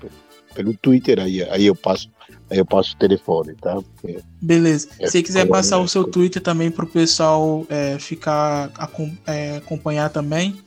[0.54, 2.12] pelo Twitter, aí, aí eu passo
[2.52, 3.74] aí eu passo o telefone, tá?
[3.74, 4.88] Porque Beleza.
[5.00, 8.72] É, Se quiser passar o seu Twitter também para o pessoal é, ficar
[9.26, 10.62] é, acompanhar também.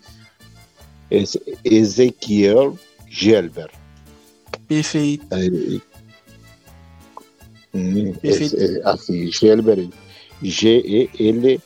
[1.64, 2.76] Ezequiel
[3.08, 3.70] Gelber.
[4.68, 5.26] Perfeito.
[7.74, 8.56] hum, Perfeito.
[8.56, 9.88] Esse, assim, Gelber,
[10.42, 11.62] G-E-L-B-E-R.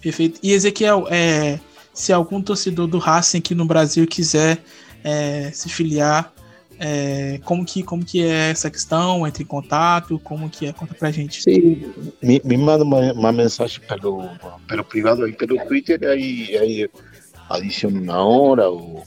[0.00, 0.40] Perfeito.
[0.42, 1.58] E Ezequiel, é,
[1.92, 4.62] se algum torcedor do Racing aqui no Brasil quiser
[5.02, 6.32] é, se filiar
[6.78, 9.26] É, como, que, como que é essa questão?
[9.26, 10.18] Entre em contato?
[10.18, 10.74] Como que é?
[10.74, 11.42] Conta pra gente.
[11.42, 11.90] Sim,
[12.22, 14.28] me, me manda uma, uma, mensagem pelo,
[14.68, 16.90] pelo privado aí, pelo Twitter, aí, aí
[17.48, 19.04] adiciono na hora, ou,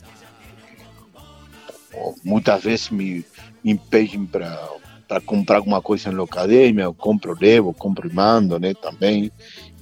[2.24, 3.26] muitas vezes me,
[3.64, 3.78] me
[5.08, 9.32] para comprar alguma coisa na academia, eu compro, levo, compro e mando, né, também.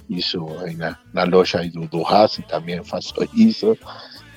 [0.08, 0.46] Isso
[1.12, 3.76] na, loja do, do Racing também faço isso.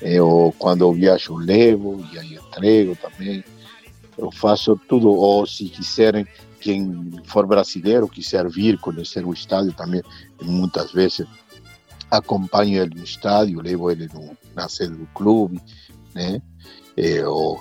[0.02, 3.42] Eu, quando viajo, levo e aí entrego também.
[4.18, 6.26] Eu faço tudo, ou se quiserem,
[6.60, 10.02] quem for brasileiro, quiser vir conhecer o estádio também,
[10.42, 11.26] muitas vezes
[12.12, 15.60] acompanho ele no estádio, levo ele no, na sede do clube,
[16.14, 16.42] né?
[16.94, 17.60] É, ou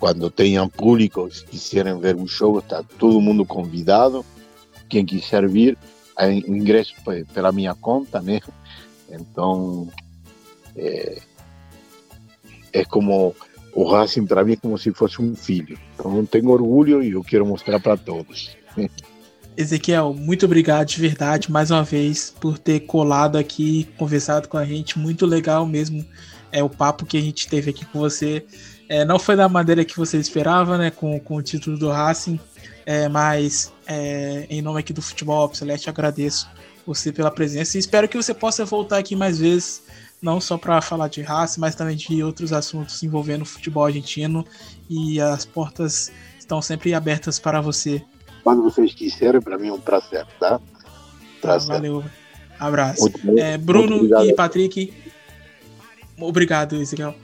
[0.00, 4.24] quando tenham público, se quiserem ver um jogo, está todo mundo convidado.
[4.88, 5.78] Quem quiser vir,
[6.18, 6.94] o ingresso
[7.32, 8.40] pela minha conta, né?
[9.08, 9.88] Então,
[10.74, 11.22] é,
[12.72, 13.36] é como
[13.72, 15.78] o Racing para mim é como se fosse um filho.
[15.94, 18.56] Então, tenho orgulho e eu quero mostrar para todos.
[19.56, 24.64] Ezequiel, muito obrigado de verdade mais uma vez por ter colado aqui, conversado com a
[24.64, 24.98] gente.
[24.98, 26.04] Muito legal mesmo
[26.50, 28.44] é o papo que a gente teve aqui com você.
[28.88, 30.90] É, não foi da maneira que você esperava, né?
[30.90, 32.40] Com, com o título do Racing,
[32.86, 36.48] é, mas é, em nome aqui do Futebol Celeste, agradeço
[36.86, 39.82] você pela presença e espero que você possa voltar aqui mais vezes,
[40.20, 44.44] não só para falar de raça, mas também de outros assuntos envolvendo o futebol argentino
[44.88, 48.02] e as portas estão sempre abertas para você.
[48.42, 50.60] Quando vocês quiserem, para mim é um prazer, tá?
[51.40, 51.74] Prazer.
[51.74, 52.04] Valeu.
[52.58, 53.10] Abraço.
[53.24, 54.92] Muito, é, Bruno e Patrick,
[56.18, 57.14] obrigado, Ezequiel.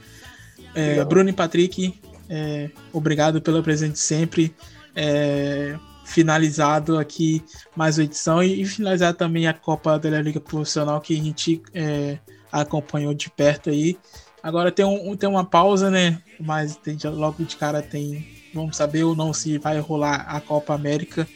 [0.75, 4.53] É, Bruno e Patrick, é, obrigado pelo presente sempre.
[4.95, 5.77] É,
[6.09, 7.43] finalizado aqui
[7.75, 11.61] mais uma edição e, e finalizar também a Copa da Liga Profissional que a gente
[11.73, 12.17] é,
[12.51, 13.97] acompanhou de perto aí.
[14.41, 16.21] Agora tem, um, tem uma pausa, né?
[16.39, 18.27] Mas tem, logo de cara tem.
[18.53, 21.27] Vamos saber ou não se vai rolar a Copa América.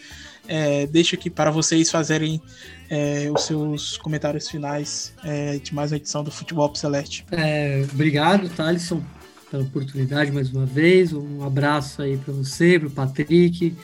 [0.48, 2.42] É, deixo aqui para vocês fazerem
[2.90, 7.26] é, os seus comentários finais é, de mais uma edição do Futebol Celeste.
[7.32, 9.02] É, obrigado, Thalisson,
[9.50, 11.14] pela oportunidade mais uma vez.
[11.14, 13.76] Um abraço aí para você, para o Patrick,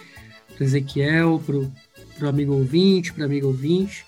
[0.56, 4.06] para Ezequiel, para o amigo ouvinte, para amigo ouvinte.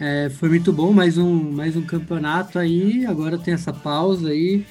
[0.00, 3.04] É, foi muito bom, mais um, mais um campeonato aí.
[3.06, 4.64] Agora tem essa pausa aí.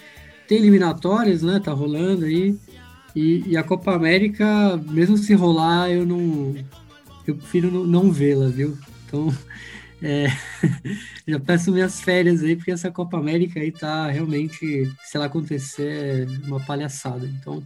[0.47, 1.59] Tem eliminatórias, né?
[1.59, 2.55] Tá rolando aí.
[3.17, 6.53] E, e a Copa América, mesmo se rolar, eu não.
[7.25, 8.77] Eu prefiro não, não vê-la, viu?
[9.03, 9.35] Então,
[10.03, 10.27] é,
[11.27, 16.27] já peço minhas férias aí, porque essa Copa América aí tá realmente, se ela acontecer,
[16.27, 17.25] é uma palhaçada.
[17.25, 17.65] Então,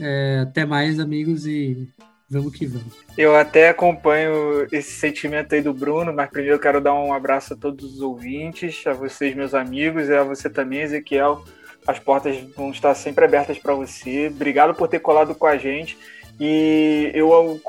[0.00, 1.88] é, até mais, amigos, e
[2.28, 2.92] vamos que vamos.
[3.16, 7.54] Eu até acompanho esse sentimento aí do Bruno, mas primeiro eu quero dar um abraço
[7.54, 11.44] a todos os ouvintes, a vocês, meus amigos, e a você também, Ezequiel.
[11.86, 14.28] As portas vão estar sempre abertas para você.
[14.28, 15.98] Obrigado por ter colado com a gente.
[16.38, 17.60] E eu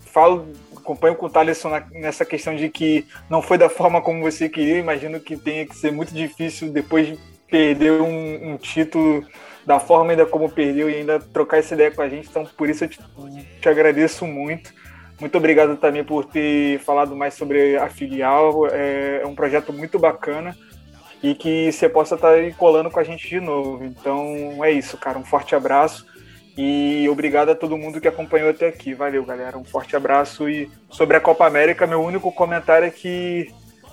[0.00, 4.48] falo, acompanho com o Thaleson nessa questão de que não foi da forma como você
[4.48, 4.78] queria.
[4.78, 7.18] Imagino que tenha que ser muito difícil depois de
[7.48, 9.26] perder um, um título
[9.66, 12.28] da forma ainda como perdeu e ainda trocar essa ideia com a gente.
[12.28, 12.98] Então, por isso eu te,
[13.60, 14.72] te agradeço muito.
[15.20, 18.66] Muito obrigado também por ter falado mais sobre a filial.
[18.68, 20.56] É, é um projeto muito bacana
[21.22, 23.84] e que você possa estar aí colando com a gente de novo.
[23.84, 25.18] Então é isso, cara.
[25.18, 26.06] Um forte abraço
[26.56, 28.94] e obrigado a todo mundo que acompanhou até aqui.
[28.94, 29.58] Valeu, galera.
[29.58, 30.48] Um forte abraço.
[30.48, 33.52] E sobre a Copa América, meu único comentário é que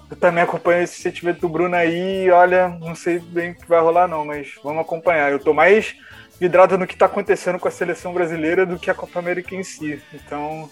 [0.09, 2.29] eu também acompanho esse sentimento do Bruno aí.
[2.31, 5.31] Olha, não sei bem o que vai rolar, não, mas vamos acompanhar.
[5.31, 5.95] Eu tô mais
[6.39, 9.63] vidrado no que tá acontecendo com a seleção brasileira do que a Copa América em
[9.63, 10.01] si.
[10.13, 10.69] Então,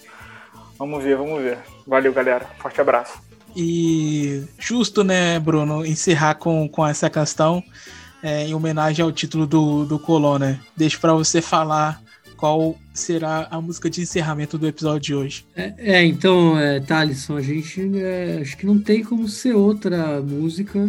[0.78, 1.58] vamos ver, vamos ver.
[1.86, 2.46] Valeu, galera.
[2.58, 3.25] Forte abraço.
[3.56, 7.64] E justo, né, Bruno, encerrar com, com essa questão
[8.22, 10.60] é, em homenagem ao título do, do Colô, né?
[10.76, 12.02] Deixo para você falar
[12.36, 15.46] qual será a música de encerramento do episódio de hoje.
[15.56, 20.20] É, é então, é, Thalisson, a gente é, acho que não tem como ser outra
[20.20, 20.88] música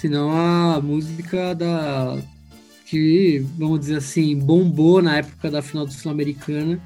[0.00, 2.16] senão a música da
[2.86, 6.80] que, vamos dizer assim, bombou na época da final do Sul-Americana,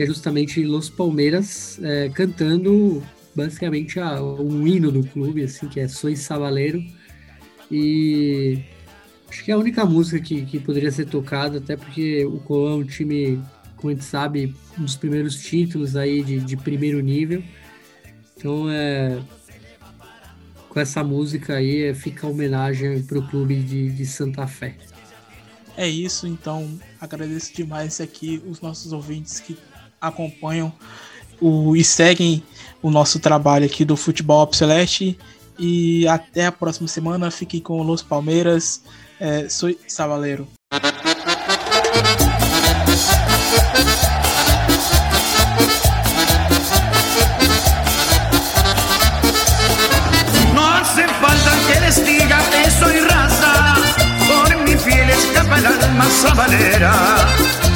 [0.00, 3.02] que é justamente Los Palmeiras é, cantando
[3.34, 6.82] basicamente a, um hino do clube, assim, que é Sois Sabaleiro.
[7.70, 8.64] E
[9.28, 12.72] Acho que é a única música que, que poderia ser tocada, até porque o Colão
[12.72, 13.42] é um time,
[13.76, 17.44] como a gente sabe, um dos primeiros títulos aí de, de primeiro nível.
[18.38, 19.20] Então, é,
[20.70, 24.76] com essa música aí, é, fica a homenagem para o clube de, de Santa Fé.
[25.76, 29.58] É isso, então agradeço demais aqui os nossos ouvintes que
[30.00, 30.72] acompanham
[31.40, 32.42] o, e seguem
[32.82, 35.18] o nosso trabalho aqui do Futebol Op Celeste.
[35.58, 37.30] E até a próxima semana.
[37.30, 38.82] Fiquem com o Los Palmeiras.
[39.18, 40.48] É, sou Savaleiro.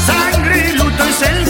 [0.07, 1.44] Sangre, luto y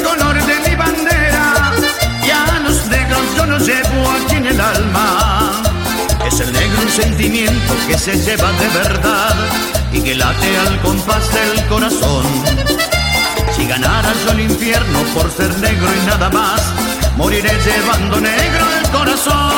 [3.45, 5.63] yo los llevo aquí en el alma.
[6.27, 9.35] Es el negro sentimiento que se lleva de verdad
[9.93, 12.25] y que late al compás del corazón.
[13.55, 16.63] Si ganara yo el infierno por ser negro y nada más,
[17.17, 19.53] moriré llevando negro el corazón.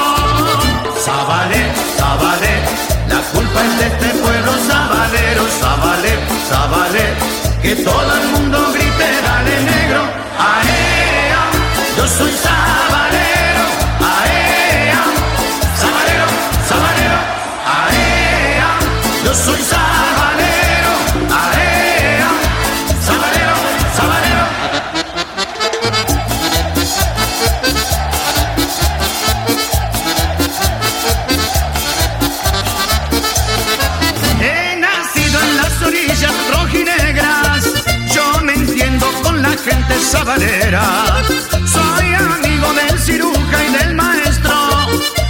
[1.05, 2.55] Sabale, sabale,
[3.09, 6.19] la culpa es de este pueblo sabalero, sabale,
[6.51, 7.05] sabale,
[7.63, 10.03] que todo el mundo grite, dale negro,
[10.39, 11.45] aea,
[11.97, 12.86] yo soy sabalero,
[19.45, 20.93] soy sabalero,
[21.31, 22.31] aea,
[23.07, 23.57] sabalero,
[23.97, 24.45] sabalero.
[34.41, 37.65] He nacido en las orillas rojinegras,
[38.15, 40.85] yo me entiendo con la gente sabalera.
[41.67, 44.55] Soy amigo del ciruja y del maestro,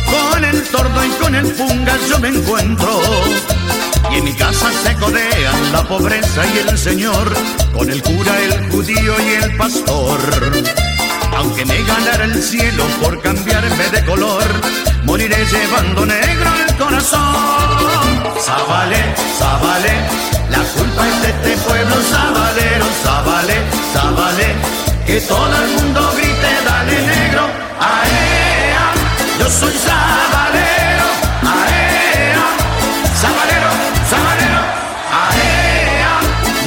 [0.06, 3.00] con el tordo y con el punga yo me encuentro.
[4.16, 7.30] En mi casa se codean la pobreza y el señor,
[7.74, 10.18] con el cura, el judío y el pastor.
[11.36, 14.42] Aunque me ganara el cielo por cambiarme de color,
[15.04, 17.20] moriré llevando negro el corazón.
[18.40, 19.04] Zabalé,
[19.38, 19.94] zabalé,
[20.48, 23.58] la culpa es de este pueblo sabalero, zabalé,
[23.92, 24.54] zabalé,
[25.04, 27.42] que todo el mundo grite, dale negro,
[27.80, 28.94] aea,
[29.40, 29.76] yo soy.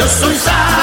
[0.10, 0.78] 肃杀。